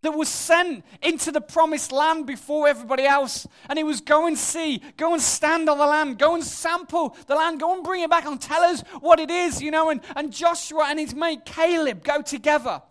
that 0.02 0.12
was 0.12 0.30
sent 0.30 0.86
into 1.02 1.32
the 1.32 1.42
promised 1.42 1.92
land 1.92 2.26
before 2.26 2.68
everybody 2.68 3.06
else. 3.06 3.48
And 3.68 3.78
he 3.78 3.84
was 3.84 4.02
go 4.02 4.28
and 4.28 4.38
see, 4.38 4.82
go 4.98 5.14
and 5.14 5.22
stand 5.22 5.70
on 5.70 5.78
the 5.78 5.86
land, 5.86 6.18
go 6.18 6.36
and 6.36 6.44
sample 6.44 7.16
the 7.28 7.36
land, 7.36 7.60
go 7.60 7.74
and 7.74 7.84
bring 7.84 8.04
it 8.04 8.10
back 8.10 8.26
and 8.26 8.40
tell 8.40 8.64
us 8.64 8.82
what 9.02 9.20
it 9.20 9.30
is, 9.30 9.62
you 9.62 9.72
know. 9.72 9.90
And, 9.90 10.02
and 10.16 10.32
Joshua 10.32 10.88
and 10.90 11.00
his 11.00 11.14
mate 11.14 11.46
Caleb 11.46 12.04
go 12.04 12.22
together. 12.22 12.82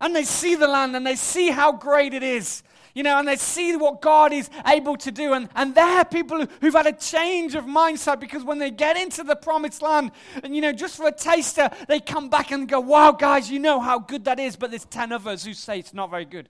And 0.00 0.16
they 0.16 0.24
see 0.24 0.54
the 0.54 0.68
land 0.68 0.96
and 0.96 1.06
they 1.06 1.16
see 1.16 1.50
how 1.50 1.72
great 1.72 2.14
it 2.14 2.22
is 2.22 2.62
you 2.94 3.02
know, 3.02 3.18
and 3.18 3.28
they 3.28 3.36
see 3.36 3.76
what 3.76 4.00
God 4.00 4.32
is 4.32 4.50
able 4.66 4.96
to 4.96 5.10
do. 5.10 5.32
And, 5.32 5.48
and 5.54 5.74
they're 5.74 6.04
people 6.04 6.46
who've 6.60 6.74
had 6.74 6.86
a 6.86 6.92
change 6.92 7.54
of 7.54 7.64
mindset 7.64 8.20
because 8.20 8.44
when 8.44 8.58
they 8.58 8.70
get 8.70 8.96
into 8.96 9.22
the 9.22 9.36
promised 9.36 9.82
land, 9.82 10.12
and, 10.42 10.54
you 10.54 10.60
know, 10.60 10.72
just 10.72 10.96
for 10.96 11.08
a 11.08 11.12
taster, 11.12 11.62
uh, 11.62 11.74
they 11.88 12.00
come 12.00 12.28
back 12.28 12.50
and 12.50 12.68
go, 12.68 12.80
wow, 12.80 13.12
guys, 13.12 13.50
you 13.50 13.58
know 13.58 13.80
how 13.80 13.98
good 13.98 14.24
that 14.24 14.38
is. 14.38 14.56
But 14.56 14.70
there's 14.70 14.84
10 14.86 15.12
others 15.12 15.44
who 15.44 15.54
say 15.54 15.78
it's 15.78 15.94
not 15.94 16.10
very 16.10 16.24
good. 16.24 16.48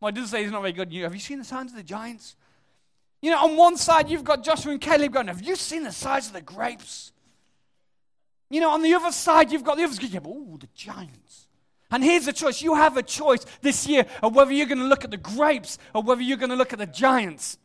Well, 0.00 0.10
it 0.10 0.14
doesn't 0.14 0.28
say 0.28 0.42
it's 0.42 0.52
not 0.52 0.62
very 0.62 0.72
good. 0.72 0.92
You, 0.92 1.04
have 1.04 1.14
you 1.14 1.20
seen 1.20 1.38
the 1.38 1.44
signs 1.44 1.72
of 1.72 1.76
the 1.76 1.82
giants? 1.82 2.36
You 3.20 3.30
know, 3.30 3.44
on 3.44 3.56
one 3.56 3.76
side, 3.76 4.08
you've 4.08 4.24
got 4.24 4.44
Joshua 4.44 4.72
and 4.72 4.80
Caleb 4.80 5.12
going, 5.12 5.26
Have 5.26 5.42
you 5.42 5.56
seen 5.56 5.82
the 5.82 5.92
size 5.92 6.28
of 6.28 6.34
the 6.34 6.40
grapes? 6.40 7.12
You 8.50 8.60
know, 8.60 8.70
on 8.70 8.82
the 8.82 8.94
other 8.94 9.12
side, 9.12 9.52
you've 9.52 9.64
got 9.64 9.76
the 9.76 9.84
others 9.84 9.98
going, 9.98 10.26
ooh, 10.26 10.56
the 10.58 10.68
giants. 10.74 11.47
And 11.90 12.04
here's 12.04 12.26
the 12.26 12.32
choice 12.32 12.60
you 12.60 12.74
have 12.74 12.96
a 12.96 13.02
choice 13.02 13.44
this 13.62 13.86
year 13.86 14.06
of 14.22 14.34
whether 14.34 14.52
you're 14.52 14.66
going 14.66 14.78
to 14.78 14.84
look 14.84 15.04
at 15.04 15.10
the 15.10 15.16
grapes 15.16 15.78
or 15.94 16.02
whether 16.02 16.20
you're 16.20 16.36
going 16.36 16.50
to 16.50 16.56
look 16.56 16.72
at 16.72 16.78
the 16.78 16.86
giants. 16.86 17.58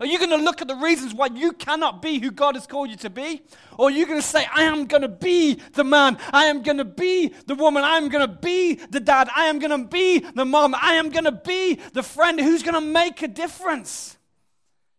Are 0.00 0.06
you 0.06 0.18
going 0.18 0.30
to 0.30 0.36
look 0.36 0.62
at 0.62 0.68
the 0.68 0.76
reasons 0.76 1.12
why 1.12 1.26
you 1.26 1.52
cannot 1.52 2.00
be 2.00 2.18
who 2.18 2.30
God 2.30 2.54
has 2.54 2.66
called 2.66 2.88
you 2.88 2.96
to 2.96 3.10
be? 3.10 3.42
Or 3.76 3.88
are 3.88 3.90
you 3.90 4.06
going 4.06 4.18
to 4.18 4.26
say, 4.26 4.46
I 4.50 4.62
am 4.62 4.86
going 4.86 5.02
to 5.02 5.08
be 5.08 5.60
the 5.74 5.84
man, 5.84 6.16
I 6.32 6.46
am 6.46 6.62
going 6.62 6.78
to 6.78 6.86
be 6.86 7.34
the 7.46 7.54
woman, 7.54 7.84
I 7.84 7.96
am 7.96 8.08
going 8.08 8.26
to 8.26 8.34
be 8.34 8.74
the 8.74 9.00
dad, 9.00 9.28
I 9.36 9.46
am 9.46 9.58
going 9.58 9.78
to 9.78 9.88
be 9.88 10.20
the 10.20 10.46
mom, 10.46 10.74
I 10.74 10.94
am 10.94 11.10
going 11.10 11.24
to 11.24 11.32
be 11.32 11.78
the 11.92 12.02
friend 12.02 12.40
who's 12.40 12.62
going 12.62 12.74
to 12.74 12.80
make 12.80 13.20
a 13.20 13.28
difference? 13.28 14.16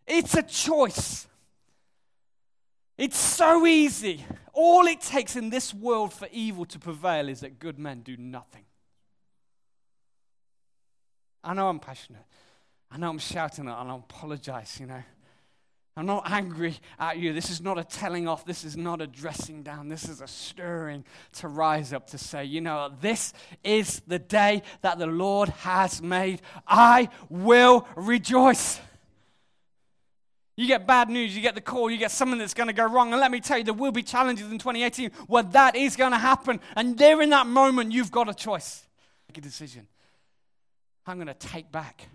It's 0.05 0.35
a 0.35 0.43
choice. 0.43 1.25
It's 2.97 3.17
so 3.17 3.65
easy. 3.65 4.23
All 4.53 4.85
it 4.87 5.01
takes 5.01 5.35
in 5.35 5.49
this 5.49 5.73
world 5.73 6.13
for 6.13 6.27
evil 6.31 6.65
to 6.65 6.79
prevail 6.79 7.29
is 7.29 7.41
that 7.41 7.59
good 7.59 7.79
men 7.79 8.01
do 8.01 8.17
nothing. 8.17 8.65
I 11.43 11.53
know 11.53 11.69
I'm 11.69 11.79
passionate. 11.79 12.25
I 12.91 12.97
know 12.97 13.09
I'm 13.09 13.19
shouting 13.19 13.67
and 13.67 13.91
I 13.91 13.95
apologize, 13.95 14.77
you 14.79 14.85
know. 14.85 15.01
I'm 15.97 16.05
not 16.05 16.29
angry 16.31 16.77
at 16.99 17.17
you. 17.17 17.33
This 17.33 17.49
is 17.49 17.59
not 17.61 17.77
a 17.77 17.83
telling 17.83 18.27
off. 18.27 18.45
This 18.45 18.63
is 18.63 18.77
not 18.77 19.01
a 19.01 19.07
dressing 19.07 19.61
down. 19.61 19.89
This 19.89 20.07
is 20.07 20.21
a 20.21 20.27
stirring 20.27 21.03
to 21.33 21.49
rise 21.49 21.91
up 21.91 22.07
to 22.07 22.17
say, 22.17 22.45
you 22.45 22.61
know, 22.61 22.91
this 23.01 23.33
is 23.63 24.01
the 24.07 24.19
day 24.19 24.63
that 24.81 24.99
the 24.99 25.07
Lord 25.07 25.49
has 25.49 26.01
made. 26.01 26.41
I 26.65 27.09
will 27.29 27.87
rejoice. 27.95 28.79
You 30.57 30.67
get 30.67 30.85
bad 30.85 31.09
news, 31.09 31.35
you 31.35 31.41
get 31.41 31.55
the 31.55 31.61
call, 31.61 31.89
you 31.89 31.97
get 31.97 32.11
something 32.11 32.37
that's 32.37 32.53
going 32.53 32.67
to 32.67 32.73
go 32.73 32.85
wrong. 32.85 33.11
And 33.11 33.21
let 33.21 33.31
me 33.31 33.39
tell 33.39 33.57
you, 33.57 33.63
there 33.63 33.73
will 33.73 33.91
be 33.91 34.03
challenges 34.03 34.51
in 34.51 34.59
2018 34.59 35.11
where 35.27 35.43
that 35.43 35.75
is 35.75 35.95
going 35.95 36.11
to 36.11 36.17
happen. 36.17 36.59
And 36.75 36.97
there 36.97 37.21
in 37.21 37.29
that 37.29 37.47
moment, 37.47 37.91
you've 37.91 38.11
got 38.11 38.29
a 38.29 38.33
choice. 38.33 38.85
Make 39.29 39.37
a 39.37 39.41
decision. 39.41 39.87
I'm 41.05 41.17
going 41.17 41.27
to 41.27 41.33
take 41.33 41.71
back 41.71 42.07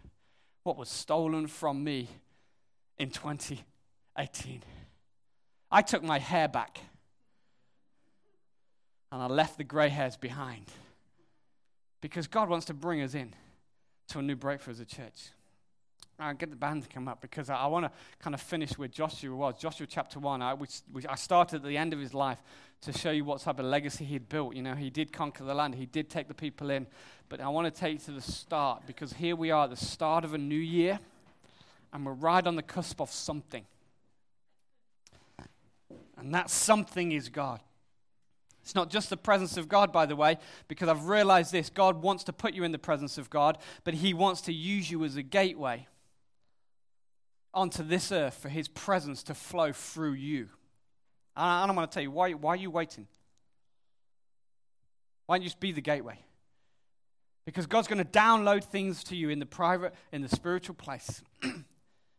what 0.62 0.76
was 0.76 0.88
stolen 0.88 1.46
from 1.46 1.82
me 1.82 2.08
in 2.98 3.10
2018. 3.10 4.62
I 5.70 5.82
took 5.82 6.02
my 6.02 6.18
hair 6.18 6.48
back 6.48 6.80
and 9.10 9.22
I 9.22 9.26
left 9.26 9.58
the 9.58 9.64
gray 9.64 9.88
hairs 9.88 10.16
behind 10.16 10.66
because 12.00 12.26
God 12.26 12.48
wants 12.48 12.66
to 12.66 12.74
bring 12.74 13.00
us 13.00 13.14
in 13.14 13.34
to 14.08 14.18
a 14.18 14.22
new 14.22 14.36
breakthrough 14.36 14.72
as 14.72 14.80
a 14.80 14.84
church. 14.84 15.30
I'll 16.18 16.34
get 16.34 16.48
the 16.50 16.56
band 16.56 16.82
to 16.82 16.88
come 16.88 17.08
up 17.08 17.20
because 17.20 17.50
I, 17.50 17.56
I 17.56 17.66
want 17.66 17.84
to 17.84 17.92
kind 18.20 18.32
of 18.32 18.40
finish 18.40 18.78
where 18.78 18.88
Joshua 18.88 19.34
was. 19.34 19.54
Joshua 19.58 19.86
chapter 19.86 20.18
1, 20.18 20.40
I, 20.40 20.54
which, 20.54 20.80
which 20.90 21.06
I 21.06 21.14
started 21.14 21.56
at 21.56 21.64
the 21.64 21.76
end 21.76 21.92
of 21.92 21.98
his 21.98 22.14
life 22.14 22.38
to 22.82 22.92
show 22.92 23.10
you 23.10 23.24
what 23.24 23.40
type 23.40 23.58
of 23.58 23.66
legacy 23.66 24.04
he'd 24.04 24.28
built. 24.28 24.54
You 24.54 24.62
know, 24.62 24.74
he 24.74 24.88
did 24.88 25.12
conquer 25.12 25.44
the 25.44 25.54
land, 25.54 25.74
he 25.74 25.86
did 25.86 26.08
take 26.08 26.28
the 26.28 26.34
people 26.34 26.70
in. 26.70 26.86
But 27.28 27.40
I 27.40 27.48
want 27.48 27.72
to 27.72 27.80
take 27.80 27.94
you 27.94 27.98
to 28.06 28.12
the 28.12 28.20
start 28.20 28.84
because 28.86 29.12
here 29.14 29.36
we 29.36 29.50
are 29.50 29.64
at 29.64 29.70
the 29.70 29.76
start 29.76 30.24
of 30.24 30.32
a 30.32 30.38
new 30.38 30.54
year 30.54 30.98
and 31.92 32.06
we're 32.06 32.12
right 32.12 32.46
on 32.46 32.56
the 32.56 32.62
cusp 32.62 33.00
of 33.00 33.10
something. 33.10 33.64
And 36.16 36.34
that 36.34 36.48
something 36.48 37.12
is 37.12 37.28
God. 37.28 37.60
It's 38.62 38.74
not 38.74 38.90
just 38.90 39.10
the 39.10 39.16
presence 39.16 39.56
of 39.58 39.68
God, 39.68 39.92
by 39.92 40.06
the 40.06 40.16
way, 40.16 40.38
because 40.66 40.88
I've 40.88 41.06
realized 41.06 41.52
this 41.52 41.68
God 41.68 42.02
wants 42.02 42.24
to 42.24 42.32
put 42.32 42.54
you 42.54 42.64
in 42.64 42.72
the 42.72 42.78
presence 42.78 43.18
of 43.18 43.28
God, 43.28 43.58
but 43.84 43.94
He 43.94 44.14
wants 44.14 44.40
to 44.42 44.52
use 44.52 44.90
you 44.90 45.04
as 45.04 45.16
a 45.16 45.22
gateway 45.22 45.86
onto 47.56 47.82
this 47.82 48.12
earth 48.12 48.34
for 48.34 48.50
his 48.50 48.68
presence 48.68 49.22
to 49.24 49.34
flow 49.34 49.72
through 49.72 50.12
you. 50.12 50.48
And 51.34 51.70
I'm 51.70 51.74
going 51.74 51.88
to 51.88 51.92
tell 51.92 52.02
you, 52.02 52.10
why, 52.10 52.32
why 52.32 52.52
are 52.52 52.56
you 52.56 52.70
waiting? 52.70 53.08
Why 55.24 55.36
don't 55.36 55.42
you 55.42 55.48
just 55.48 55.58
be 55.58 55.72
the 55.72 55.80
gateway? 55.80 56.18
Because 57.46 57.66
God's 57.66 57.88
going 57.88 58.04
to 58.04 58.04
download 58.04 58.62
things 58.64 59.02
to 59.04 59.16
you 59.16 59.30
in 59.30 59.38
the 59.38 59.46
private, 59.46 59.94
in 60.12 60.20
the 60.20 60.28
spiritual 60.28 60.74
place. 60.74 61.22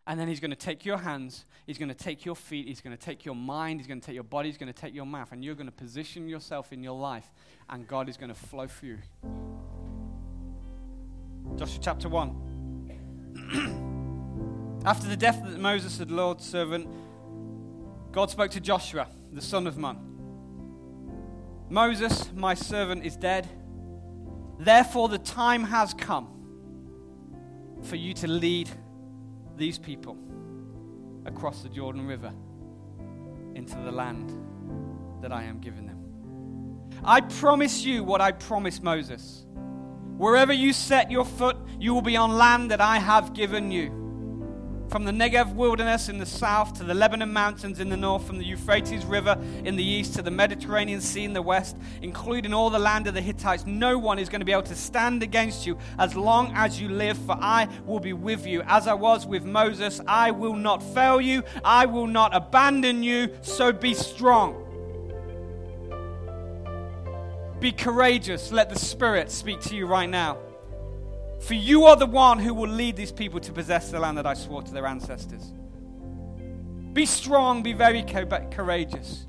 and 0.08 0.20
then 0.20 0.28
He's 0.28 0.40
going 0.40 0.52
to 0.52 0.58
take 0.58 0.86
your 0.86 0.98
hands, 0.98 1.46
He's 1.66 1.78
going 1.78 1.90
to 1.90 1.96
take 1.96 2.26
your 2.26 2.36
feet, 2.36 2.68
He's 2.68 2.82
going 2.82 2.96
to 2.96 3.02
take 3.02 3.24
your 3.24 3.36
mind, 3.36 3.80
He's 3.80 3.88
going 3.88 4.02
to 4.02 4.06
take 4.06 4.16
your 4.16 4.24
body, 4.24 4.50
He's 4.50 4.58
going 4.58 4.74
to 4.74 4.80
take 4.80 4.96
your 4.96 5.06
mouth, 5.06 5.32
and 5.32 5.44
you're 5.44 5.56
going 5.56 5.68
to 5.68 5.72
position 5.72 6.28
yourself 6.28 6.74
in 6.74 6.82
your 6.82 6.98
life, 6.98 7.32
and 7.70 7.88
God 7.88 8.10
is 8.10 8.18
going 8.18 8.30
to 8.30 8.36
flow 8.36 8.68
through. 8.68 8.90
you. 8.90 8.98
Joshua 11.58 11.80
chapter 11.82 12.10
1. 12.10 13.94
After 14.86 15.08
the 15.08 15.18
death 15.18 15.46
of 15.46 15.58
Moses, 15.60 15.98
the 15.98 16.06
Lord's 16.06 16.46
servant, 16.46 16.88
God 18.12 18.30
spoke 18.30 18.52
to 18.52 18.60
Joshua, 18.60 19.08
the 19.34 19.42
son 19.42 19.68
of 19.68 19.78
Nun. 19.78 19.98
Moses, 21.70 22.32
my 22.34 22.54
servant, 22.54 23.06
is 23.06 23.16
dead. 23.18 23.48
Therefore, 24.60 25.10
the 25.10 25.18
time 25.18 25.64
has 25.66 25.94
come 25.94 26.30
for 27.84 27.96
you 27.96 28.14
to 28.16 28.28
lead 28.28 28.70
these 29.58 29.78
people 29.78 30.18
across 31.26 31.62
the 31.62 31.70
Jordan 31.70 32.08
River 32.08 32.32
into 33.56 33.76
the 33.76 33.92
land 33.92 34.32
that 35.22 35.32
I 35.32 35.44
am 35.44 35.60
giving 35.60 35.86
them. 35.86 35.98
I 37.04 37.22
promise 37.22 37.84
you 37.84 38.04
what 38.04 38.22
I 38.22 38.32
promised 38.32 38.82
Moses. 38.82 39.46
Wherever 40.18 40.54
you 40.54 40.74
set 40.74 41.12
your 41.12 41.26
foot, 41.26 41.58
you 41.80 41.94
will 41.94 42.02
be 42.02 42.18
on 42.18 42.38
land 42.38 42.72
that 42.72 42.82
I 42.82 42.98
have 42.98 43.34
given 43.34 43.70
you. 43.70 44.07
From 44.90 45.04
the 45.04 45.12
Negev 45.12 45.54
wilderness 45.54 46.08
in 46.08 46.18
the 46.18 46.26
south 46.26 46.74
to 46.76 46.84
the 46.86 46.94
Lebanon 46.94 47.34
mountains 47.34 47.82
in 47.82 47.90
the 47.90 47.98
north, 47.98 48.26
from 48.26 48.38
the 48.38 48.46
Euphrates 48.46 49.04
River 49.04 49.38
in 49.66 49.76
the 49.76 49.84
east 49.84 50.16
to 50.16 50.22
the 50.22 50.32
Mediterranean 50.32 51.02
Sea 51.02 51.26
in 51.26 51.34
the 51.34 51.42
west, 51.42 51.76
including 52.02 52.54
all 52.54 52.70
the 52.70 52.80
land 52.80 53.06
of 53.06 53.14
the 53.14 53.22
Hittites, 53.22 53.66
no 53.66 53.98
one 53.98 54.18
is 54.18 54.30
going 54.30 54.40
to 54.40 54.46
be 54.46 54.54
able 54.54 54.64
to 54.64 54.76
stand 54.76 55.24
against 55.24 55.66
you 55.66 55.78
as 56.00 56.16
long 56.16 56.54
as 56.56 56.80
you 56.80 56.88
live, 56.88 57.18
for 57.18 57.38
I 57.42 57.68
will 57.86 58.00
be 58.00 58.14
with 58.14 58.48
you. 58.48 58.62
As 58.66 58.88
I 58.88 58.94
was 58.94 59.26
with 59.26 59.44
Moses, 59.44 60.00
I 60.08 60.32
will 60.32 60.56
not 60.56 60.82
fail 60.94 61.20
you, 61.20 61.44
I 61.66 61.86
will 61.86 62.08
not 62.08 62.34
abandon 62.34 63.04
you, 63.04 63.36
so 63.42 63.74
be 63.74 63.94
strong. 63.94 64.64
Be 67.60 67.74
courageous. 67.74 68.54
Let 68.54 68.70
the 68.70 68.80
Spirit 68.80 69.32
speak 69.32 69.60
to 69.62 69.76
you 69.76 69.86
right 69.86 70.10
now. 70.10 70.38
For 71.40 71.54
you 71.54 71.86
are 71.86 71.96
the 71.96 72.06
one 72.06 72.40
who 72.40 72.54
will 72.54 72.70
lead 72.70 72.96
these 72.96 73.12
people 73.12 73.40
to 73.42 73.52
possess 73.52 73.92
the 73.92 74.00
land 74.00 74.18
that 74.18 74.26
I 74.26 74.34
swore 74.34 74.64
to 74.64 74.74
their 74.74 74.88
ancestors. 74.88 75.54
Be 76.94 77.06
strong, 77.06 77.62
be 77.62 77.74
very 77.74 78.04
courageous. 78.04 79.28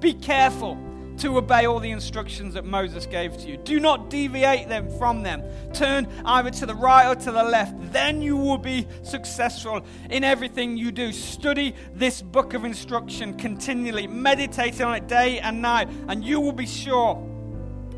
Be 0.00 0.14
careful 0.14 0.78
to 1.18 1.36
obey 1.36 1.66
all 1.66 1.78
the 1.78 1.90
instructions 1.90 2.54
that 2.54 2.64
Moses 2.64 3.06
gave 3.06 3.36
to 3.38 3.48
you. 3.48 3.56
Do 3.58 3.78
not 3.78 4.08
deviate 4.08 4.68
them 4.68 4.90
from 4.98 5.22
them. 5.22 5.42
Turn 5.72 6.08
either 6.24 6.50
to 6.50 6.66
the 6.66 6.74
right 6.74 7.08
or 7.08 7.14
to 7.14 7.30
the 7.30 7.42
left. 7.42 7.74
Then 7.92 8.22
you 8.22 8.36
will 8.36 8.58
be 8.58 8.88
successful 9.02 9.82
in 10.10 10.24
everything 10.24 10.76
you 10.76 10.90
do. 10.90 11.12
Study 11.12 11.74
this 11.94 12.22
book 12.22 12.54
of 12.54 12.64
instruction 12.64 13.34
continually. 13.34 14.06
Meditate 14.06 14.80
on 14.80 14.94
it 14.94 15.06
day 15.06 15.38
and 15.38 15.60
night, 15.60 15.88
and 16.08 16.24
you 16.24 16.40
will 16.40 16.52
be 16.52 16.66
sure 16.66 17.28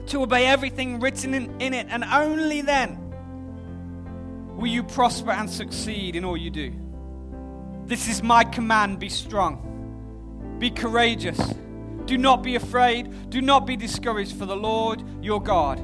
to 0.08 0.22
obey 0.22 0.46
everything 0.46 1.00
written 1.00 1.34
in, 1.34 1.60
in 1.60 1.72
it. 1.72 1.86
And 1.88 2.04
only 2.04 2.60
then 2.60 3.03
Will 4.56 4.68
you 4.68 4.82
prosper 4.82 5.30
and 5.32 5.50
succeed 5.50 6.16
in 6.16 6.24
all 6.24 6.36
you 6.36 6.50
do? 6.50 6.72
This 7.86 8.08
is 8.08 8.22
my 8.22 8.44
command 8.44 8.98
be 8.98 9.08
strong, 9.08 10.56
be 10.58 10.70
courageous. 10.70 11.38
Do 12.06 12.18
not 12.18 12.42
be 12.42 12.54
afraid, 12.54 13.30
do 13.30 13.40
not 13.40 13.66
be 13.66 13.76
discouraged, 13.76 14.36
for 14.36 14.46
the 14.46 14.56
Lord 14.56 15.02
your 15.22 15.42
God 15.42 15.82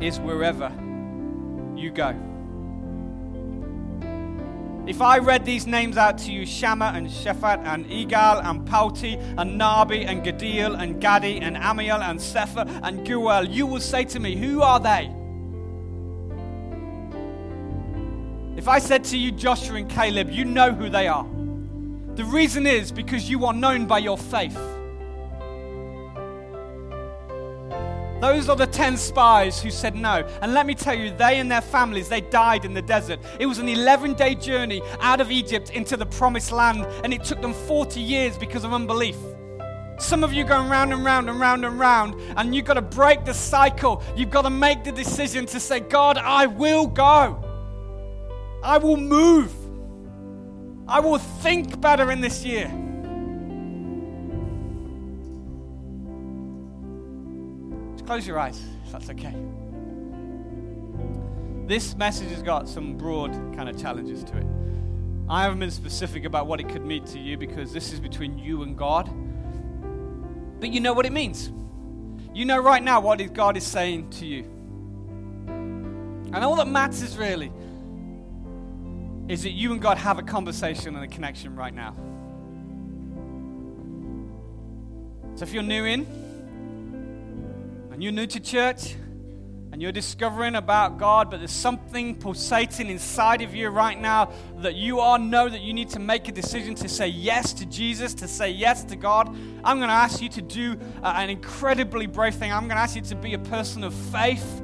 is 0.00 0.18
wherever 0.18 0.72
you 1.76 1.90
go. 1.90 2.14
If 4.86 5.02
I 5.02 5.18
read 5.18 5.44
these 5.44 5.66
names 5.66 5.96
out 5.96 6.18
to 6.18 6.32
you 6.32 6.46
Shammah 6.46 6.92
and 6.94 7.08
Shaphat 7.08 7.64
and 7.64 7.86
Igal 7.86 8.44
and 8.44 8.64
Palti 8.66 9.14
and 9.14 9.60
Nahbi 9.60 10.06
and 10.06 10.22
Gaddiel 10.24 10.80
and 10.80 11.02
Gaddi 11.02 11.40
and 11.42 11.56
Ammiel 11.56 12.00
and 12.00 12.20
Sepha 12.20 12.68
and 12.82 13.04
Geuel, 13.04 13.52
you 13.52 13.66
will 13.66 13.80
say 13.80 14.04
to 14.04 14.20
me, 14.20 14.36
Who 14.36 14.62
are 14.62 14.78
they? 14.78 15.12
If 18.56 18.68
I 18.68 18.78
said 18.78 19.04
to 19.04 19.18
you, 19.18 19.32
Joshua 19.32 19.76
and 19.76 19.90
Caleb, 19.90 20.30
you 20.30 20.44
know 20.46 20.72
who 20.72 20.88
they 20.88 21.08
are. 21.08 21.26
The 22.14 22.24
reason 22.24 22.66
is 22.66 22.90
because 22.90 23.28
you 23.28 23.44
are 23.44 23.52
known 23.52 23.86
by 23.86 23.98
your 23.98 24.16
faith. 24.16 24.58
Those 28.22 28.48
are 28.48 28.56
the 28.56 28.66
10 28.66 28.96
spies 28.96 29.60
who 29.60 29.70
said 29.70 29.94
no. 29.94 30.26
And 30.40 30.54
let 30.54 30.64
me 30.64 30.74
tell 30.74 30.94
you, 30.94 31.10
they 31.10 31.38
and 31.38 31.52
their 31.52 31.60
families, 31.60 32.08
they 32.08 32.22
died 32.22 32.64
in 32.64 32.72
the 32.72 32.80
desert. 32.80 33.20
It 33.38 33.44
was 33.44 33.58
an 33.58 33.68
11 33.68 34.14
day 34.14 34.34
journey 34.34 34.80
out 35.00 35.20
of 35.20 35.30
Egypt 35.30 35.68
into 35.68 35.98
the 35.98 36.06
promised 36.06 36.50
land, 36.50 36.86
and 37.04 37.12
it 37.12 37.24
took 37.24 37.42
them 37.42 37.52
40 37.52 38.00
years 38.00 38.38
because 38.38 38.64
of 38.64 38.72
unbelief. 38.72 39.18
Some 39.98 40.24
of 40.24 40.32
you 40.32 40.44
going 40.44 40.70
round 40.70 40.94
and 40.94 41.04
round 41.04 41.28
and 41.28 41.38
round 41.38 41.66
and 41.66 41.78
round, 41.78 42.14
and 42.38 42.54
you've 42.54 42.64
got 42.64 42.74
to 42.74 42.82
break 42.82 43.26
the 43.26 43.34
cycle. 43.34 44.02
You've 44.16 44.30
got 44.30 44.42
to 44.42 44.50
make 44.50 44.82
the 44.82 44.92
decision 44.92 45.44
to 45.46 45.60
say, 45.60 45.80
God, 45.80 46.16
I 46.16 46.46
will 46.46 46.86
go. 46.86 47.45
I 48.66 48.78
will 48.78 48.96
move. 48.96 49.54
I 50.88 50.98
will 50.98 51.18
think 51.18 51.80
better 51.80 52.10
in 52.10 52.20
this 52.20 52.44
year. 52.44 52.66
Just 57.92 58.06
close 58.06 58.26
your 58.26 58.40
eyes, 58.40 58.60
if 58.84 58.90
that's 58.90 59.08
okay. 59.10 59.36
This 61.68 61.94
message 61.96 62.30
has 62.30 62.42
got 62.42 62.68
some 62.68 62.96
broad 62.96 63.30
kind 63.54 63.68
of 63.68 63.80
challenges 63.80 64.24
to 64.24 64.36
it. 64.36 64.46
I 65.28 65.44
haven't 65.44 65.60
been 65.60 65.70
specific 65.70 66.24
about 66.24 66.48
what 66.48 66.58
it 66.58 66.68
could 66.68 66.84
mean 66.84 67.04
to 67.04 67.20
you 67.20 67.36
because 67.36 67.72
this 67.72 67.92
is 67.92 68.00
between 68.00 68.36
you 68.36 68.64
and 68.64 68.76
God. 68.76 69.08
But 70.58 70.70
you 70.72 70.80
know 70.80 70.92
what 70.92 71.06
it 71.06 71.12
means. 71.12 71.52
You 72.34 72.44
know 72.44 72.58
right 72.58 72.82
now 72.82 72.98
what 72.98 73.32
God 73.32 73.56
is 73.56 73.64
saying 73.64 74.10
to 74.10 74.26
you. 74.26 74.42
And 75.46 76.36
all 76.38 76.56
that 76.56 76.66
matters 76.66 77.16
really 77.16 77.52
is 79.28 79.42
that 79.42 79.50
you 79.50 79.72
and 79.72 79.80
God 79.80 79.98
have 79.98 80.18
a 80.18 80.22
conversation 80.22 80.94
and 80.94 81.04
a 81.04 81.08
connection 81.08 81.54
right 81.56 81.74
now. 81.74 81.94
So 85.34 85.42
if 85.42 85.52
you're 85.52 85.62
new 85.62 85.84
in 85.84 86.06
and 87.92 88.02
you're 88.02 88.12
new 88.12 88.26
to 88.26 88.40
church, 88.40 88.96
and 89.76 89.82
you're 89.82 89.92
discovering 89.92 90.54
about 90.54 90.96
God, 90.96 91.30
but 91.30 91.36
there's 91.36 91.50
something 91.50 92.14
pulsating 92.14 92.88
inside 92.88 93.42
of 93.42 93.54
you 93.54 93.68
right 93.68 94.00
now 94.00 94.32
that 94.60 94.74
you 94.74 95.00
all 95.00 95.18
know 95.18 95.50
that 95.50 95.60
you 95.60 95.74
need 95.74 95.90
to 95.90 95.98
make 95.98 96.28
a 96.28 96.32
decision 96.32 96.74
to 96.76 96.88
say 96.88 97.08
yes 97.08 97.52
to 97.52 97.66
Jesus, 97.66 98.14
to 98.14 98.26
say 98.26 98.50
yes 98.50 98.84
to 98.84 98.96
God, 98.96 99.28
I'm 99.62 99.76
going 99.76 99.88
to 99.90 99.94
ask 99.94 100.22
you 100.22 100.30
to 100.30 100.40
do 100.40 100.78
uh, 101.02 101.12
an 101.16 101.28
incredibly 101.28 102.06
brave 102.06 102.36
thing. 102.36 102.54
I'm 102.54 102.68
going 102.68 102.76
to 102.76 102.82
ask 102.82 102.96
you 102.96 103.02
to 103.02 103.14
be 103.16 103.34
a 103.34 103.38
person 103.38 103.84
of 103.84 103.92
faith. 103.92 104.62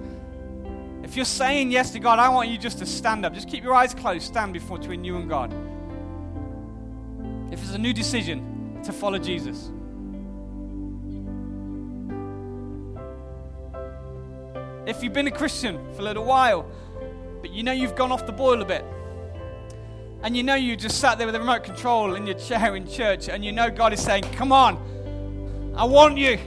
If 1.12 1.16
you're 1.16 1.26
saying 1.26 1.70
yes 1.70 1.90
to 1.90 1.98
God, 1.98 2.18
I 2.18 2.30
want 2.30 2.48
you 2.48 2.56
just 2.56 2.78
to 2.78 2.86
stand 2.86 3.26
up. 3.26 3.34
Just 3.34 3.46
keep 3.46 3.62
your 3.62 3.74
eyes 3.74 3.92
closed, 3.92 4.24
stand 4.24 4.54
before 4.54 4.78
between 4.78 5.04
you 5.04 5.16
and 5.16 5.28
God. 5.28 5.52
If 7.52 7.60
it's 7.62 7.74
a 7.74 7.78
new 7.78 7.92
decision 7.92 8.80
to 8.82 8.94
follow 8.94 9.18
Jesus. 9.18 9.70
If 14.86 15.02
you've 15.02 15.12
been 15.12 15.26
a 15.26 15.30
Christian 15.30 15.76
for 15.92 16.00
a 16.00 16.04
little 16.04 16.24
while, 16.24 16.66
but 17.42 17.50
you 17.50 17.62
know 17.62 17.72
you've 17.72 17.94
gone 17.94 18.10
off 18.10 18.24
the 18.24 18.32
boil 18.32 18.62
a 18.62 18.64
bit, 18.64 18.82
and 20.22 20.34
you 20.34 20.42
know 20.42 20.54
you 20.54 20.76
just 20.76 20.98
sat 20.98 21.18
there 21.18 21.26
with 21.26 21.34
a 21.34 21.38
the 21.38 21.44
remote 21.44 21.62
control 21.62 22.14
in 22.14 22.26
your 22.26 22.38
chair 22.38 22.74
in 22.74 22.88
church, 22.88 23.28
and 23.28 23.44
you 23.44 23.52
know 23.52 23.68
God 23.68 23.92
is 23.92 24.02
saying, 24.02 24.24
Come 24.32 24.50
on, 24.50 25.74
I 25.76 25.84
want 25.84 26.16
you 26.16 26.38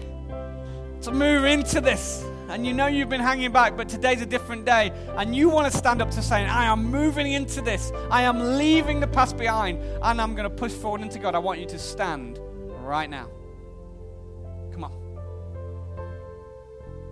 to 1.01 1.11
move 1.11 1.45
into 1.45 1.82
this. 1.82 2.26
And 2.48 2.66
you 2.66 2.74
know 2.74 2.88
you've 2.88 3.10
been 3.10 3.22
hanging 3.22 3.52
back, 3.52 3.76
but 3.76 3.89
today's 3.89 4.22
a 4.22 4.26
different 4.26 4.66
day. 4.66 4.91
And 5.18 5.36
you 5.36 5.50
want 5.50 5.72
to 5.72 5.78
stand 5.78 6.02
up 6.02 6.12
to 6.12 6.22
saying, 6.22 6.48
I 6.48 6.66
am 6.66 6.86
moving 6.86 7.32
into 7.32 7.62
this. 7.62 7.91
I 8.12 8.22
am 8.24 8.58
leaving 8.58 9.00
the 9.00 9.08
past 9.08 9.38
behind, 9.38 9.80
and 10.04 10.22
I'm 10.22 10.36
going 10.36 10.50
to 10.50 10.56
push 10.56 10.72
forward 10.72 11.02
into 11.02 11.20
God. 11.20 11.36
I 11.36 11.39
want 11.39 11.60
you 11.60 11.66
to 11.68 11.80
stand 11.80 12.39
right 12.82 13.10
now. 13.10 13.30
Come 14.72 14.84
on. 14.84 14.91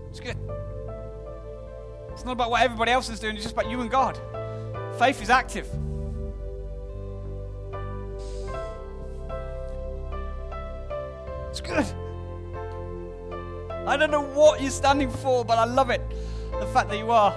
It's 0.10 0.20
good. 0.20 0.38
It's 2.12 2.24
not 2.24 2.34
about 2.34 2.52
what 2.52 2.62
everybody 2.62 2.92
else 2.92 3.10
is 3.10 3.20
doing, 3.20 3.36
it's 3.36 3.44
just 3.44 3.56
about 3.56 3.70
you 3.70 3.82
and 3.82 3.90
God. 3.90 4.20
Faith 5.00 5.22
is 5.24 5.32
active. 5.32 5.68
It's 11.50 11.62
good. 11.62 12.03
I 13.86 13.98
don't 13.98 14.12
know 14.12 14.24
what 14.24 14.62
you're 14.62 14.72
standing 14.72 15.10
for, 15.10 15.44
but 15.44 15.58
I 15.58 15.66
love 15.66 15.90
it. 15.90 16.02
The 16.60 16.66
fact 16.68 16.90
that 16.90 16.98
you 16.98 17.12
are. 17.12 17.36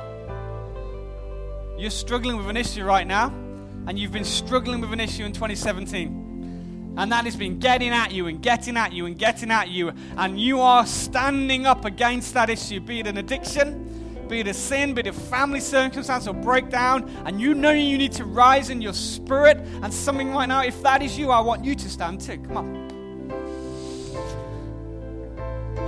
You're 1.76 1.90
struggling 1.90 2.36
with 2.36 2.48
an 2.48 2.56
issue 2.56 2.84
right 2.84 3.06
now, 3.06 3.26
and 3.86 3.98
you've 3.98 4.12
been 4.12 4.24
struggling 4.24 4.80
with 4.80 4.92
an 4.92 5.00
issue 5.00 5.24
in 5.24 5.32
2017. 5.32 6.94
And 6.96 7.12
that 7.12 7.24
has 7.24 7.36
been 7.36 7.58
getting 7.58 7.90
at 7.90 8.12
you 8.12 8.28
and 8.28 8.40
getting 8.40 8.76
at 8.76 8.92
you 8.92 9.06
and 9.06 9.18
getting 9.18 9.50
at 9.50 9.68
you. 9.68 9.92
And 10.16 10.40
you 10.40 10.60
are 10.60 10.86
standing 10.86 11.66
up 11.66 11.84
against 11.84 12.32
that 12.34 12.48
issue, 12.48 12.80
be 12.80 13.00
it 13.00 13.06
an 13.06 13.18
addiction, 13.18 14.26
be 14.28 14.40
it 14.40 14.46
a 14.46 14.54
sin, 14.54 14.94
be 14.94 15.00
it 15.00 15.08
a 15.08 15.12
family 15.12 15.60
circumstance 15.60 16.26
or 16.26 16.34
breakdown, 16.34 17.10
and 17.26 17.40
you 17.40 17.54
know 17.54 17.70
you 17.70 17.98
need 17.98 18.12
to 18.12 18.24
rise 18.24 18.70
in 18.70 18.80
your 18.80 18.94
spirit 18.94 19.58
and 19.82 19.92
something 19.92 20.30
right 20.32 20.46
now, 20.46 20.62
if 20.62 20.80
that 20.82 21.02
is 21.02 21.18
you, 21.18 21.30
I 21.30 21.40
want 21.40 21.64
you 21.64 21.74
to 21.74 21.90
stand 21.90 22.20
too. 22.20 22.38
Come 22.38 22.56
on. 22.56 22.95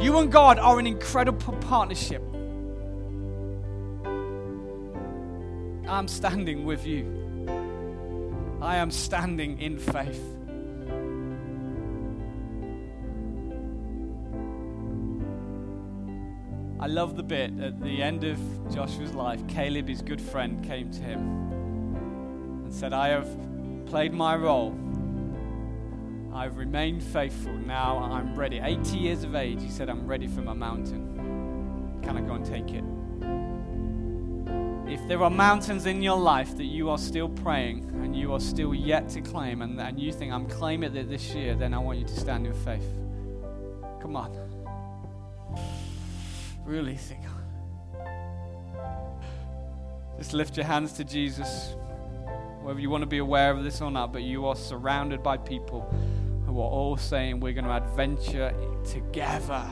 You 0.01 0.19
and 0.19 0.31
God 0.31 0.61
are 0.61 0.79
an 0.79 0.87
incredible 0.87 1.55
partnership. 1.55 2.23
I'm 5.89 6.07
standing 6.07 6.65
with 6.65 6.87
you. 6.87 7.05
I 8.63 8.77
am 8.77 8.93
standing 8.93 9.61
in 9.61 9.77
faith. 9.77 10.23
I 16.81 16.87
love 16.87 17.17
the 17.17 17.25
bit 17.25 17.59
at 17.59 17.81
the 17.81 18.01
end 18.01 18.23
of 18.23 18.39
Joshua's 18.73 19.15
life. 19.15 19.45
Caleb, 19.49 19.89
his 19.89 20.01
good 20.01 20.23
friend, 20.23 20.65
came 20.65 20.93
to 20.93 21.01
him 21.01 21.21
and 22.65 22.73
said, 22.73 22.93
I 22.93 23.09
have 23.09 23.29
played 23.87 24.13
my 24.13 24.37
role. 24.37 24.79
I've 26.33 26.57
remained 26.57 27.03
faithful. 27.03 27.53
Now 27.53 27.99
I'm 27.99 28.35
ready. 28.37 28.59
80 28.59 28.97
years 28.97 29.25
of 29.25 29.35
age, 29.35 29.63
he 29.63 29.71
said, 29.71 29.89
I'm 29.89 30.07
ready 30.07 30.27
for 30.27 30.43
my 30.43 30.53
mountain. 30.53 32.01
Can 32.03 32.17
I 32.17 32.21
go 32.21 32.35
and 32.35 32.45
take 32.45 32.71
it? 32.73 32.85
If 34.93 35.07
there 35.07 35.23
are 35.23 35.31
mountains 35.31 35.87
in 35.87 36.03
your 36.03 36.19
life 36.19 36.57
that 36.57 36.65
you 36.65 36.89
are 36.91 36.99
still 36.99 37.29
praying 37.29 37.91
and 38.03 38.17
you 38.17 38.33
are 38.33 38.41
still 38.41 38.75
yet 38.75 39.09
to 39.11 39.21
claim, 39.21 39.63
and, 39.63 39.79
and 39.81 40.01
you 40.01 40.13
think, 40.13 40.33
I'm 40.33 40.47
claiming 40.47 40.97
it 40.97 41.11
this 41.11 41.35
year, 41.35 41.55
then 41.55 41.75
I 41.75 41.79
want 41.79 41.99
you 41.99 42.07
to 42.07 42.21
stand 42.21 42.47
in 42.47 42.55
faith. 42.55 42.89
Come 44.01 44.17
on 44.17 44.49
really 46.69 46.97
think. 46.97 47.23
Just 50.19 50.35
lift 50.35 50.57
your 50.57 50.67
hands 50.67 50.93
to 50.95 51.05
Jesus. 51.05 51.75
Whether 52.63 52.81
you 52.81 52.91
want 52.91 53.03
to 53.03 53.07
be 53.07 53.19
aware 53.19 53.51
of 53.51 53.65
this 53.65 53.81
or 53.81 53.91
not, 53.91 54.13
but 54.13 54.23
you 54.23 54.47
are 54.47 54.57
surrounded 54.57 55.23
by 55.23 55.39
people 55.39 55.89
who 56.49 56.61
are 56.61 56.71
all 56.71 56.97
saying, 56.97 57.41
We're 57.41 57.53
going 57.53 57.67
to 57.67 57.77
adventure 57.77 58.55
together. 58.83 59.63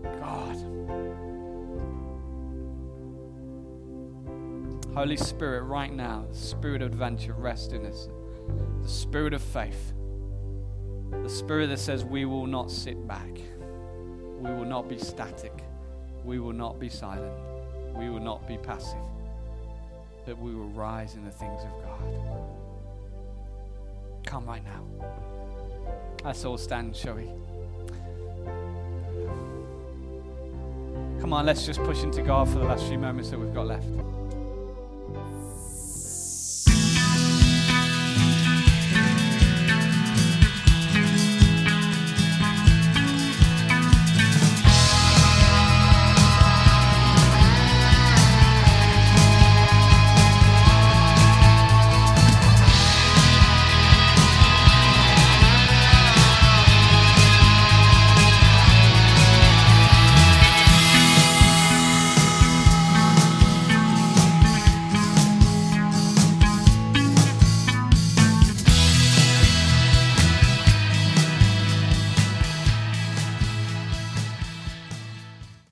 God. 0.00 0.56
Holy 4.94 5.16
Spirit, 5.16 5.62
right 5.62 5.92
now, 5.92 6.24
the 6.30 6.36
spirit 6.36 6.82
of 6.82 6.92
adventure, 6.92 7.32
rest 7.32 7.72
in 7.72 7.84
us. 7.84 8.08
The 8.82 8.88
spirit 8.88 9.34
of 9.34 9.42
faith. 9.42 9.92
The 11.10 11.28
spirit 11.28 11.66
that 11.66 11.80
says 11.80 12.04
we 12.04 12.24
will 12.26 12.46
not 12.46 12.70
sit 12.70 13.08
back. 13.08 13.40
We 14.38 14.50
will 14.52 14.64
not 14.64 14.88
be 14.88 14.98
static. 14.98 15.64
We 16.24 16.38
will 16.38 16.52
not 16.52 16.78
be 16.78 16.88
silent. 16.88 17.34
We 17.96 18.08
will 18.08 18.20
not 18.20 18.46
be 18.46 18.56
passive. 18.56 18.98
But 20.26 20.38
we 20.38 20.54
will 20.54 20.68
rise 20.68 21.14
in 21.14 21.24
the 21.24 21.30
things 21.32 21.60
of 21.62 21.70
God. 21.82 22.60
Come 24.24 24.46
right 24.46 24.64
now. 24.64 24.84
Let's 26.22 26.44
all 26.44 26.58
stand, 26.58 26.94
shall 26.94 27.14
we? 27.14 27.24
Come 31.20 31.32
on, 31.32 31.46
let's 31.46 31.64
just 31.64 31.80
push 31.80 32.02
into 32.02 32.22
God 32.22 32.48
for 32.48 32.58
the 32.58 32.64
last 32.64 32.86
few 32.86 32.98
moments 32.98 33.30
that 33.30 33.38
we've 33.38 33.54
got 33.54 33.66
left. 33.66 33.86